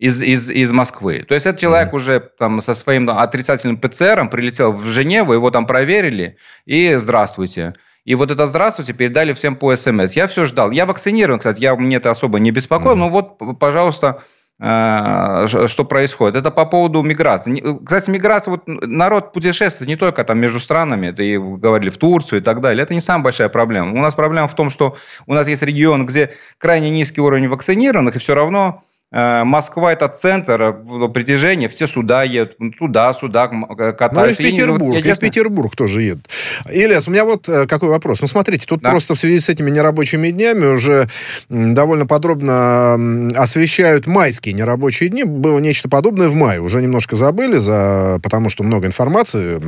из, 0.00 0.20
из, 0.22 0.50
из 0.50 0.72
Москвы. 0.72 1.24
То 1.28 1.34
есть 1.34 1.46
этот 1.46 1.60
человек 1.60 1.92
mm-hmm. 1.92 1.96
уже 1.96 2.18
там 2.36 2.60
со 2.62 2.74
своим 2.74 3.08
отрицательным 3.08 3.76
ПЦРом 3.76 4.28
прилетел 4.28 4.72
в 4.72 4.86
Женеву, 4.86 5.32
его 5.32 5.52
там 5.52 5.64
проверили, 5.64 6.36
и 6.66 6.94
здравствуйте. 6.94 7.74
И 8.04 8.16
вот 8.16 8.32
это 8.32 8.46
«здравствуйте» 8.46 8.92
передали 8.92 9.34
всем 9.34 9.54
по 9.54 9.76
СМС. 9.76 10.14
Я 10.14 10.26
все 10.26 10.46
ждал. 10.46 10.72
Я 10.72 10.84
вакцинирован, 10.84 11.38
кстати, 11.38 11.60
я, 11.60 11.76
мне 11.76 11.98
это 11.98 12.10
особо 12.10 12.40
не 12.40 12.50
беспокоил, 12.50 12.96
mm-hmm. 12.96 12.98
но 12.98 13.08
вот, 13.08 13.60
пожалуйста, 13.60 14.24
что 14.60 15.84
происходит. 15.88 16.36
Это 16.36 16.50
по 16.50 16.66
поводу 16.66 17.02
миграции. 17.02 17.62
Кстати, 17.82 18.10
миграция, 18.10 18.52
вот 18.52 18.62
народ 18.66 19.32
путешествует 19.32 19.88
не 19.88 19.96
только 19.96 20.22
там 20.22 20.38
между 20.38 20.60
странами, 20.60 21.06
это 21.06 21.22
и 21.22 21.38
говорили 21.38 21.88
в 21.88 21.96
Турцию 21.96 22.40
и 22.40 22.42
так 22.42 22.60
далее. 22.60 22.82
Это 22.82 22.92
не 22.92 23.00
самая 23.00 23.24
большая 23.24 23.48
проблема. 23.48 23.92
У 23.92 24.02
нас 24.02 24.14
проблема 24.14 24.48
в 24.48 24.54
том, 24.54 24.68
что 24.68 24.96
у 25.26 25.32
нас 25.32 25.48
есть 25.48 25.62
регион, 25.62 26.04
где 26.04 26.32
крайне 26.58 26.90
низкий 26.90 27.22
уровень 27.22 27.48
вакцинированных, 27.48 28.16
и 28.16 28.18
все 28.18 28.34
равно 28.34 28.84
Москва 29.12 29.92
это 29.92 30.06
центр 30.06 30.62
э, 30.62 31.08
притяжения, 31.12 31.68
все 31.68 31.88
сюда 31.88 32.22
едут, 32.22 32.58
туда, 32.78 33.12
сюда 33.12 33.48
катаются. 33.48 34.14
Ну 34.14 34.26
и 34.26 34.32
в 34.32 34.36
Петербург, 34.36 34.96
и 35.04 35.12
в 35.12 35.18
Петербург 35.18 35.74
тоже 35.74 36.02
едут. 36.02 36.28
Ильяс, 36.70 37.08
у 37.08 37.10
меня 37.10 37.24
вот 37.24 37.48
э, 37.48 37.66
какой 37.66 37.88
вопрос. 37.88 38.20
Ну, 38.20 38.28
смотрите, 38.28 38.66
тут 38.66 38.82
да. 38.82 38.90
просто 38.90 39.16
в 39.16 39.18
связи 39.18 39.40
с 39.40 39.48
этими 39.48 39.68
нерабочими 39.68 40.30
днями 40.30 40.66
уже 40.66 41.08
довольно 41.48 42.06
подробно 42.06 42.94
освещают 43.34 44.06
майские 44.06 44.54
нерабочие 44.54 45.08
дни. 45.08 45.24
Было 45.24 45.58
нечто 45.58 45.88
подобное 45.88 46.28
в 46.28 46.34
мае. 46.34 46.60
Уже 46.60 46.80
немножко 46.80 47.16
забыли, 47.16 47.56
за... 47.56 48.20
потому 48.22 48.48
что 48.48 48.62
много 48.62 48.86
информации, 48.86 49.58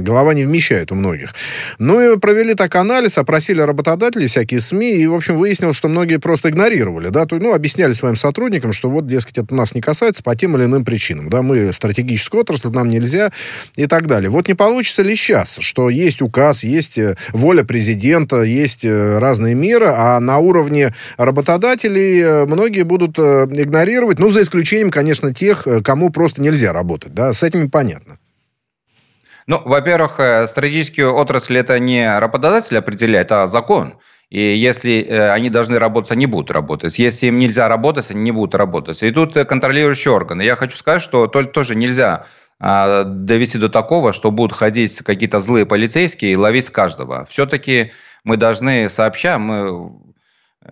голова 0.00 0.32
не 0.32 0.44
вмещает 0.44 0.92
у 0.92 0.94
многих. 0.94 1.34
Ну 1.78 2.00
и 2.00 2.18
провели 2.18 2.54
так 2.54 2.74
анализ, 2.76 3.18
опросили 3.18 3.60
работодателей, 3.60 4.28
всякие 4.28 4.60
СМИ, 4.60 4.92
и, 4.92 5.06
в 5.06 5.14
общем, 5.14 5.36
выяснилось, 5.36 5.76
что 5.76 5.88
многие 5.88 6.18
просто 6.18 6.48
игнорировали, 6.48 7.08
да, 7.08 7.26
ну, 7.30 7.52
объясняли 7.52 7.92
своим 7.92 8.16
сотрудникам, 8.16 8.61
чиновникам, 8.62 8.72
что 8.72 8.90
вот, 8.90 9.06
дескать, 9.06 9.38
это 9.38 9.54
нас 9.54 9.74
не 9.74 9.80
касается 9.80 10.22
по 10.22 10.34
тем 10.36 10.56
или 10.56 10.64
иным 10.64 10.84
причинам. 10.84 11.28
Да, 11.28 11.42
мы 11.42 11.72
стратегическая 11.72 12.40
отрасль, 12.40 12.70
нам 12.70 12.88
нельзя 12.88 13.30
и 13.76 13.86
так 13.86 14.06
далее. 14.06 14.30
Вот 14.30 14.48
не 14.48 14.54
получится 14.54 15.02
ли 15.02 15.16
сейчас, 15.16 15.58
что 15.60 15.90
есть 15.90 16.22
указ, 16.22 16.64
есть 16.64 16.98
э, 16.98 17.16
воля 17.32 17.64
президента, 17.64 18.42
есть 18.42 18.84
э, 18.84 19.18
разные 19.18 19.54
меры, 19.54 19.86
а 19.86 20.20
на 20.20 20.38
уровне 20.38 20.94
работодателей 21.18 22.22
э, 22.22 22.46
многие 22.46 22.84
будут 22.84 23.18
игнорировать, 23.18 24.18
ну, 24.18 24.30
за 24.30 24.42
исключением, 24.42 24.90
конечно, 24.90 25.34
тех, 25.34 25.66
кому 25.84 26.10
просто 26.10 26.40
нельзя 26.40 26.72
работать, 26.72 27.14
да, 27.14 27.32
с 27.32 27.42
этими 27.42 27.68
понятно. 27.68 28.18
Ну, 29.46 29.60
во-первых, 29.64 30.20
стратегическую 30.48 31.14
отрасль 31.14 31.58
это 31.58 31.78
не 31.80 32.18
работодатель 32.18 32.78
определяет, 32.78 33.32
а 33.32 33.46
закон. 33.46 33.94
И 34.32 34.56
если 34.56 35.02
э, 35.02 35.30
они 35.30 35.50
должны 35.50 35.78
работать, 35.78 36.12
они 36.12 36.24
будут 36.24 36.50
работать. 36.50 36.98
Если 36.98 37.26
им 37.26 37.38
нельзя 37.38 37.68
работать, 37.68 38.10
они 38.10 38.22
не 38.22 38.32
будут 38.32 38.54
работать. 38.54 39.02
И 39.02 39.10
тут 39.10 39.36
э, 39.36 39.44
контролирующие 39.44 40.10
органы. 40.10 40.40
Я 40.40 40.56
хочу 40.56 40.74
сказать, 40.74 41.02
что 41.02 41.26
тоже 41.26 41.74
нельзя 41.74 42.24
а, 42.58 43.04
довести 43.04 43.58
до 43.58 43.68
такого, 43.68 44.14
что 44.14 44.30
будут 44.30 44.56
ходить 44.56 45.02
какие-то 45.02 45.38
злые 45.38 45.66
полицейские 45.66 46.32
и 46.32 46.36
ловить 46.36 46.70
каждого. 46.70 47.26
Все-таки 47.26 47.92
мы 48.24 48.38
должны 48.38 48.88
сообща, 48.88 49.38
мы 49.38 50.00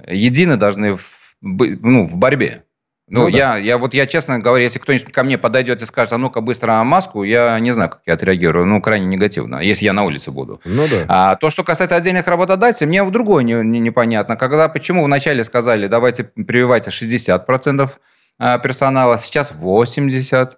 едины 0.06 0.56
должны 0.56 0.96
в, 0.96 1.36
ну, 1.42 2.04
в 2.04 2.16
борьбе. 2.16 2.64
Ну, 3.11 3.22
ну 3.22 3.28
я, 3.28 3.54
да. 3.54 3.56
я 3.58 3.76
вот 3.76 3.92
я 3.92 4.06
честно 4.06 4.38
говорю, 4.38 4.62
если 4.62 4.78
кто-нибудь 4.78 5.12
ко 5.12 5.24
мне 5.24 5.36
подойдет 5.36 5.82
и 5.82 5.84
скажет, 5.84 6.12
а 6.12 6.18
ну-ка 6.18 6.40
быстро 6.40 6.80
маску, 6.84 7.24
я 7.24 7.58
не 7.58 7.72
знаю, 7.72 7.90
как 7.90 8.02
я 8.06 8.14
отреагирую. 8.14 8.66
Ну, 8.66 8.80
крайне 8.80 9.06
негативно, 9.06 9.56
если 9.56 9.86
я 9.86 9.92
на 9.92 10.04
улице 10.04 10.30
буду. 10.30 10.61
Ну 10.64 10.86
да. 10.88 11.06
А 11.08 11.36
то, 11.36 11.50
что 11.50 11.64
касается 11.64 11.96
отдельных 11.96 12.28
работодателей, 12.28 12.86
мне 12.86 13.02
в 13.02 13.11
другое 13.11 13.42
не, 13.42 13.54
не, 13.54 13.80
непонятно. 13.80 14.36
Когда, 14.36 14.68
почему 14.68 15.04
вначале 15.04 15.42
сказали, 15.42 15.88
давайте 15.88 16.22
прививайте 16.22 16.90
60% 16.90 17.90
а, 18.38 18.58
персонала, 18.58 19.18
сейчас 19.18 19.52
80%. 19.52 20.52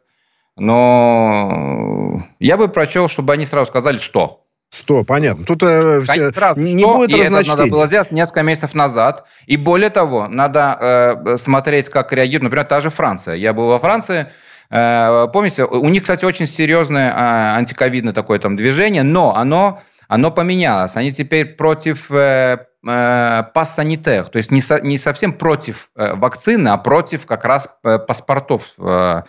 Но 0.59 2.22
я 2.38 2.59
бы 2.59 2.68
прочел, 2.68 3.09
чтобы 3.09 3.32
они 3.32 3.46
сразу 3.46 3.70
сказали, 3.70 3.96
что 3.96 4.41
100, 4.72 5.04
понятно. 5.04 5.44
Тут 5.44 5.62
э, 5.64 6.00
все, 6.00 6.30
сразу, 6.30 6.58
не 6.58 6.78
100, 6.78 6.92
будет 6.92 7.10
и. 7.10 7.18
Это 7.18 7.46
надо 7.46 7.66
было 7.66 7.86
сделать 7.86 8.10
несколько 8.10 8.42
месяцев 8.42 8.72
назад. 8.72 9.26
И 9.44 9.58
более 9.58 9.90
того, 9.90 10.28
надо 10.28 10.78
э, 10.80 11.36
смотреть, 11.36 11.90
как 11.90 12.10
реагирует, 12.14 12.44
например, 12.44 12.64
та 12.64 12.80
же 12.80 12.88
Франция. 12.88 13.34
Я 13.34 13.52
был 13.52 13.66
во 13.66 13.78
Франции, 13.80 14.28
э, 14.70 15.28
помните, 15.30 15.64
у 15.66 15.88
них, 15.90 16.02
кстати, 16.02 16.24
очень 16.24 16.46
серьезное 16.46 17.10
э, 17.10 17.14
антиковидное 17.58 18.14
такое 18.14 18.38
там 18.38 18.56
движение, 18.56 19.02
но 19.02 19.36
оно, 19.36 19.82
оно 20.08 20.30
поменялось. 20.30 20.96
Они 20.96 21.12
теперь 21.12 21.54
против 21.54 22.10
э, 22.10 22.64
э, 22.86 23.42
пас-санитер, 23.52 24.24
то 24.24 24.38
есть 24.38 24.50
не, 24.50 24.62
со, 24.62 24.80
не 24.80 24.96
совсем 24.96 25.34
против 25.34 25.90
э, 25.96 26.14
вакцины, 26.14 26.68
а 26.68 26.78
против 26.78 27.26
как 27.26 27.44
раз 27.44 27.68
э, 27.84 27.98
паспортов 27.98 28.72
э, 28.78 29.22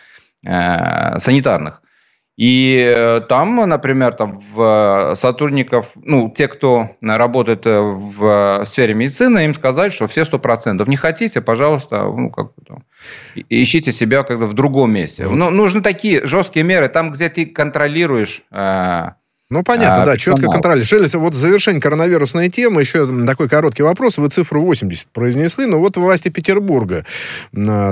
э, 0.46 1.20
санитарных. 1.20 1.82
И 2.36 2.80
э, 2.84 3.22
там, 3.30 3.56
например, 3.56 4.16
там 4.16 4.40
в 4.40 5.12
э, 5.12 5.16
сотрудников, 5.16 5.92
ну, 5.96 6.32
те, 6.36 6.48
кто 6.48 6.90
работает 7.00 7.68
э, 7.68 7.80
в 7.80 8.64
сфере 8.66 8.96
медицины, 8.96 9.46
им 9.46 9.54
сказать, 9.54 9.94
что 9.94 10.08
все 10.08 10.26
сто 10.26 10.40
процентов 10.40 10.88
не 10.88 10.96
хотите, 10.96 11.42
пожалуйста, 11.42 12.04
ну, 12.06 12.32
как 12.32 12.52
там, 12.68 12.84
ищите 13.50 13.92
себя 13.92 14.24
как-то 14.24 14.48
в 14.48 14.54
другом 14.54 14.92
месте. 14.92 15.28
Но 15.28 15.52
нужны 15.52 15.82
такие 15.82 16.26
жесткие 16.26 16.66
меры, 16.66 16.88
там, 16.88 17.12
где 17.12 17.30
ты 17.30 17.46
контролируешь 17.46 18.44
ну, 19.54 19.64
понятно, 19.64 20.02
а, 20.02 20.06
да, 20.06 20.18
четко 20.18 20.48
контролируешь. 20.48 20.88
Шелест, 20.88 21.14
вот 21.16 21.36
завершение 21.36 21.80
коронавирусной 21.80 22.50
темы, 22.50 22.82
еще 22.82 23.08
такой 23.26 23.48
короткий 23.48 23.84
вопрос. 23.84 24.18
Вы 24.18 24.30
цифру 24.30 24.62
80 24.62 25.08
произнесли, 25.14 25.68
но 25.68 25.80
вот 25.80 25.96
власти 25.96 26.30
Петербурга 26.30 27.06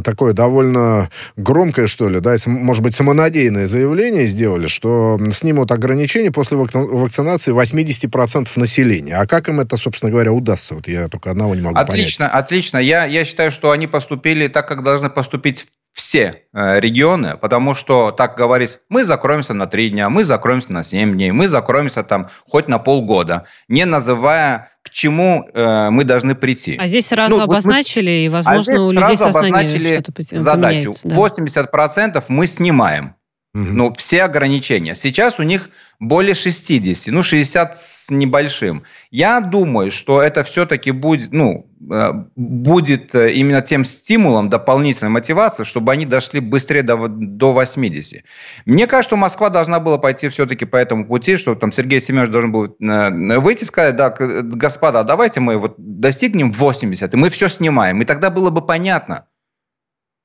такое 0.04 0.34
довольно 0.34 1.10
громкое, 1.38 1.86
что 1.86 2.10
ли, 2.10 2.20
да, 2.20 2.36
может 2.48 2.84
быть, 2.84 2.96
самонадеянное 2.96 3.68
заявление 3.68 4.26
сделали, 4.26 4.66
что 4.66 5.20
снимут 5.32 5.72
ограничения 5.72 6.32
после 6.32 6.58
вакцинации 6.58 7.54
80% 7.54 8.50
населения. 8.56 9.18
А 9.18 9.28
как 9.28 9.48
им 9.48 9.60
это, 9.60 9.78
собственно 9.78 10.12
говоря, 10.12 10.32
удастся? 10.32 10.74
Вот 10.74 10.88
я 10.88 11.08
только 11.10 11.30
одного 11.30 11.54
не 11.54 11.62
могу 11.62 11.78
отлично, 11.78 11.92
понять. 11.92 12.08
Отлично, 12.08 12.28
отлично. 12.28 12.78
Я, 12.78 13.06
я 13.06 13.24
считаю, 13.24 13.52
что 13.52 13.70
они 13.70 13.86
поступили 13.86 14.48
так, 14.48 14.68
как 14.68 14.84
должны 14.84 15.10
поступить 15.12 15.68
все 15.94 16.44
э, 16.54 16.80
регионы, 16.80 17.38
потому 17.38 17.76
что 17.76 18.12
так 18.12 18.38
говорить, 18.38 18.80
мы 18.90 19.04
закроемся 19.04 19.54
на 19.54 19.68
три 19.68 19.90
дня, 19.90 20.10
мы 20.10 20.24
закроемся 20.24 20.72
на 20.72 20.84
семь 20.84 21.14
дней, 21.14 21.32
мы 21.32 21.48
закроемся 21.48 22.04
там 22.04 22.30
хоть 22.48 22.68
на 22.68 22.80
полгода, 22.80 23.46
не 23.68 23.86
называя, 23.86 24.72
к 24.84 24.90
чему 24.90 25.50
э, 25.54 25.90
мы 25.90 26.04
должны 26.06 26.34
прийти. 26.34 26.78
А 26.80 26.88
здесь 26.88 27.08
сразу 27.08 27.38
ну, 27.38 27.44
обозначили, 27.44 28.10
мы, 28.10 28.26
и, 28.26 28.30
возможно, 28.30 28.76
а 28.76 28.82
у 28.82 28.92
людей 28.92 29.18
сознание 29.18 30.02
что-то 30.02 30.24
задачу. 30.40 30.92
Да. 31.04 31.16
80% 31.16 32.24
мы 32.30 32.48
снимаем. 32.48 33.16
Угу. 33.54 33.64
Ну, 33.64 33.94
все 33.96 34.24
ограничения. 34.24 34.96
Сейчас 34.96 35.40
у 35.40 35.44
них 35.44 35.70
более 36.02 36.34
60, 36.34 37.14
ну, 37.14 37.22
60 37.22 37.78
с 37.78 38.10
небольшим. 38.10 38.84
Я 39.12 39.40
думаю, 39.40 39.92
что 39.92 40.20
это 40.20 40.44
все-таки 40.44 40.90
будет, 40.90 41.32
ну, 41.32 41.70
э, 41.92 42.12
будет 42.36 43.14
э, 43.14 43.34
именно 43.34 43.62
тем 43.62 43.86
стимулом, 43.86 44.50
дополнительной 44.50 45.12
мотивацией, 45.12 45.68
чтобы 45.68 45.92
они 45.92 46.08
дошли 46.08 46.40
быстрее 46.40 46.82
до, 46.82 47.08
до 47.08 47.54
80. 47.54 48.24
Мне 48.66 48.88
кажется, 48.88 49.10
что 49.10 49.18
Москва 49.18 49.52
должна 49.52 49.80
была 49.80 50.00
пойти 50.00 50.28
все-таки 50.30 50.66
по 50.66 50.76
этому 50.76 51.06
пути, 51.06 51.38
что 51.38 51.54
там 51.54 51.72
Сергей 51.72 52.02
Семенович 52.02 52.32
должен 52.32 52.52
был 52.52 52.76
э, 52.80 53.38
выйти 53.38 53.64
и 53.64 53.68
сказать, 53.68 53.96
да, 53.96 54.10
господа, 54.10 55.04
давайте 55.04 55.40
мы 55.40 55.58
вот 55.58 55.76
достигнем 55.78 56.52
80, 56.52 57.14
и 57.14 57.18
мы 57.18 57.30
все 57.30 57.48
снимаем. 57.48 58.02
И 58.02 58.06
тогда 58.06 58.32
было 58.32 58.50
бы 58.50 58.66
понятно. 58.66 59.28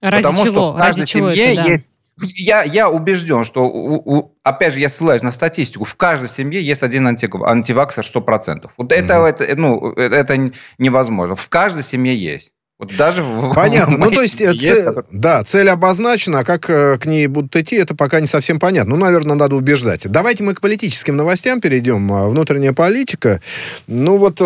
Ради 0.00 0.22
Потому 0.22 0.42
чего? 0.42 0.52
Что 0.52 0.72
в 0.72 0.78
каждой 0.78 1.00
Ради 1.00 1.10
семье 1.10 1.34
чего 1.34 1.44
это, 1.44 1.62
да? 1.64 1.68
есть 1.70 1.92
я, 2.18 2.62
я 2.62 2.88
убежден, 2.88 3.44
что, 3.44 3.66
у, 3.66 3.94
у, 3.96 4.38
опять 4.42 4.72
же, 4.72 4.80
я 4.80 4.88
ссылаюсь 4.88 5.22
на 5.22 5.32
статистику, 5.32 5.84
в 5.84 5.94
каждой 5.96 6.28
семье 6.28 6.62
есть 6.62 6.82
один 6.82 7.06
анти, 7.06 7.28
антиваксер 7.32 8.04
100%. 8.04 8.70
Вот 8.76 8.92
это, 8.92 9.14
mm-hmm. 9.14 9.26
это, 9.26 9.56
ну, 9.56 9.92
это 9.92 10.52
невозможно. 10.78 11.36
В 11.36 11.48
каждой 11.48 11.82
семье 11.82 12.14
есть. 12.14 12.52
Вот 12.78 12.94
даже 12.98 13.24
понятно. 13.54 13.96
Ну, 13.96 14.10
то 14.10 14.20
есть, 14.20 14.38
э, 14.38 14.52
есть, 14.52 14.66
цель, 14.66 14.84
который... 14.84 15.06
да, 15.10 15.42
цель 15.44 15.70
обозначена, 15.70 16.40
а 16.40 16.44
как 16.44 16.68
э, 16.68 16.98
к 16.98 17.06
ней 17.06 17.26
будут 17.26 17.56
идти, 17.56 17.76
это 17.76 17.94
пока 17.94 18.20
не 18.20 18.26
совсем 18.26 18.58
понятно. 18.58 18.96
Ну, 18.96 19.02
наверное, 19.02 19.34
надо 19.34 19.56
убеждать. 19.56 20.06
Давайте 20.06 20.44
мы 20.44 20.54
к 20.54 20.60
политическим 20.60 21.16
новостям 21.16 21.62
перейдем. 21.62 22.12
А, 22.12 22.28
внутренняя 22.28 22.74
политика. 22.74 23.40
Ну, 23.86 24.18
вот 24.18 24.42
э, 24.42 24.44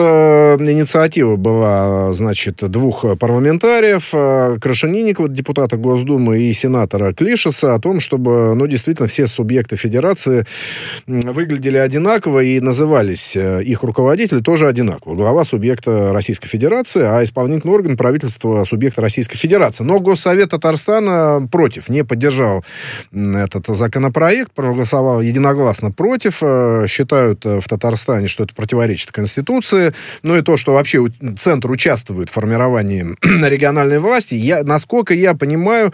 инициатива 0.60 1.34
была, 1.34 2.12
значит, 2.12 2.58
двух 2.70 3.04
парламентариев, 3.18 4.10
э, 4.12 4.58
Крашенинникова, 4.60 5.28
депутата 5.28 5.76
Госдумы, 5.76 6.40
и 6.40 6.52
сенатора 6.52 7.12
Клишеса, 7.12 7.74
о 7.74 7.80
том, 7.80 7.98
чтобы, 7.98 8.54
ну, 8.54 8.68
действительно, 8.68 9.08
все 9.08 9.26
субъекты 9.26 9.76
федерации 9.76 10.46
выглядели 11.08 11.78
одинаково 11.78 12.44
и 12.44 12.60
назывались 12.60 13.34
э, 13.36 13.64
их 13.64 13.82
руководители 13.82 14.38
тоже 14.38 14.68
одинаково. 14.68 15.16
Глава 15.16 15.42
субъекта 15.42 16.12
Российской 16.12 16.46
Федерации, 16.46 17.02
а 17.02 17.24
исполнительный 17.24 17.74
орган 17.74 17.96
правительства 17.96 18.19
правительства 18.20 18.64
субъекта 18.64 19.00
Российской 19.00 19.36
Федерации. 19.36 19.82
Но 19.84 19.98
Госсовет 19.98 20.50
Татарстана 20.50 21.46
против, 21.50 21.88
не 21.88 22.04
поддержал 22.04 22.64
этот 23.12 23.66
законопроект, 23.66 24.52
проголосовал 24.52 25.22
единогласно 25.22 25.90
против. 25.90 26.38
Э, 26.42 26.86
считают 26.86 27.46
э, 27.46 27.60
в 27.60 27.68
Татарстане, 27.68 28.28
что 28.28 28.44
это 28.44 28.54
противоречит 28.54 29.12
Конституции. 29.12 29.92
Ну 30.22 30.36
и 30.36 30.42
то, 30.42 30.56
что 30.56 30.74
вообще 30.74 31.06
Центр 31.38 31.70
участвует 31.70 32.28
в 32.28 32.32
формировании 32.32 33.06
региональной 33.48 33.98
власти. 33.98 34.34
Я, 34.34 34.62
насколько 34.62 35.14
я 35.14 35.34
понимаю, 35.34 35.92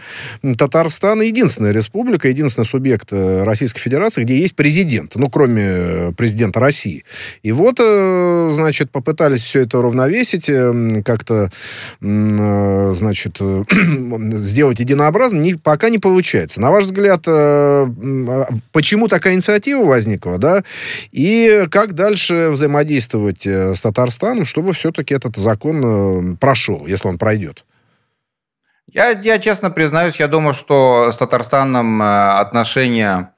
Татарстан 0.59 1.23
единственная 1.23 1.73
республика, 1.73 2.29
единственный 2.29 2.65
субъект 2.65 3.09
э, 3.13 3.45
Российской 3.45 3.81
Федерации, 3.81 4.25
где 4.25 4.39
есть 4.39 4.57
президент, 4.57 5.15
ну, 5.15 5.31
кроме 5.31 6.13
президента 6.17 6.61
России. 6.61 7.05
И 7.43 7.53
вот, 7.53 7.77
значит, 7.77 8.91
попытались 8.91 9.43
все 9.43 9.61
это 9.61 9.79
уравновесить, 9.79 10.51
как-то 11.05 11.51
значит, 12.95 13.37
э, 13.41 13.65
сделать 14.33 14.81
единообразным, 14.81 15.43
не, 15.43 15.55
пока 15.55 15.89
не 15.89 15.99
получается. 15.99 16.61
На 16.61 16.71
ваш 16.71 16.85
взгляд, 16.85 17.23
э, 17.27 17.87
почему 18.73 19.09
такая 19.09 19.35
инициатива 19.35 19.85
возникла, 19.85 20.39
да, 20.39 20.63
и 21.13 21.67
как 21.71 21.95
дальше 21.95 22.49
взаимодействовать 22.51 23.47
с 23.47 23.81
Татарстаном, 23.81 24.45
чтобы 24.45 24.73
все-таки 24.73 25.15
этот 25.15 25.37
закон 25.37 26.37
прошел, 26.39 26.87
если 26.87 27.09
он 27.09 27.19
пройдет? 27.19 27.65
Я, 28.93 29.11
я 29.11 29.39
честно 29.39 29.71
признаюсь, 29.71 30.17
я 30.21 30.29
думаю, 30.29 30.55
что 30.55 31.11
с 31.11 31.17
Татарстаном 31.17 32.01
отношения 32.03 33.33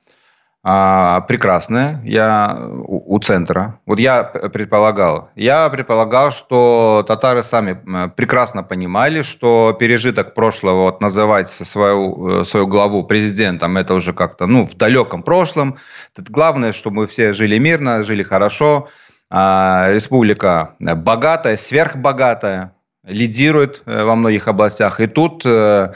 а, 0.70 1.22
прекрасная. 1.22 1.98
Я 2.04 2.58
у, 2.60 3.14
у 3.14 3.18
центра. 3.20 3.80
Вот 3.86 3.98
я 3.98 4.22
предполагал. 4.22 5.30
Я 5.34 5.66
предполагал, 5.70 6.30
что 6.30 7.02
татары 7.08 7.42
сами 7.42 7.80
прекрасно 8.14 8.62
понимали, 8.62 9.22
что 9.22 9.74
пережиток 9.80 10.34
прошлого, 10.34 10.82
вот 10.82 11.00
называть 11.00 11.48
свою, 11.48 12.42
э, 12.42 12.44
свою 12.44 12.66
главу 12.66 13.02
президентом, 13.04 13.78
это 13.78 13.94
уже 13.94 14.12
как-то, 14.12 14.44
ну, 14.44 14.66
в 14.66 14.74
далеком 14.76 15.22
прошлом. 15.22 15.78
Главное, 16.18 16.72
чтобы 16.72 16.96
мы 16.96 17.06
все 17.06 17.32
жили 17.32 17.56
мирно, 17.56 18.02
жили 18.02 18.22
хорошо. 18.22 18.88
А, 19.30 19.86
республика 19.88 20.74
богатая, 20.80 21.56
сверхбогатая, 21.56 22.74
лидирует 23.04 23.82
э, 23.86 24.04
во 24.04 24.16
многих 24.16 24.48
областях. 24.48 25.00
И 25.00 25.06
тут 25.06 25.46
э, 25.46 25.94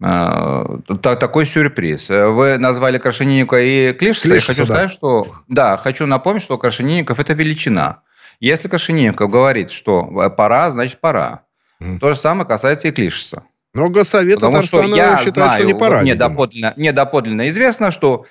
такой 0.00 1.46
сюрприз. 1.46 2.08
Вы 2.08 2.58
назвали 2.58 2.98
Крашенинникова 2.98 3.60
и 3.60 3.92
Клишеса. 3.92 4.34
Я 4.34 4.40
хочу 4.40 4.66
да. 4.66 4.74
сказать, 4.74 4.90
что... 4.90 5.26
Да, 5.48 5.76
хочу 5.76 6.06
напомнить, 6.06 6.42
что 6.42 6.56
Крашенинников– 6.58 7.18
это 7.20 7.32
величина. 7.32 8.02
Если 8.40 8.68
Крашенинников 8.68 9.30
говорит, 9.30 9.70
что 9.70 10.30
пора, 10.36 10.70
значит 10.70 11.00
пора. 11.00 11.42
Mm. 11.82 11.98
То 11.98 12.12
же 12.12 12.16
самое 12.16 12.46
касается 12.46 12.88
и 12.88 12.92
Клишеса. 12.92 13.42
Но 13.74 13.88
Госсовет 13.88 14.36
Потому 14.36 14.52
Татарстана 14.52 14.84
что 14.84 14.96
я 14.96 15.16
считает, 15.16 15.34
знаю, 15.34 15.50
что 15.50 15.64
не 15.64 15.74
пора. 15.74 16.00
Мне 16.00 16.14
доподлинно, 16.14 16.74
мне 16.76 16.92
доподлинно 16.92 17.48
известно, 17.48 17.92
что 17.92 18.26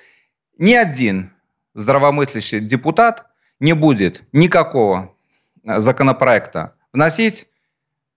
ни 0.58 0.74
один 0.74 1.32
здравомыслящий 1.74 2.60
депутат 2.60 3.26
не 3.60 3.72
будет 3.74 4.22
никакого 4.32 5.14
законопроекта 5.64 6.74
вносить 6.92 7.46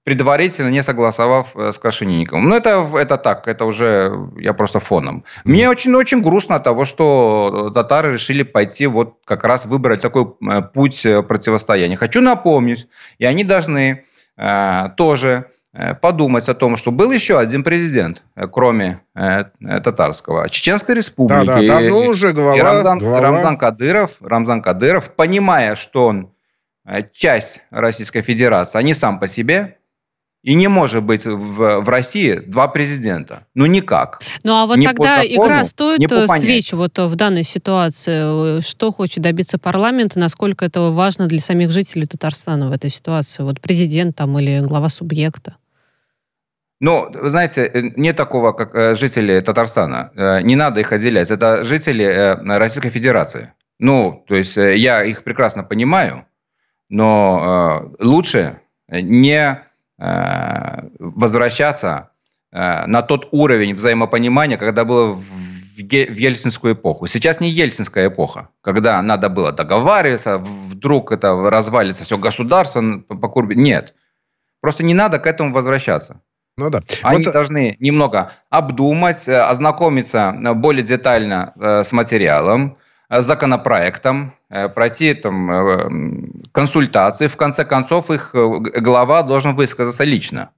предварительно 0.03 0.69
не 0.69 0.81
согласовав 0.81 1.55
э, 1.55 1.71
с 1.71 1.79
Крашенинниковым. 1.79 2.49
Ну, 2.49 2.55
это, 2.55 2.89
это 2.93 3.17
так, 3.17 3.47
это 3.47 3.65
уже 3.65 4.11
я 4.37 4.53
просто 4.53 4.79
фоном. 4.79 5.23
Мне 5.43 5.69
очень-очень 5.69 6.21
грустно 6.21 6.55
от 6.55 6.63
того, 6.63 6.85
что 6.85 7.67
э, 7.69 7.73
татары 7.73 8.13
решили 8.13 8.43
пойти 8.43 8.87
вот 8.87 9.17
как 9.25 9.43
раз 9.43 9.65
выбрать 9.65 10.01
такой 10.01 10.33
э, 10.41 10.61
путь 10.61 11.05
противостояния. 11.27 11.97
Хочу 11.97 12.21
напомнить, 12.21 12.87
и 13.19 13.25
они 13.25 13.43
должны 13.43 14.03
э, 14.37 14.89
тоже 14.97 15.45
подумать 16.01 16.49
о 16.49 16.53
том, 16.53 16.75
что 16.75 16.91
был 16.91 17.11
еще 17.13 17.39
один 17.39 17.63
президент, 17.63 18.23
кроме 18.51 18.99
э, 19.15 19.45
татарского, 19.61 20.49
Чеченской 20.49 20.95
республики. 20.95 21.45
Да, 21.45 21.61
да, 21.61 21.67
давно 21.79 22.07
уже 22.07 22.33
глава, 22.33 22.57
и 22.57 22.59
Рамзан, 22.59 22.99
глава... 22.99 23.21
Рамзан 23.21 23.57
Кадыров, 23.57 24.11
Рамзан 24.19 24.61
Кадыров, 24.61 25.11
понимая, 25.15 25.75
что 25.75 26.07
он 26.07 26.33
часть 27.13 27.61
Российской 27.71 28.21
Федерации, 28.21 28.79
а 28.79 28.81
не 28.81 28.93
сам 28.93 29.17
по 29.17 29.29
себе, 29.29 29.77
и 30.43 30.55
не 30.55 30.67
может 30.67 31.03
быть 31.03 31.25
в, 31.25 31.81
в 31.81 31.89
России 31.89 32.35
два 32.35 32.67
президента. 32.67 33.45
Ну, 33.53 33.67
никак. 33.67 34.21
Ну, 34.43 34.53
а 34.53 34.65
вот 34.65 34.77
не 34.77 34.87
тогда 34.87 35.17
закону, 35.17 35.45
игра 35.45 35.63
стоит 35.63 36.11
э, 36.11 36.27
свеч 36.27 36.73
вот 36.73 36.97
в 36.97 37.15
данной 37.15 37.43
ситуации. 37.43 38.59
Что 38.61 38.91
хочет 38.91 39.23
добиться 39.23 39.59
парламент, 39.59 40.15
насколько 40.15 40.65
это 40.65 40.81
важно 40.89 41.27
для 41.27 41.39
самих 41.39 41.69
жителей 41.69 42.07
Татарстана 42.07 42.69
в 42.69 42.71
этой 42.71 42.89
ситуации? 42.89 43.43
Вот 43.43 43.61
президент 43.61 44.15
там 44.15 44.37
или 44.39 44.61
глава 44.61 44.89
субъекта? 44.89 45.57
Ну, 46.79 47.11
вы 47.13 47.29
знаете, 47.29 47.69
э, 47.71 47.81
нет 47.95 48.15
такого, 48.15 48.51
как 48.53 48.73
э, 48.73 48.95
жители 48.95 49.39
Татарстана. 49.41 50.41
Не 50.43 50.55
надо 50.55 50.79
их 50.79 50.91
отделять. 50.91 51.29
Это 51.29 51.63
жители 51.63 52.35
Российской 52.57 52.89
Федерации. 52.89 53.53
Ну, 53.77 54.23
то 54.27 54.35
есть 54.35 54.57
я 54.57 55.03
их 55.03 55.23
прекрасно 55.23 55.63
понимаю, 55.63 56.25
но 56.89 57.93
лучше 57.99 58.59
не 58.89 59.63
возвращаться 60.99 62.09
э, 62.51 62.85
на 62.87 63.01
тот 63.01 63.27
уровень 63.31 63.75
взаимопонимания, 63.75 64.57
когда 64.57 64.83
было 64.83 65.13
в 65.13 65.23
ельцинскую 65.77 66.73
эпоху. 66.73 67.07
Сейчас 67.07 67.39
не 67.39 67.49
ельцинская 67.49 68.07
эпоха, 68.07 68.49
когда 68.61 69.01
надо 69.01 69.29
было 69.29 69.51
договариваться, 69.51 70.37
вдруг 70.37 71.11
это 71.11 71.49
развалится 71.49 72.03
все 72.03 72.17
государство 72.17 72.81
по 72.99 73.29
курбе. 73.29 73.55
Нет. 73.55 73.93
Просто 74.61 74.83
не 74.83 74.93
надо 74.93 75.19
к 75.19 75.27
этому 75.27 75.53
возвращаться. 75.53 76.21
Ну 76.57 76.69
да. 76.69 76.81
Они 77.03 77.23
вот... 77.23 77.33
должны 77.33 77.77
немного 77.79 78.31
обдумать, 78.49 79.27
э, 79.27 79.39
ознакомиться 79.39 80.35
э, 80.35 80.53
более 80.53 80.83
детально 80.83 81.53
э, 81.55 81.83
с 81.83 81.91
материалом, 81.91 82.77
с 83.09 83.23
законопроектом, 83.23 84.33
пройти 84.75 85.13
там 85.13 86.31
консультации. 86.51 87.27
В 87.27 87.37
конце 87.37 87.65
концов, 87.65 88.11
их 88.11 88.31
глава 88.33 89.23
должен 89.23 89.55
высказаться 89.55 90.03
лично. 90.03 90.49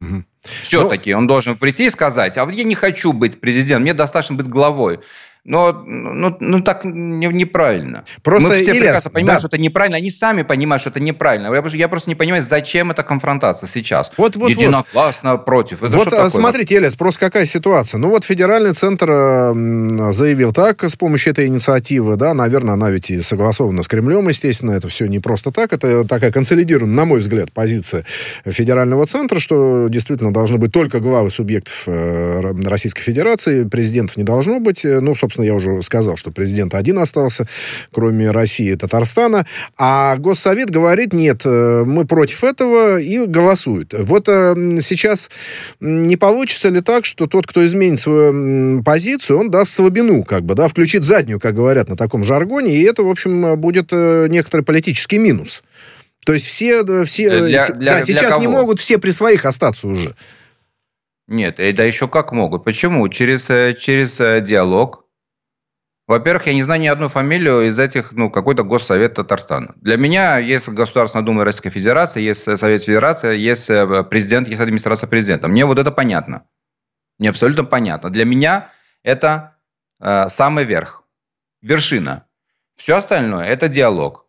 Угу. 0.00 0.24
Все-таки 0.42 1.12
ну, 1.12 1.18
он 1.18 1.26
должен 1.26 1.56
прийти 1.56 1.86
и 1.86 1.90
сказать, 1.90 2.36
а 2.36 2.44
вот 2.44 2.52
я 2.54 2.64
не 2.64 2.74
хочу 2.74 3.12
быть 3.12 3.40
президентом, 3.40 3.82
мне 3.82 3.94
достаточно 3.94 4.36
быть 4.36 4.48
главой. 4.48 5.00
Но 5.44 5.84
ну, 5.86 6.36
ну, 6.40 6.62
так 6.62 6.84
не, 6.84 7.26
неправильно. 7.26 8.04
Просто, 8.22 8.48
Мы 8.48 8.56
все 8.56 8.70
Ильяс, 8.70 8.78
прекрасно 8.78 9.10
понимаем, 9.10 9.36
да. 9.36 9.38
что 9.40 9.48
это 9.48 9.58
неправильно. 9.58 9.98
Они 9.98 10.10
сами 10.10 10.42
понимают, 10.42 10.80
что 10.80 10.90
это 10.90 11.00
неправильно. 11.00 11.54
Я, 11.54 11.62
я 11.74 11.88
просто 11.88 12.08
не 12.08 12.14
понимаю, 12.14 12.42
зачем 12.42 12.90
эта 12.90 13.02
конфронтация 13.02 13.66
сейчас. 13.66 14.10
Вот, 14.16 14.36
вот, 14.36 14.48
Единогласно 14.48 15.32
вот. 15.32 15.44
против. 15.44 15.82
Это 15.82 15.96
вот 15.98 16.12
а, 16.14 16.30
смотрите, 16.30 16.76
Ильяс, 16.76 16.96
просто 16.96 17.20
какая 17.20 17.44
ситуация. 17.44 17.98
Ну 17.98 18.08
вот 18.08 18.24
федеральный 18.24 18.72
центр 18.72 19.06
заявил 20.12 20.52
так 20.52 20.82
с 20.82 20.96
помощью 20.96 21.32
этой 21.32 21.46
инициативы, 21.46 22.16
да, 22.16 22.32
наверное, 22.32 22.74
она 22.74 22.90
ведь 22.90 23.10
и 23.10 23.20
согласована 23.20 23.82
с 23.82 23.88
Кремлем, 23.88 24.28
естественно, 24.28 24.72
это 24.72 24.88
все 24.88 25.06
не 25.06 25.18
просто 25.18 25.50
так. 25.50 25.74
Это 25.74 26.06
такая 26.06 26.32
консолидированная, 26.32 26.96
на 26.96 27.04
мой 27.04 27.20
взгляд, 27.20 27.52
позиция 27.52 28.06
федерального 28.46 29.04
центра, 29.04 29.38
что 29.38 29.88
действительно 29.88 30.32
должны 30.32 30.56
быть 30.56 30.72
только 30.72 31.00
главы 31.00 31.30
субъектов 31.30 31.82
э, 31.86 32.40
Российской 32.64 33.02
Федерации, 33.02 33.64
президентов 33.64 34.16
не 34.16 34.24
должно 34.24 34.58
быть. 34.60 34.84
Ну, 34.84 35.14
собственно, 35.14 35.33
собственно, 35.34 35.46
я 35.46 35.54
уже 35.54 35.82
сказал, 35.82 36.16
что 36.16 36.30
президент 36.30 36.74
один 36.74 36.98
остался, 36.98 37.46
кроме 37.92 38.30
России 38.30 38.72
и 38.72 38.76
Татарстана. 38.76 39.46
А 39.76 40.16
Госсовет 40.16 40.70
говорит, 40.70 41.12
нет, 41.12 41.42
э, 41.44 41.82
мы 41.84 42.04
против 42.04 42.44
этого 42.44 43.00
и 43.00 43.26
голосует. 43.26 43.94
Вот 43.94 44.28
э, 44.28 44.54
сейчас 44.80 45.30
не 45.80 46.16
получится 46.16 46.68
ли 46.68 46.80
так, 46.80 47.04
что 47.04 47.26
тот, 47.26 47.46
кто 47.46 47.64
изменит 47.64 47.98
свою 47.98 48.82
позицию, 48.82 49.40
он 49.40 49.50
даст 49.50 49.72
слабину, 49.72 50.22
как 50.22 50.44
бы, 50.44 50.54
да, 50.54 50.68
включит 50.68 51.04
заднюю, 51.04 51.40
как 51.40 51.54
говорят 51.54 51.88
на 51.88 51.96
таком 51.96 52.24
жаргоне, 52.24 52.76
и 52.76 52.82
это, 52.82 53.02
в 53.02 53.10
общем, 53.10 53.58
будет 53.58 53.88
э, 53.90 54.28
некоторый 54.30 54.62
политический 54.62 55.18
минус. 55.18 55.62
То 56.24 56.32
есть 56.32 56.46
все, 56.46 56.84
все 57.04 57.28
для, 57.28 57.68
для, 57.68 57.94
да, 57.96 58.02
сейчас 58.02 58.32
кого? 58.32 58.40
не 58.40 58.48
могут 58.48 58.80
все 58.80 58.98
при 58.98 59.10
своих 59.10 59.44
остаться 59.44 59.86
уже. 59.86 60.14
Нет, 61.26 61.56
да 61.56 61.84
еще 61.84 62.06
как 62.06 62.32
могут. 62.32 62.64
Почему? 62.64 63.08
Через, 63.08 63.46
через 63.78 64.16
диалог, 64.46 65.03
во-первых, 66.06 66.46
я 66.46 66.54
не 66.54 66.62
знаю 66.62 66.82
ни 66.82 66.86
одну 66.86 67.08
фамилию 67.08 67.62
из 67.62 67.78
этих, 67.78 68.12
ну, 68.12 68.30
какой-то 68.30 68.62
госсовет 68.62 69.14
Татарстана. 69.14 69.74
Для 69.76 69.96
меня 69.96 70.36
есть 70.36 70.68
Государственная 70.68 71.24
Дума 71.24 71.44
Российской 71.44 71.70
Федерации, 71.70 72.22
есть 72.22 72.42
Совет 72.42 72.82
Федерации, 72.82 73.38
есть 73.38 73.70
э, 73.70 74.04
президент, 74.04 74.46
есть 74.46 74.60
администрация 74.60 75.06
президента. 75.08 75.48
Мне 75.48 75.64
вот 75.64 75.78
это 75.78 75.90
понятно. 75.90 76.44
Мне 77.18 77.30
абсолютно 77.30 77.64
понятно. 77.64 78.10
Для 78.10 78.26
меня 78.26 78.70
это 79.02 79.56
э, 79.98 80.28
самый 80.28 80.64
верх, 80.64 81.04
вершина. 81.62 82.26
Все 82.76 82.96
остальное– 82.96 83.44
это 83.46 83.68
диалог. 83.68 84.23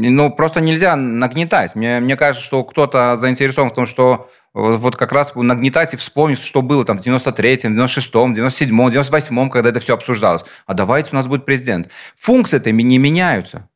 Ну, 0.00 0.30
просто 0.30 0.60
нельзя 0.60 0.94
нагнетать. 0.94 1.74
Мне, 1.74 1.98
мне 1.98 2.16
кажется, 2.16 2.44
что 2.44 2.62
кто-то 2.62 3.16
заинтересован 3.16 3.70
в 3.70 3.74
том, 3.74 3.84
что 3.84 4.30
вот 4.54 4.94
как 4.94 5.10
раз 5.10 5.34
нагнетать 5.34 5.92
и 5.92 5.96
вспомнить, 5.96 6.40
что 6.40 6.62
было 6.62 6.84
там 6.84 6.98
в 6.98 7.00
93-м, 7.00 7.76
96-м, 7.76 8.32
97-м, 8.32 8.88
98-м, 8.88 9.50
когда 9.50 9.70
это 9.70 9.80
все 9.80 9.94
обсуждалось. 9.94 10.44
А 10.66 10.74
давайте 10.74 11.10
у 11.12 11.16
нас 11.16 11.26
будет 11.26 11.44
президент. 11.44 11.90
Функции-то 12.16 12.70
не 12.70 12.98
меняются. 12.98 13.68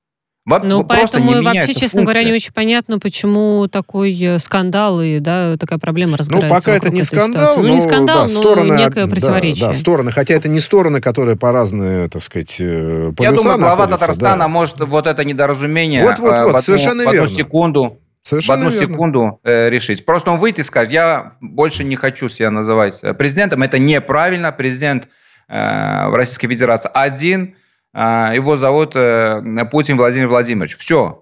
Ну, 0.45 0.83
поэтому 0.83 1.43
вообще, 1.43 1.67
честно 1.73 2.01
функция. 2.01 2.03
говоря, 2.03 2.25
не 2.25 2.33
очень 2.33 2.53
понятно, 2.53 2.99
почему 2.99 3.69
такой 3.69 4.13
э, 4.21 4.39
скандал 4.41 5.01
и 5.01 5.21
да, 5.21 5.57
такая 5.57 5.79
проблема 5.79 6.13
ну, 6.13 6.17
разгорается. 6.17 6.49
Ну, 6.49 6.61
пока 6.61 6.73
это 6.73 6.93
не 6.93 7.05
скандал, 7.05 7.55
ну, 7.59 7.69
но, 7.69 7.75
не 7.75 7.81
скандал, 7.81 8.27
да, 8.27 8.35
но 8.35 8.41
стороны, 8.41 8.75
некое 8.75 9.07
противоречие. 9.07 9.67
Да, 9.67 9.73
да, 9.73 9.79
стороны, 9.79 10.11
хотя 10.11 10.35
это 10.35 10.49
не 10.49 10.59
стороны, 10.59 11.01
которые 11.01 11.37
по 11.37 11.53
разные, 11.53 12.09
так 12.09 12.23
сказать, 12.23 12.57
полюса 12.57 13.23
Я 13.23 13.33
думаю, 13.33 13.59
глава 13.59 13.87
Татарстана 13.87 14.39
да. 14.39 14.49
может 14.49 14.81
вот 14.81 15.07
это 15.07 15.25
недоразумение 15.25 16.03
вот, 16.03 16.19
вот, 16.19 16.33
вот, 16.33 16.39
в, 16.39 16.49
одну, 16.49 16.61
совершенно 16.63 17.05
в 17.05 17.09
одну 17.09 17.21
верно. 17.21 17.37
секунду 17.37 17.99
Совершенно 18.23 18.65
в 18.65 18.67
одну 18.67 18.79
верно. 18.79 18.95
секунду 18.95 19.41
э, 19.43 19.69
решить. 19.69 20.05
Просто 20.05 20.31
он 20.31 20.39
выйдет 20.39 20.61
и 20.61 20.63
скажет, 20.63 20.93
я 20.93 21.33
больше 21.41 21.83
не 21.85 21.97
хочу 21.97 22.29
себя 22.29 22.51
называть 22.51 23.01
э, 23.03 23.15
президентом. 23.15 23.63
Это 23.63 23.79
неправильно. 23.79 24.53
Президент 24.53 25.09
э, 25.49 26.09
в 26.09 26.15
Российской 26.15 26.47
Федерации 26.47 26.91
один, 26.95 27.57
его 27.95 28.57
зовут 28.57 28.97
э, 28.97 29.43
Путин 29.71 29.97
Владимир 29.97 30.29
Владимирович. 30.29 30.77
Все. 30.77 31.22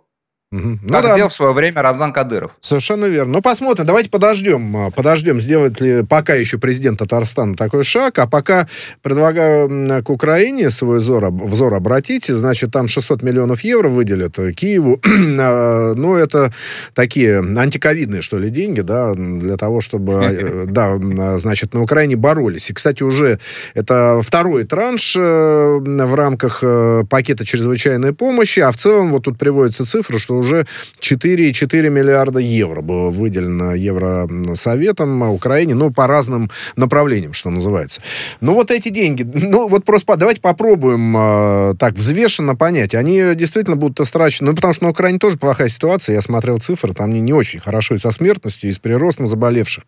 Угу. 0.53 0.79
Ну, 0.83 0.93
как 0.93 1.03
да. 1.05 1.13
сделал 1.13 1.31
в 1.31 1.35
свое 1.35 1.53
время 1.53 1.81
Рамзан 1.81 2.13
Кадыров. 2.13 2.51
Совершенно 2.61 3.05
верно. 3.05 3.35
Ну, 3.35 3.41
посмотрим. 3.41 3.87
Давайте 3.87 4.11
подождем. 4.11 4.77
А, 4.77 4.91
подождем, 4.91 5.41
сделает 5.41 5.81
ли 5.81 6.03
пока 6.05 6.35
еще 6.35 6.59
президент 6.59 6.99
Татарстана 6.99 7.55
такой 7.55 7.85
шаг. 7.85 8.19
А 8.19 8.27
пока 8.27 8.67
предлагаю 9.01 10.03
к 10.03 10.11
Украине 10.11 10.71
свой 10.71 10.99
взор, 10.99 11.31
взор 11.31 11.75
обратить. 11.75 12.27
Значит, 12.27 12.73
там 12.73 12.89
600 12.89 13.23
миллионов 13.23 13.63
евро 13.63 13.89
выделят 13.89 14.39
Киеву. 14.57 15.01
А, 15.43 15.95
ну, 15.95 16.17
это 16.17 16.53
такие 16.93 17.39
антиковидные, 17.39 18.21
что 18.21 18.39
ли, 18.39 18.51
деньги, 18.51 18.81
да, 18.81 19.15
для 19.15 19.57
того, 19.57 19.81
чтобы, 19.81 20.15
э, 20.15 20.65
да, 20.69 20.99
значит, 21.39 21.73
на 21.73 21.83
Украине 21.83 22.17
боролись. 22.17 22.69
И, 22.69 22.75
кстати, 22.75 23.03
уже 23.03 23.39
это 23.75 24.21
второй 24.23 24.65
транш 24.65 25.17
э, 25.17 25.21
в 25.21 26.15
рамках 26.15 26.59
э, 26.63 27.05
пакета 27.09 27.47
чрезвычайной 27.47 28.13
помощи. 28.13 28.61
А 28.61 28.71
в 28.71 28.77
целом, 28.77 29.13
вот 29.13 29.25
тут 29.25 29.39
приводится 29.39 29.87
цифра, 29.87 30.19
что 30.19 30.40
уже 30.41 30.67
4,4 31.01 31.89
миллиарда 31.89 32.41
евро 32.41 32.81
было 32.81 33.11
выделено 33.11 33.75
Евросоветом 33.75 35.23
Украине, 35.23 35.75
ну, 35.75 35.91
по 35.91 36.07
разным 36.07 36.51
направлениям, 36.77 37.33
что 37.33 37.51
называется. 37.51 38.03
Ну, 38.41 38.55
вот 38.55 38.71
эти 38.71 38.89
деньги, 38.89 39.23
ну, 39.33 39.69
вот 39.69 39.85
просто 39.85 40.17
давайте 40.17 40.41
попробуем 40.41 41.17
э, 41.17 41.75
так 41.79 41.95
взвешенно 41.95 42.57
понять. 42.57 42.95
Они 42.95 43.35
действительно 43.35 43.77
будут 43.77 44.01
истрачены, 44.01 44.51
ну, 44.51 44.57
потому 44.57 44.75
что 44.75 44.85
на 44.85 44.91
Украине 44.91 45.19
тоже 45.19 45.39
плохая 45.39 45.69
ситуация, 45.69 46.15
я 46.15 46.23
смотрел 46.23 46.59
цифры, 46.59 46.93
там 46.93 47.11
не, 47.13 47.21
не 47.21 47.33
очень 47.33 47.61
хорошо 47.61 47.95
и 47.95 47.99
со 47.99 48.11
смертностью, 48.11 48.71
и 48.71 48.73
с 48.73 48.79
приростом 48.79 49.27
заболевших. 49.27 49.85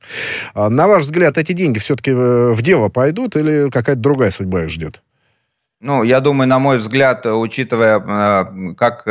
А, 0.54 0.68
на 0.68 0.86
ваш 0.86 1.04
взгляд, 1.04 1.38
эти 1.38 1.52
деньги 1.52 1.78
все-таки 1.78 2.12
э, 2.12 2.52
в 2.52 2.62
дело 2.62 2.88
пойдут 2.88 3.36
или 3.36 3.70
какая-то 3.70 4.00
другая 4.00 4.30
судьба 4.30 4.64
их 4.64 4.70
ждет? 4.70 5.02
Ну, 5.80 6.04
я 6.04 6.20
думаю, 6.20 6.48
на 6.48 6.58
мой 6.58 6.78
взгляд, 6.78 7.26
учитывая, 7.26 7.98
э, 7.98 8.74
как 8.74 9.06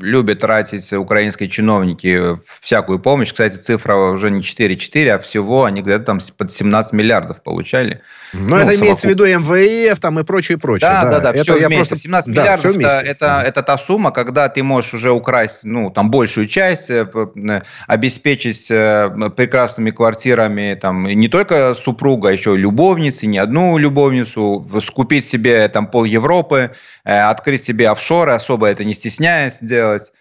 любят 0.00 0.40
тратить 0.40 0.92
украинские 0.92 1.48
чиновники 1.48 2.38
всякую 2.60 2.98
помощь. 2.98 3.32
Кстати, 3.32 3.56
цифра 3.56 3.94
уже 3.96 4.30
не 4.30 4.40
4,4, 4.40 5.08
а 5.08 5.18
всего 5.18 5.64
они 5.64 5.82
где-то 5.82 6.04
там 6.04 6.18
под 6.36 6.52
17 6.52 6.92
миллиардов 6.92 7.42
получали. 7.42 8.02
Но 8.32 8.56
ну, 8.56 8.62
это 8.62 8.76
имеется 8.76 9.08
в 9.08 9.10
виду 9.10 9.26
МВФ 9.26 9.98
там 9.98 10.18
и 10.18 10.24
прочее, 10.24 10.58
прочее. 10.58 10.88
Да, 10.88 11.02
да, 11.02 11.10
да, 11.10 11.20
да 11.20 11.30
это 11.30 11.42
все 11.42 11.58
я 11.58 11.66
вместе. 11.66 11.90
Просто... 11.90 11.96
17 11.96 12.34
да, 12.34 12.42
миллиардов 12.42 12.76
это, 12.76 13.06
это, 13.06 13.42
это 13.46 13.62
та 13.62 13.78
сумма, 13.78 14.10
когда 14.12 14.48
ты 14.48 14.62
можешь 14.62 14.94
уже 14.94 15.10
украсть 15.10 15.60
ну, 15.64 15.90
там, 15.90 16.10
большую 16.10 16.46
часть, 16.46 16.90
э, 16.90 17.08
э, 17.14 17.60
обеспечить 17.86 18.70
э, 18.70 19.30
прекрасными 19.36 19.90
квартирами 19.90 20.78
там, 20.80 21.04
не 21.04 21.28
только 21.28 21.74
супруга, 21.74 22.28
а 22.28 22.32
еще 22.32 22.56
любовницы, 22.56 23.26
не 23.26 23.38
одну 23.38 23.78
любовницу, 23.78 24.68
скупить 24.80 25.24
себе 25.24 25.68
там 25.68 25.86
пол 25.86 26.04
Европы, 26.04 26.72
открыть 27.04 27.64
себе 27.64 27.88
офшоры, 27.88 28.32
особо 28.32 28.66
это 28.66 28.84
не 28.84 28.94
стесняясь 28.94 29.58
делать. 29.60 30.12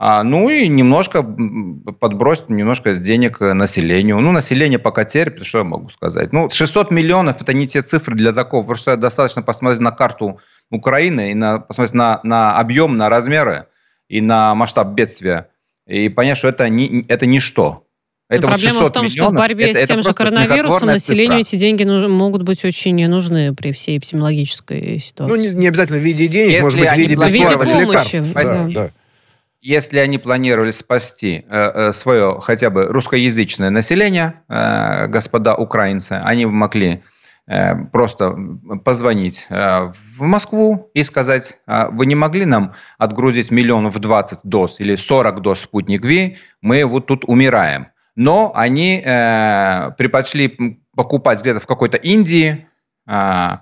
А, 0.00 0.22
ну 0.22 0.48
и 0.48 0.68
немножко 0.68 1.24
подбросить 1.24 2.48
немножко 2.48 2.94
денег 2.94 3.40
населению. 3.40 4.20
Ну, 4.20 4.30
население 4.30 4.78
пока 4.78 5.04
терпит, 5.04 5.44
что 5.44 5.58
я 5.58 5.64
могу 5.64 5.88
сказать. 5.88 6.32
Ну, 6.32 6.48
600 6.48 6.92
миллионов– 6.92 7.40
это 7.42 7.52
не 7.52 7.66
те 7.66 7.82
цифры 7.82 8.14
для 8.14 8.32
такого. 8.32 8.64
Просто 8.64 8.96
достаточно 8.96 9.42
посмотреть 9.42 9.80
на 9.80 9.90
карту 9.90 10.38
Украины 10.70 11.32
и 11.32 11.34
на, 11.34 11.58
посмотреть 11.58 11.94
на, 11.94 12.20
на 12.22 12.60
объем, 12.60 12.96
на 12.96 13.08
размеры 13.08 13.66
и 14.08 14.20
на 14.20 14.54
масштаб 14.54 14.88
бедствия. 14.88 15.48
И 15.88 16.08
понять, 16.08 16.38
что 16.38 16.46
это, 16.46 16.68
не, 16.68 17.04
это 17.08 17.26
ничто. 17.26 17.84
Это 18.28 18.46
вот 18.46 18.52
проблема 18.52 18.86
в 18.86 18.92
том, 18.92 19.06
миллионов, 19.06 19.12
что 19.12 19.28
в 19.30 19.34
борьбе 19.34 19.70
это, 19.70 19.84
с 19.84 19.88
тем 19.88 20.02
же 20.02 20.12
коронавирусом 20.12 20.86
населению 20.88 21.42
цифра. 21.42 21.56
эти 21.56 21.60
деньги 21.60 21.82
ну, 21.82 22.08
могут 22.08 22.42
быть 22.42 22.64
очень 22.64 23.04
нужны 23.08 23.52
при 23.52 23.72
всей 23.72 23.98
эпидемиологической 23.98 25.00
ситуации. 25.00 25.34
Ну, 25.34 25.42
не, 25.42 25.48
не 25.58 25.66
обязательно 25.66 25.98
в 25.98 26.02
виде 26.02 26.28
денег, 26.28 26.52
Если 26.52 26.62
может 26.62 26.78
быть, 26.78 26.90
в 26.90 26.96
виде 26.96 27.14
бесплатных 27.14 27.80
лекарств. 27.80 28.32
Да, 28.34 28.68
да 28.68 28.90
если 29.60 29.98
они 29.98 30.18
планировали 30.18 30.70
спасти 30.70 31.44
э, 31.48 31.70
э, 31.74 31.92
свое 31.92 32.38
хотя 32.40 32.70
бы 32.70 32.86
русскоязычное 32.86 33.70
население, 33.70 34.42
э, 34.48 35.06
господа 35.08 35.56
украинцы, 35.56 36.12
они 36.22 36.46
могли 36.46 37.02
э, 37.46 37.74
просто 37.92 38.36
позвонить 38.84 39.46
э, 39.50 39.92
в 40.16 40.22
Москву 40.22 40.90
и 40.94 41.02
сказать, 41.02 41.60
э, 41.66 41.88
вы 41.90 42.06
не 42.06 42.14
могли 42.14 42.44
нам 42.44 42.74
отгрузить 42.98 43.50
миллионов 43.50 43.98
20 43.98 44.40
доз 44.44 44.80
или 44.80 44.94
40 44.94 45.40
доз 45.40 45.60
спутник 45.60 46.04
Ви, 46.04 46.36
мы 46.60 46.84
вот 46.84 47.06
тут 47.06 47.24
умираем. 47.24 47.88
Но 48.16 48.50
они 48.52 49.00
предпочли 49.00 50.80
покупать 50.96 51.40
где-то 51.40 51.60
в 51.60 51.66
какой-то 51.66 51.98
Индии, 51.98 52.66
Э, 53.08 53.58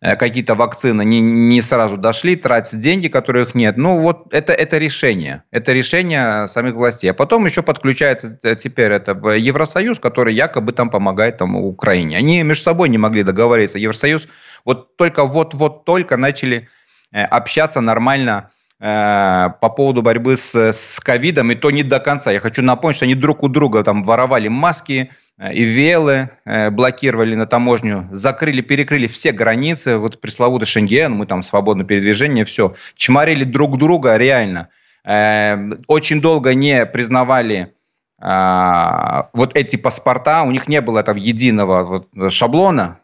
какие-то 0.00 0.54
вакцины 0.54 1.04
не, 1.04 1.20
не 1.20 1.60
сразу 1.60 1.96
дошли, 1.96 2.36
тратятся 2.36 2.76
деньги, 2.76 3.08
которых 3.08 3.54
нет. 3.54 3.76
Ну, 3.76 4.00
вот 4.00 4.32
это, 4.32 4.52
это 4.52 4.78
решение. 4.78 5.42
Это 5.50 5.72
решение 5.72 6.46
самих 6.46 6.74
властей. 6.74 7.10
А 7.10 7.14
потом 7.14 7.46
еще 7.46 7.62
подключается 7.62 8.38
теперь 8.54 8.92
это 8.92 9.12
Евросоюз, 9.12 9.98
который 9.98 10.34
якобы 10.34 10.72
там 10.72 10.90
помогает 10.90 11.38
там, 11.38 11.56
Украине. 11.56 12.16
Они 12.16 12.42
между 12.42 12.62
собой 12.62 12.88
не 12.88 12.98
могли 12.98 13.24
договориться. 13.24 13.78
Евросоюз 13.78 14.28
вот 14.64 14.96
только 14.96 15.24
вот-вот 15.24 15.84
только 15.84 16.16
начали 16.16 16.68
э, 17.10 17.22
общаться 17.22 17.80
нормально 17.80 18.50
э, 18.78 19.48
по 19.60 19.68
поводу 19.68 20.02
борьбы 20.02 20.36
с 20.36 21.00
ковидом, 21.00 21.50
и 21.50 21.56
то 21.56 21.72
не 21.72 21.82
до 21.82 21.98
конца. 21.98 22.30
Я 22.30 22.38
хочу 22.38 22.62
напомнить, 22.62 22.96
что 22.96 23.04
они 23.04 23.16
друг 23.16 23.42
у 23.42 23.48
друга 23.48 23.82
там 23.82 24.04
воровали 24.04 24.46
маски, 24.46 25.10
Э, 25.10 25.27
и 25.38 25.62
велы 25.62 26.30
э, 26.44 26.70
блокировали 26.70 27.34
на 27.34 27.46
таможню, 27.46 28.08
закрыли, 28.10 28.60
перекрыли 28.60 29.06
все 29.06 29.32
границы, 29.32 29.98
вот 29.98 30.20
пресловутый 30.20 30.66
Шенген, 30.66 31.12
мы 31.12 31.26
там 31.26 31.42
свободное 31.42 31.86
передвижение, 31.86 32.44
все, 32.44 32.74
чморили 32.96 33.44
друг 33.44 33.78
друга 33.78 34.16
реально. 34.16 34.68
Э, 35.04 35.56
очень 35.86 36.20
долго 36.20 36.54
не 36.54 36.84
признавали 36.86 37.72
а, 38.20 39.30
вот 39.32 39.56
эти 39.56 39.76
паспорта, 39.76 40.42
у 40.42 40.50
них 40.50 40.66
не 40.66 40.80
было 40.80 41.02
там 41.04 41.16
единого 41.16 42.04
шаблона, 42.30 42.98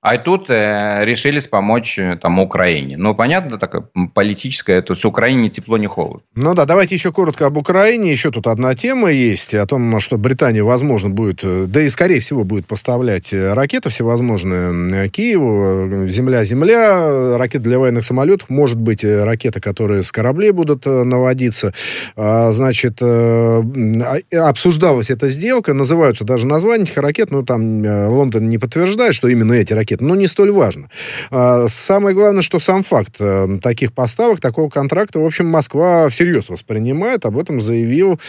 а 0.00 0.16
тут 0.16 0.48
э, 0.48 1.00
решились 1.02 1.48
помочь 1.48 1.98
э, 1.98 2.16
там 2.22 2.38
Украине. 2.38 2.96
Ну, 2.96 3.16
понятно, 3.16 3.58
такое 3.58 3.88
политическое, 4.14 4.80
то 4.80 4.94
с 4.94 5.04
Украине 5.04 5.48
тепло, 5.48 5.76
не 5.76 5.88
холод. 5.88 6.22
Ну 6.36 6.54
да, 6.54 6.66
давайте 6.66 6.94
еще 6.94 7.10
коротко 7.10 7.46
об 7.46 7.56
Украине. 7.56 8.12
Еще 8.12 8.30
тут 8.30 8.46
одна 8.46 8.76
тема 8.76 9.10
есть 9.10 9.54
о 9.54 9.66
том, 9.66 9.98
что 9.98 10.16
Британия, 10.16 10.62
возможно, 10.62 11.10
будет, 11.10 11.40
э, 11.42 11.64
да 11.66 11.82
и 11.82 11.88
скорее 11.88 12.20
всего 12.20 12.44
будет 12.44 12.66
поставлять 12.66 13.32
э, 13.32 13.52
ракеты 13.54 13.90
всевозможные 13.90 15.08
Киеву. 15.08 16.06
Земля-земля, 16.06 17.36
ракеты 17.36 17.64
для 17.64 17.80
военных 17.80 18.04
самолетов. 18.04 18.50
Может 18.50 18.78
быть, 18.78 19.04
ракеты, 19.04 19.60
которые 19.60 20.04
с 20.04 20.12
кораблей 20.12 20.52
будут 20.52 20.86
наводиться. 20.86 21.74
А, 22.14 22.52
значит, 22.52 23.02
а, 23.02 23.62
обсуждалась 24.32 25.10
эта 25.10 25.28
сделка, 25.28 25.74
называются 25.74 26.24
даже 26.24 26.46
названия 26.46 26.84
этих 26.84 26.98
ракет, 26.98 27.32
но 27.32 27.42
там 27.42 27.84
Лондон 27.84 28.48
не 28.48 28.58
подтверждает, 28.58 29.14
что 29.14 29.26
именно 29.26 29.54
эти 29.54 29.72
ракеты 29.72 29.87
ракет, 29.88 30.00
но 30.00 30.14
не 30.14 30.26
столь 30.26 30.50
важно. 30.50 30.88
А, 31.30 31.66
самое 31.68 32.14
главное, 32.14 32.42
что 32.42 32.58
сам 32.60 32.82
факт 32.82 33.16
э, 33.20 33.58
таких 33.62 33.92
поставок, 33.92 34.40
такого 34.40 34.68
контракта, 34.68 35.18
в 35.18 35.24
общем, 35.24 35.46
Москва 35.46 36.08
всерьез 36.08 36.50
воспринимает. 36.50 37.24
Об 37.24 37.38
этом 37.38 37.60
заявил 37.60 38.20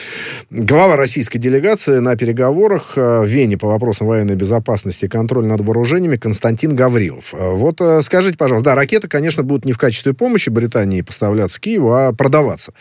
глава 0.49 0.95
российской 0.95 1.39
делегации 1.39 1.99
на 1.99 2.15
переговорах 2.15 2.93
э, 2.95 3.21
в 3.21 3.25
Вене 3.25 3.57
по 3.57 3.67
вопросам 3.67 4.07
военной 4.07 4.35
безопасности 4.35 5.05
и 5.05 5.07
контроля 5.07 5.47
над 5.47 5.61
вооружениями 5.61 6.17
Константин 6.17 6.75
Гаврилов. 6.75 7.33
Э, 7.33 7.51
вот 7.53 7.81
скажите, 8.03 8.37
пожалуйста, 8.37 8.71
да, 8.71 8.75
ракеты, 8.75 9.07
конечно, 9.07 9.43
будут 9.43 9.65
не 9.65 9.73
в 9.73 9.77
качестве 9.77 10.13
помощи 10.13 10.49
Британии 10.49 11.01
поставляться 11.01 11.59
Киеву, 11.59 11.93
а 11.93 12.13
продаваться. 12.13 12.73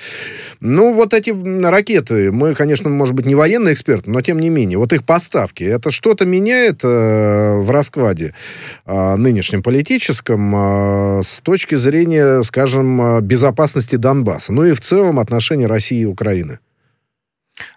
Ну, 0.60 0.92
вот 0.92 1.14
эти 1.14 1.30
ракеты, 1.64 2.30
мы, 2.32 2.54
конечно, 2.54 2.88
может 2.88 3.14
быть, 3.14 3.26
не 3.26 3.34
военные 3.34 3.74
эксперты, 3.74 4.10
но 4.10 4.20
тем 4.20 4.38
не 4.38 4.50
менее, 4.50 4.78
вот 4.78 4.92
их 4.92 5.04
поставки, 5.04 5.64
это 5.64 5.90
что-то 5.90 6.26
меняет 6.26 6.80
э, 6.82 7.58
в 7.58 7.70
раскладе 7.70 8.34
нынешнем 8.86 9.62
политическом 9.62 10.54
э, 10.54 11.22
с 11.22 11.40
точки 11.40 11.74
зрения, 11.74 12.42
скажем, 12.42 13.20
безопасности 13.22 13.96
Донбасса, 13.96 14.52
ну 14.52 14.64
и 14.64 14.72
в 14.72 14.80
целом 14.80 15.18
отношений 15.18 15.66
России 15.66 16.00
и 16.00 16.06
Украины? 16.06 16.58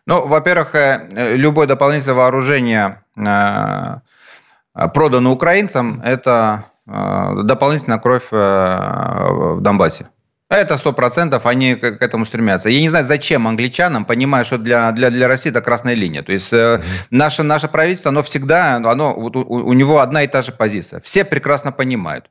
Ну, 0.06 0.28
во-первых, 0.28 0.76
э, 0.76 1.36
любое 1.36 1.68
дополнительное 1.68 2.16
вооружение, 2.16 3.02
э, 3.16 4.88
продано 4.94 5.32
украинцам, 5.32 6.02
это 6.04 6.66
э, 6.88 7.44
дополнительная 7.44 8.00
кровь 8.00 8.28
в 8.32 9.58
Донбассе. 9.62 10.08
Это 10.52 10.76
сто 10.76 10.92
процентов, 10.92 11.46
они 11.46 11.76
к, 11.76 11.98
к 11.98 12.02
этому 12.02 12.26
стремятся. 12.26 12.68
Я 12.68 12.82
не 12.82 12.90
знаю, 12.90 13.06
зачем 13.06 13.48
англичанам, 13.48 14.04
понимая, 14.04 14.44
что 14.44 14.58
для, 14.58 14.92
для, 14.92 15.10
для 15.10 15.30
России 15.30 15.50
это 15.50 15.62
красная 15.62 15.94
линия. 15.94 16.24
То 16.24 16.34
есть 16.34 16.52
mm-hmm. 16.52 16.84
наше, 17.10 17.44
наше 17.44 17.70
правительство, 17.70 18.10
оно 18.10 18.22
всегда, 18.22 18.76
оно, 18.76 19.16
у, 19.16 19.30
у 19.30 19.72
него 19.72 20.00
одна 20.00 20.24
и 20.24 20.28
та 20.28 20.42
же 20.42 20.52
позиция. 20.52 21.00
Все 21.00 21.24
прекрасно 21.24 21.72
понимают, 21.72 22.30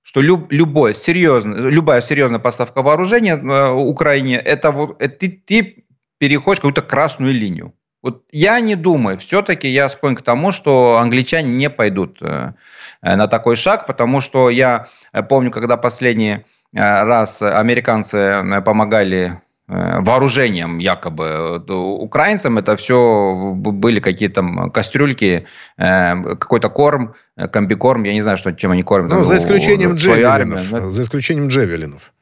что 0.00 0.22
люб, 0.22 0.50
любое 0.50 0.94
серьезное, 0.94 1.68
любая 1.68 2.00
серьезная 2.00 2.38
поставка 2.38 2.80
вооружения 2.80 3.36
э, 3.36 3.72
Украине, 3.72 4.36
это 4.36 4.70
вот 4.70 5.02
это 5.02 5.14
ты, 5.18 5.28
ты 5.28 5.84
переходишь 6.16 6.60
какую-то 6.60 6.80
красную 6.80 7.34
линию. 7.34 7.74
Вот 8.00 8.24
я 8.32 8.58
не 8.60 8.74
думаю, 8.74 9.18
все-таки 9.18 9.68
я 9.68 9.90
склонен 9.90 10.16
к 10.16 10.22
тому, 10.22 10.52
что 10.52 10.96
англичане 10.96 11.52
не 11.52 11.68
пойдут 11.68 12.22
э, 12.22 12.54
на 13.02 13.26
такой 13.26 13.56
шаг, 13.56 13.86
потому 13.86 14.22
что 14.22 14.48
я 14.48 14.86
помню, 15.28 15.50
когда 15.50 15.76
последние 15.76 16.38
Э, 16.38 16.59
раз 16.72 17.42
американцы 17.42 18.16
э, 18.16 18.62
помогали 18.62 19.40
э, 19.68 20.00
вооружением 20.00 20.78
якобы 20.78 21.58
украинцам, 21.76 22.58
это 22.58 22.76
все 22.76 23.54
были 23.54 24.00
какие-то 24.00 24.36
там 24.36 24.70
кастрюльки, 24.70 25.46
какой-то 25.76 26.70
корм, 26.70 27.14
комбикорм, 27.52 28.04
я 28.04 28.12
не 28.12 28.22
знаю, 28.22 28.38
что, 28.38 28.52
чем 28.52 28.72
они 28.72 28.82
кормят. 28.82 29.10
Ну, 29.12 29.24
за 29.24 29.36
исключением 29.36 29.94
джевелинов. 29.94 30.62
За 30.92 31.02
исключением 31.02 31.48
джевелинов. 31.48 32.12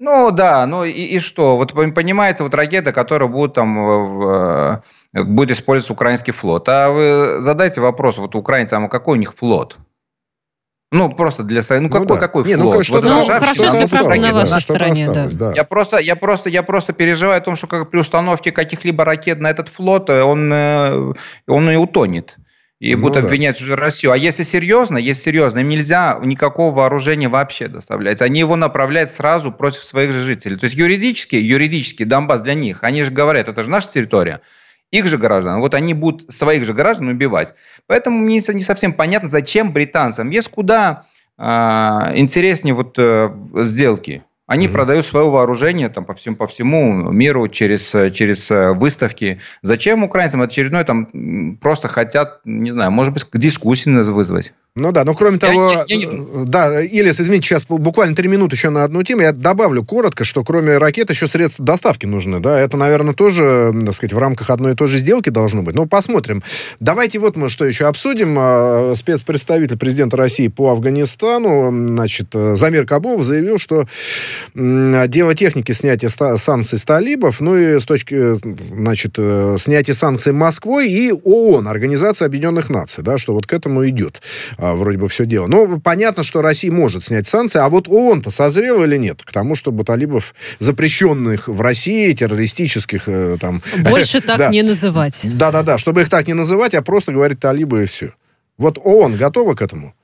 Ну 0.00 0.30
да, 0.32 0.66
ну 0.66 0.84
и, 0.84 0.90
и 0.90 1.18
что? 1.20 1.56
Вот 1.56 1.72
понимаете, 1.72 2.42
вот 2.42 2.54
ракеты, 2.54 2.92
которые 2.92 3.28
будут 3.28 3.54
там 3.54 3.76
в, 3.76 4.82
будет 5.12 5.52
использоваться 5.52 5.92
украинский 5.92 6.32
флот. 6.32 6.68
А 6.68 6.90
вы 6.90 7.40
задайте 7.40 7.80
вопрос, 7.80 8.18
вот 8.18 8.34
украинцам, 8.34 8.84
а 8.84 8.88
какой 8.88 9.16
у 9.16 9.20
них 9.20 9.34
флот? 9.34 9.78
Ну, 10.92 11.10
просто 11.10 11.42
для 11.42 11.62
своей... 11.62 11.82
Ну, 11.82 11.88
какой, 11.88 12.06
ну, 12.06 12.14
да. 12.14 12.20
какой 12.20 12.44
Не, 12.44 12.54
флот? 12.54 12.76
Ну, 12.76 12.82
что 12.82 12.94
вот 12.94 13.04
ну, 13.04 13.24
хорошо, 13.26 13.54
что 13.54 13.66
осталось, 13.82 14.20
на 14.20 14.32
вашей 14.32 14.52
да, 14.52 14.60
стороне, 14.60 15.10
да. 15.12 15.26
да. 15.32 15.52
Я 15.54 15.64
просто, 15.64 15.98
я, 15.98 16.14
просто, 16.14 16.50
я 16.50 16.62
просто 16.62 16.92
переживаю 16.92 17.38
о 17.38 17.40
том, 17.40 17.56
что 17.56 17.66
как 17.66 17.90
при 17.90 17.98
установке 17.98 18.52
каких-либо 18.52 19.04
ракет 19.04 19.40
на 19.40 19.50
этот 19.50 19.68
флот, 19.68 20.08
э, 20.08 20.22
он, 20.22 20.52
э, 20.52 21.14
он 21.48 21.70
и 21.70 21.76
утонет. 21.76 22.36
И 22.80 22.94
ну, 22.94 23.02
будут 23.02 23.22
да. 23.22 23.26
обвинять 23.26 23.60
уже 23.62 23.76
Россию. 23.76 24.12
А 24.12 24.16
если 24.16 24.42
серьезно, 24.42 24.98
если 24.98 25.22
серьезно, 25.22 25.60
им 25.60 25.68
нельзя 25.68 26.18
никакого 26.22 26.74
вооружения 26.74 27.28
вообще 27.28 27.66
доставлять. 27.66 28.20
Они 28.20 28.40
его 28.40 28.56
направляют 28.56 29.10
сразу 29.10 29.50
против 29.52 29.82
своих 29.84 30.12
же 30.12 30.20
жителей. 30.20 30.56
То 30.56 30.64
есть 30.64 30.76
юридически, 30.76 31.36
юридически 31.36 32.04
Донбасс 32.04 32.42
для 32.42 32.54
них, 32.54 32.84
они 32.84 33.02
же 33.02 33.10
говорят, 33.10 33.48
это 33.48 33.62
же 33.62 33.70
наша 33.70 33.90
территория 33.90 34.42
их 34.90 35.06
же 35.06 35.18
граждан, 35.18 35.60
вот 35.60 35.74
они 35.74 35.94
будут 35.94 36.32
своих 36.32 36.64
же 36.64 36.72
граждан 36.72 37.08
убивать. 37.08 37.54
Поэтому 37.86 38.18
мне 38.18 38.40
не 38.46 38.60
совсем 38.60 38.92
понятно, 38.92 39.28
зачем 39.28 39.72
британцам. 39.72 40.30
Есть 40.30 40.48
куда 40.48 41.06
э, 41.36 41.42
интереснее 42.14 42.74
вот 42.74 42.96
э, 42.98 43.30
сделки. 43.62 44.24
Они 44.46 44.66
mm-hmm. 44.66 44.72
продают 44.72 45.06
свое 45.06 45.28
вооружение 45.30 45.88
там, 45.88 46.04
по, 46.04 46.14
всему, 46.14 46.36
по 46.36 46.46
всему 46.46 47.10
миру 47.10 47.48
через, 47.48 47.90
через 48.12 48.50
э, 48.50 48.72
выставки. 48.72 49.40
Зачем 49.62 50.04
украинцам 50.04 50.42
очередной 50.42 50.84
там 50.84 51.56
просто 51.60 51.88
хотят, 51.88 52.40
не 52.44 52.70
знаю, 52.70 52.90
может 52.90 53.14
быть, 53.14 53.24
к 53.24 53.38
дискуссии 53.38 53.90
вызвать? 53.90 54.52
Ну 54.76 54.90
да, 54.90 55.04
но 55.04 55.14
кроме 55.14 55.38
того, 55.38 55.70
я, 55.70 55.84
я, 55.86 56.10
я... 56.10 56.24
да, 56.46 56.82
Илис, 56.82 57.20
извините, 57.20 57.46
сейчас 57.46 57.62
буквально 57.68 58.16
три 58.16 58.26
минуты 58.26 58.56
еще 58.56 58.70
на 58.70 58.82
одну 58.82 59.04
тему. 59.04 59.22
Я 59.22 59.30
добавлю 59.30 59.84
коротко, 59.84 60.24
что 60.24 60.42
кроме 60.42 60.78
ракет 60.78 61.10
еще 61.10 61.28
средства 61.28 61.64
доставки 61.64 62.06
нужны, 62.06 62.40
да, 62.40 62.58
это, 62.58 62.76
наверное, 62.76 63.14
тоже, 63.14 63.72
так 63.86 63.94
сказать, 63.94 64.12
в 64.12 64.18
рамках 64.18 64.50
одной 64.50 64.72
и 64.72 64.74
той 64.74 64.88
же 64.88 64.98
сделки 64.98 65.28
должно 65.28 65.62
быть. 65.62 65.76
Ну, 65.76 65.86
посмотрим. 65.86 66.42
Давайте 66.80 67.20
вот 67.20 67.36
мы 67.36 67.50
что 67.50 67.64
еще 67.64 67.86
обсудим. 67.86 68.34
А, 68.36 68.94
спецпредставитель 68.96 69.78
президента 69.78 70.16
России 70.16 70.48
по 70.48 70.72
Афганистану, 70.72 71.70
значит, 71.70 72.30
э, 72.34 72.56
Замир 72.56 72.84
Кабов 72.84 73.22
заявил, 73.22 73.58
что 73.58 73.84
дело 74.54 75.36
техники 75.36 75.70
снятия 75.70 76.08
санкций 76.08 76.78
с 76.78 76.84
талибов, 76.84 77.38
ну 77.38 77.56
и 77.56 77.78
с 77.78 77.84
точки, 77.84 78.40
значит, 78.58 79.14
э, 79.18 79.56
снятия 79.56 79.94
санкций 79.94 80.32
Москвой 80.32 80.90
и 80.90 81.12
ООН, 81.12 81.68
Организация 81.68 82.26
Объединенных 82.26 82.70
Наций, 82.70 83.04
да, 83.04 83.18
что 83.18 83.34
вот 83.34 83.46
к 83.46 83.52
этому 83.52 83.88
идет 83.88 84.20
а, 84.64 84.74
вроде 84.74 84.96
бы 84.96 85.08
все 85.08 85.26
дело. 85.26 85.46
Но 85.46 85.78
понятно, 85.78 86.22
что 86.22 86.40
Россия 86.40 86.72
может 86.72 87.04
снять 87.04 87.26
санкции, 87.26 87.58
а 87.58 87.68
вот 87.68 87.86
ООН-то 87.86 88.30
созрел 88.30 88.82
или 88.82 88.96
нет 88.96 89.22
к 89.22 89.30
тому, 89.30 89.56
чтобы 89.56 89.84
талибов, 89.84 90.34
запрещенных 90.58 91.48
в 91.48 91.60
России, 91.60 92.12
террористических 92.12 93.08
э, 93.08 93.36
там... 93.38 93.60
Больше 93.82 94.20
так 94.26 94.50
не 94.50 94.62
называть. 94.62 95.20
Да-да-да, 95.24 95.76
чтобы 95.76 96.00
их 96.00 96.08
так 96.08 96.26
не 96.26 96.34
называть, 96.34 96.74
а 96.74 96.80
просто 96.80 97.12
говорить 97.12 97.40
талибы 97.40 97.82
и 97.82 97.86
все. 97.86 98.14
Вот 98.56 98.78
ООН 98.82 99.18
готова 99.18 99.54
к 99.54 99.60
этому? 99.60 99.94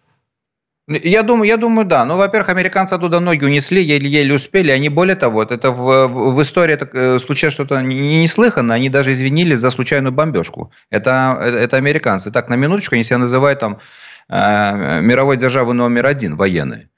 Я 0.88 1.22
думаю, 1.22 1.48
я 1.48 1.56
думаю, 1.56 1.86
да. 1.86 2.04
Ну, 2.04 2.16
во-первых, 2.16 2.50
американцы 2.50 2.94
оттуда 2.94 3.20
ноги 3.20 3.44
унесли, 3.44 3.82
еле-еле 3.82 4.34
успели. 4.34 4.72
Они, 4.72 4.90
более 4.90 5.16
того, 5.16 5.42
это 5.42 5.70
в, 5.70 6.08
в 6.08 6.42
истории 6.42 6.74
это, 6.74 6.88
э, 6.92 7.18
случилось 7.20 7.54
что-то 7.54 7.80
неслыханное. 7.80 8.76
Они 8.76 8.90
даже 8.90 9.12
извинились 9.12 9.61
за 9.61 9.70
случайную 9.70 10.12
бомбежку. 10.12 10.70
Это, 10.90 11.40
это 11.40 11.76
американцы. 11.78 12.30
Так, 12.30 12.48
на 12.48 12.56
минуточку, 12.56 12.96
они 12.96 13.04
себя 13.04 13.18
называют 13.18 13.61
там 13.61 13.74
Э, 13.74 13.80
мировой 14.31 15.37
державы 15.37 15.74
номер 15.74 16.07
один 16.07 16.37
военной. 16.37 16.91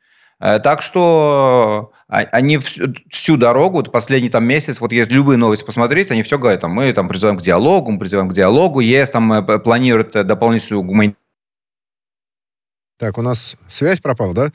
Э, 0.43 0.59
так 0.59 0.83
что 0.83 1.93
а, 2.09 2.19
они 2.19 2.59
всю 2.59 3.37
дорогу, 3.37 3.77
вот 3.77 3.93
последний 3.93 4.29
там 4.29 4.45
месяц, 4.45 4.81
вот 4.81 4.91
если 4.91 5.15
любые 5.15 5.37
новости 5.37 5.65
посмотреть, 5.65 6.11
они 6.11 6.25
все 6.25 6.37
говорят, 6.37 6.63
там, 6.63 6.73
мы 6.73 6.93
там 6.93 7.09
призываем 7.09 7.39
к 7.39 7.43
диалогу, 7.43 7.93
мы 7.93 8.01
призываем 8.01 8.29
к 8.29 8.33
диалогу, 8.33 8.81
ЕС 8.81 9.11
там 9.11 9.33
э, 9.33 9.59
планирует 9.61 10.11
дополнительную 10.11 10.83
гуманитарную 10.83 11.17
Так, 12.99 13.19
у 13.19 13.23
нас 13.23 13.57
связь 13.69 14.01
пропала, 14.01 14.35
да? 14.35 14.53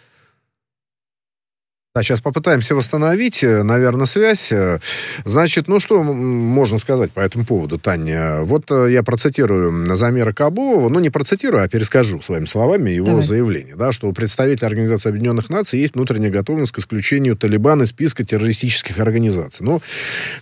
А 1.97 2.03
сейчас 2.03 2.21
попытаемся 2.21 2.75
восстановить, 2.75 3.43
э, 3.43 3.63
наверное, 3.63 4.05
связь. 4.05 4.51
Э, 4.51 4.79
значит, 5.25 5.67
ну 5.67 5.79
что 5.79 6.03
можно 6.03 6.77
сказать 6.77 7.11
по 7.11 7.21
этому 7.21 7.43
поводу, 7.43 7.79
Таня? 7.79 8.41
Вот 8.43 8.69
э, 8.69 8.91
я 8.91 9.01
процитирую 9.01 9.95
Замира 9.95 10.31
Кабулова, 10.31 10.89
ну 10.89 10.99
не 10.99 11.09
процитирую, 11.09 11.63
а 11.63 11.67
перескажу 11.67 12.21
своими 12.21 12.45
словами 12.45 12.91
его 12.91 13.07
Давай. 13.07 13.23
заявление, 13.23 13.75
да, 13.75 13.91
что 13.91 14.07
у 14.07 14.13
представителя 14.13 14.67
Организации 14.67 15.09
Объединенных 15.09 15.49
Наций 15.49 15.79
есть 15.79 15.95
внутренняя 15.95 16.29
готовность 16.29 16.71
к 16.71 16.77
исключению 16.77 17.35
Талибана 17.35 17.83
из 17.83 17.89
списка 17.89 18.23
террористических 18.23 18.99
организаций. 18.99 19.65
Ну, 19.65 19.81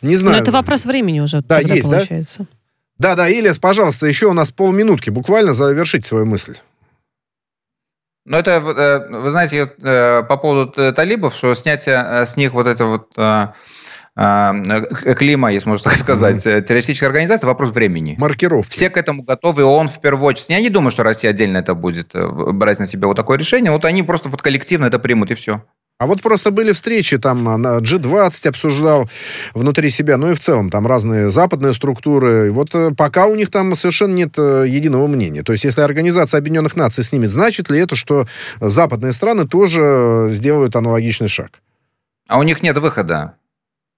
не 0.01 0.18
знаю. 0.18 0.36
Но 0.36 0.41
это 0.41 0.51
вопрос 0.51 0.84
времени 0.84 1.22
уже 1.22 1.41
да, 1.41 1.60
есть, 1.60 1.84
получается. 1.84 2.39
Да? 2.39 2.45
Да, 2.97 3.16
да, 3.16 3.30
Ильяс, 3.30 3.60
пожалуйста, 3.60 4.08
еще 4.08 4.28
у 4.28 4.34
нас 4.34 4.51
полминутки, 4.51 5.10
буквально 5.10 5.53
завершить 5.53 6.06
свою 6.06 6.26
мысль. 6.26 6.56
Ну, 8.26 8.38
это, 8.38 8.52
э, 8.52 9.22
вы 9.22 9.30
знаете, 9.30 9.72
э, 9.78 10.24
по 10.24 10.38
поводу 10.38 10.94
талибов, 10.94 11.36
что 11.36 11.54
снятие 11.54 12.04
э, 12.04 12.26
с 12.26 12.36
них 12.36 12.54
вот 12.54 12.68
это 12.68 12.86
вот 12.86 13.14
клима, 14.16 15.52
если 15.52 15.68
можно 15.68 15.90
так 15.90 16.00
сказать, 16.00 16.38
mm-hmm. 16.38 16.62
террористической 16.62 17.10
организации, 17.10 17.46
вопрос 17.46 17.72
времени. 17.72 18.16
Маркировки. 18.18 18.72
Все 18.72 18.90
к 18.90 18.96
этому 18.96 19.24
готовы, 19.24 19.66
он 19.66 19.90
в 19.90 20.00
первую 20.00 20.26
очередь. 20.28 20.48
Я 20.48 20.62
не 20.62 20.70
думаю, 20.70 20.92
что 20.92 21.04
Россия 21.04 21.32
отдельно 21.32 21.58
это 21.58 21.76
будет 21.76 22.14
брать 22.14 22.80
на 22.80 22.86
себя 22.86 23.10
вот 23.10 23.18
такое 23.18 23.38
решение. 23.38 23.74
Вот 23.74 23.84
они 23.84 24.04
просто 24.04 24.30
вот 24.30 24.42
коллективно 24.42 24.86
это 24.86 25.00
примут, 25.00 25.32
и 25.32 25.34
все. 25.34 25.64
А 26.06 26.08
вот 26.08 26.22
просто 26.22 26.51
были 26.51 26.72
встречи, 26.72 27.18
там 27.18 27.43
на 27.43 27.80
G20 27.80 28.49
обсуждал 28.49 29.10
внутри 29.56 29.89
себя, 29.89 30.18
ну 30.18 30.30
и 30.30 30.34
в 30.36 30.39
целом 30.39 30.70
там 30.70 30.86
разные 30.86 31.32
западные 31.32 31.74
структуры. 31.74 32.45
И 32.45 32.49
вот 32.51 32.76
э, 32.76 32.91
пока 32.95 33.26
у 33.26 33.34
них 33.34 33.49
там 33.49 33.74
совершенно 33.74 34.14
нет 34.14 34.38
э, 34.38 34.66
единого 34.68 35.08
мнения. 35.08 35.41
То 35.41 35.51
есть 35.51 35.64
если 35.64 35.82
Организация 35.82 36.38
Объединенных 36.38 36.76
Наций 36.76 37.03
снимет, 37.03 37.32
значит 37.32 37.72
ли 37.72 37.80
это, 37.80 37.95
что 37.95 38.28
западные 38.62 39.14
страны 39.14 39.47
тоже 39.47 40.30
сделают 40.32 40.76
аналогичный 40.76 41.28
шаг? 41.28 41.49
А 42.28 42.38
у 42.38 42.43
них 42.43 42.62
нет 42.62 42.78
выхода. 42.78 43.38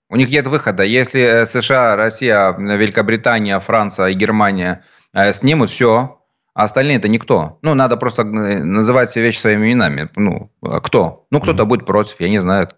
У 0.10 0.16
них 0.16 0.30
нет 0.30 0.48
выхода. 0.48 0.84
Если 0.84 1.20
э, 1.20 1.46
США, 1.46 1.98
Россия, 1.98 2.56
Великобритания, 2.58 3.60
Франция 3.60 4.08
и 4.08 4.14
Германия 4.14 4.86
снимут, 5.34 5.72
все, 5.72 6.17
а 6.58 6.64
остальные 6.64 6.98
это 6.98 7.08
никто. 7.08 7.60
Ну, 7.62 7.76
надо 7.76 7.98
просто 7.98 8.24
э, 8.24 8.64
называть 8.64 9.12
все 9.12 9.22
вещи 9.22 9.38
своими 9.38 9.68
именами. 9.68 10.10
Ну, 10.16 10.50
а 10.64 10.80
кто? 10.80 11.28
Ну, 11.30 11.40
кто-то 11.40 11.62
mm-hmm. 11.62 11.66
будет 11.68 11.86
против, 11.86 12.16
я 12.20 12.30
не 12.30 12.42
знаю. 12.42 12.70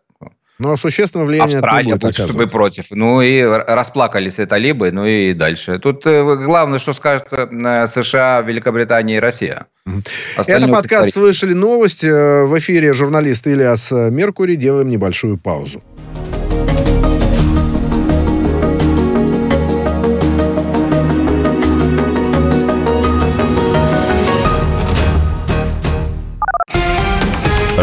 Ну, 0.60 0.74
а 0.74 0.78
существенное 0.78 1.26
влияние 1.26 1.60
Австралия 1.60 1.96
будет, 1.96 2.18
будет 2.18 2.36
бы 2.36 2.48
против. 2.48 2.88
Ну, 2.92 3.22
и 3.22 3.42
расплакались 3.42 4.38
это 4.38 4.58
либо, 4.58 4.92
ну 4.92 5.06
и 5.06 5.34
дальше. 5.34 5.80
Тут 5.80 6.06
э, 6.06 6.36
главное, 6.36 6.78
что 6.78 6.92
скажут 6.92 7.28
э, 7.32 7.88
США, 7.88 8.42
Великобритания 8.42 9.16
и 9.16 9.20
Россия. 9.22 9.68
Остальное 10.36 10.68
это 10.68 10.76
подкаст 10.76 11.14
«Слышали 11.14 11.54
новость». 11.54 12.04
В 12.04 12.60
эфире 12.60 12.92
журналист 12.92 13.48
Ильяс 13.48 13.92
Меркури. 13.92 14.56
Делаем 14.56 14.90
небольшую 14.90 15.38
паузу. 15.38 15.82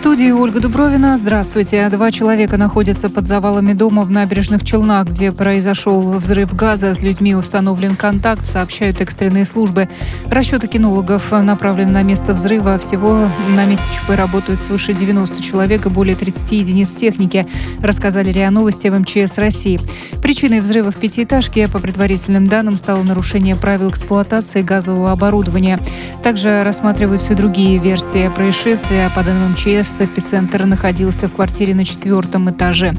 студии 0.00 0.30
Ольга 0.30 0.60
Дубровина. 0.60 1.18
Здравствуйте. 1.18 1.86
Два 1.90 2.10
человека 2.10 2.56
находятся 2.56 3.10
под 3.10 3.26
завалами 3.26 3.74
дома 3.74 4.04
в 4.04 4.10
набережных 4.10 4.64
Челнах, 4.64 5.08
где 5.08 5.30
произошел 5.30 6.12
взрыв 6.12 6.54
газа. 6.56 6.94
С 6.94 7.02
людьми 7.02 7.34
установлен 7.34 7.96
контакт, 7.96 8.46
сообщают 8.46 9.02
экстренные 9.02 9.44
службы. 9.44 9.90
Расчеты 10.30 10.68
кинологов 10.68 11.30
направлены 11.32 11.92
на 11.92 12.02
место 12.02 12.32
взрыва. 12.32 12.78
Всего 12.78 13.28
на 13.54 13.66
месте 13.66 13.92
ЧП 13.92 14.16
работают 14.16 14.60
свыше 14.60 14.94
90 14.94 15.42
человек 15.42 15.84
и 15.84 15.90
более 15.90 16.16
30 16.16 16.50
единиц 16.52 16.88
техники, 16.92 17.46
рассказали 17.82 18.32
РИА 18.32 18.50
Новости 18.50 18.88
в 18.88 18.98
МЧС 18.98 19.36
России. 19.36 19.82
Причиной 20.22 20.60
взрыва 20.60 20.90
в 20.90 20.96
пятиэтажке, 20.96 21.68
по 21.68 21.78
предварительным 21.78 22.46
данным, 22.46 22.76
стало 22.78 23.02
нарушение 23.02 23.54
правил 23.54 23.90
эксплуатации 23.90 24.62
газового 24.62 25.12
оборудования. 25.12 25.78
Также 26.22 26.62
рассматриваются 26.62 27.34
и 27.34 27.36
другие 27.36 27.76
версии 27.76 28.30
происшествия. 28.34 29.10
По 29.14 29.22
данным 29.22 29.52
МЧС, 29.52 29.89
эпицентр 29.98 30.64
находился 30.64 31.28
в 31.28 31.32
квартире 31.32 31.74
на 31.74 31.84
четвертом 31.84 32.50
этаже. 32.50 32.94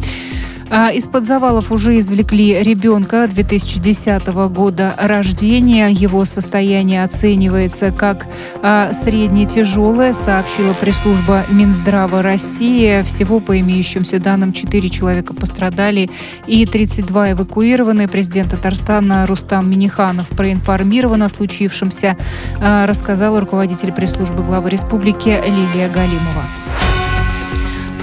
А 0.74 0.89
из-под 0.89 1.26
завалов 1.26 1.70
уже 1.74 2.00
извлекли 2.00 2.64
ребенка 2.64 3.28
2010 3.28 4.26
года 4.50 4.96
рождения. 4.98 5.89
Его 5.89 6.24
состояние 6.24 7.04
оценивается 7.04 7.92
как 7.92 8.28
а, 8.62 8.94
средне-тяжелое, 8.94 10.14
сообщила 10.14 10.72
пресс-служба 10.72 11.44
Минздрава 11.50 12.22
России. 12.22 13.02
Всего, 13.02 13.42
по 13.42 13.60
имеющимся 13.60 14.20
данным, 14.20 14.54
4 14.54 14.88
человека 14.88 15.34
пострадали 15.34 16.10
и 16.48 16.66
32 16.66 17.34
эвакуированы. 17.34 18.08
Президент 18.08 18.52
Татарстана 18.52 19.28
Рустам 19.28 19.70
Миниханов 19.70 20.30
проинформирован 20.30 21.24
о 21.24 21.28
случившемся, 21.28 22.16
а, 22.62 22.86
рассказала 22.86 23.42
руководитель 23.42 23.92
пресс-службы 23.92 24.42
главы 24.42 24.70
республики 24.70 25.38
Лилия 25.46 25.89
Галимова. 25.89 26.46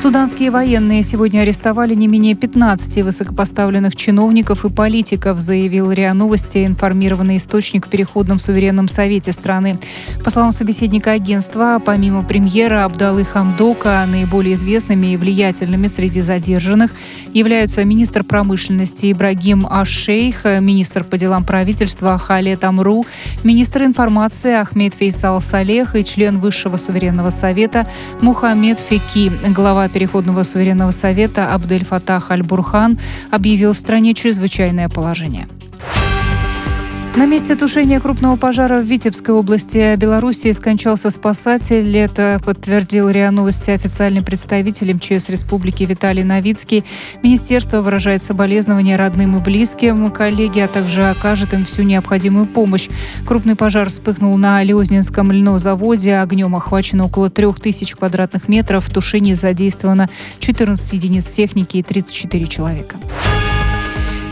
Суданские 0.01 0.53
военные 0.53 1.03
сегодня 1.03 1.40
арестовали 1.40 1.92
не 1.92 2.07
менее 2.07 2.36
15 2.36 3.03
высокопоставленных 3.03 3.96
чиновников 3.96 4.64
и 4.64 4.70
политиков, 4.70 5.40
заявил 5.40 5.90
РИА 5.90 6.14
Новости 6.14 6.64
информированный 6.64 7.36
источник 7.36 7.86
в 7.86 7.90
Переходном 7.90 8.38
суверенном 8.38 8.86
совете 8.86 9.32
страны. 9.32 9.80
По 10.22 10.30
словам 10.30 10.53
собеседника 10.53 11.11
агентства, 11.11 11.82
помимо 11.84 12.22
премьера 12.22 12.84
Абдалы 12.84 13.24
Хамдока, 13.24 14.07
наиболее 14.09 14.55
известными 14.55 15.09
и 15.09 15.16
влиятельными 15.16 15.88
среди 15.88 16.20
задержанных 16.20 16.92
являются 17.34 17.84
министр 17.84 18.22
промышленности 18.22 19.11
Ибрагим 19.11 19.66
Ашейх, 19.68 20.44
министр 20.44 21.03
по 21.03 21.18
делам 21.18 21.42
правительства 21.42 22.16
Халет 22.18 22.62
Амру, 22.62 23.05
министр 23.42 23.82
информации 23.82 24.53
Ахмед 24.53 24.94
Фейсал 24.94 25.42
Салех 25.42 25.96
и 25.96 26.05
член 26.05 26.38
Высшего 26.38 26.76
суверенного 26.76 27.30
совета 27.30 27.88
Мухаммед 28.20 28.78
Феки. 28.78 29.32
Глава 29.49 29.88
Переходного 29.89 30.43
суверенного 30.43 30.91
совета 30.91 31.55
Абдель 31.55 31.84
Фатах 31.84 32.30
Аль-Бурхан 32.30 32.99
объявил 33.30 33.72
в 33.72 33.76
стране 33.76 34.14
чрезвычайное 34.14 34.89
положение. 34.89 35.47
На 37.19 37.27
месте 37.27 37.57
тушения 37.57 37.99
крупного 37.99 38.37
пожара 38.37 38.81
в 38.81 38.85
Витебской 38.85 39.35
области 39.35 39.97
Белоруссии 39.97 40.53
скончался 40.53 41.11
спасатель. 41.11 41.97
Это 41.97 42.41
подтвердил 42.45 43.09
РИА 43.09 43.33
Новости 43.33 43.71
официальный 43.71 44.23
представитель 44.23 44.95
МЧС 44.95 45.29
Республики 45.29 45.83
Виталий 45.83 46.23
Новицкий. 46.23 46.85
Министерство 47.25 47.83
выражает 47.83 48.23
соболезнования 48.23 48.95
родным 48.95 49.37
и 49.37 49.41
близким 49.41 50.12
коллеги, 50.12 50.61
а 50.61 50.69
также 50.69 51.11
окажет 51.11 51.55
им 51.55 51.64
всю 51.64 51.83
необходимую 51.83 52.47
помощь. 52.47 52.89
Крупный 53.27 53.57
пожар 53.57 53.89
вспыхнул 53.89 54.37
на 54.39 54.62
Леознинском 54.62 55.33
льнозаводе. 55.33 56.19
Огнем 56.19 56.55
охвачено 56.55 57.07
около 57.07 57.31
3000 57.31 57.97
квадратных 57.97 58.47
метров. 58.47 58.87
В 58.87 58.95
тушении 58.95 59.35
задействовано 59.35 60.09
14 60.39 60.93
единиц 60.93 61.25
техники 61.25 61.79
и 61.79 61.83
34 61.83 62.47
человека. 62.47 62.95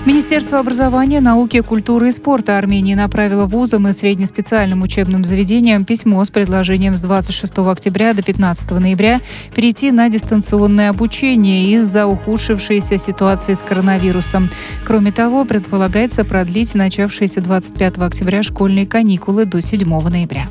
Министерство 0.06 0.60
образования, 0.60 1.20
науки, 1.20 1.60
культуры 1.62 2.08
и 2.08 2.10
спорта 2.12 2.58
Армении 2.58 2.94
направило 2.94 3.46
вузам 3.46 3.88
и 3.88 3.92
среднеспециальным 3.92 4.82
учебным 4.82 5.24
заведениям 5.24 5.84
письмо 5.84 6.24
с 6.24 6.30
предложением 6.30 6.94
с 6.94 7.00
26 7.00 7.58
октября 7.58 8.14
до 8.14 8.22
15 8.22 8.70
ноября 8.70 9.20
перейти 9.52 9.90
на 9.90 10.08
дистанционное 10.08 10.90
обучение 10.90 11.72
из-за 11.72 12.06
ухудшившейся 12.06 12.98
ситуации 12.98 13.54
с 13.54 13.58
коронавирусом. 13.58 14.48
Кроме 14.84 15.10
того, 15.10 15.44
предполагается 15.44 16.24
продлить 16.24 16.76
начавшиеся 16.76 17.40
25 17.40 17.98
октября 17.98 18.44
школьные 18.44 18.86
каникулы 18.86 19.44
до 19.44 19.60
7 19.60 19.88
ноября. 20.08 20.48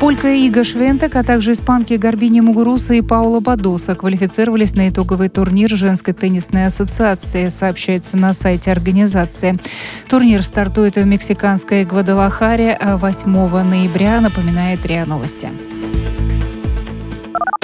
Полька 0.00 0.28
Иго 0.28 0.64
Швентек, 0.64 1.14
а 1.14 1.22
также 1.22 1.52
испанки 1.52 1.92
Горбини 1.92 2.40
Мугуруса 2.40 2.94
и 2.94 3.02
Паула 3.02 3.40
Бадоса 3.40 3.94
квалифицировались 3.94 4.74
на 4.74 4.88
итоговый 4.88 5.28
турнир 5.28 5.68
женской 5.68 6.14
теннисной 6.14 6.64
ассоциации, 6.64 7.50
сообщается 7.50 8.16
на 8.16 8.32
сайте 8.32 8.72
организации. 8.72 9.56
Турнир 10.08 10.42
стартует 10.42 10.96
в 10.96 11.04
мексиканской 11.04 11.84
Гвадалахаре 11.84 12.72
а 12.80 12.96
8 12.96 13.30
ноября, 13.62 14.22
напоминает 14.22 14.86
РИА 14.86 15.04
Новости. 15.04 15.50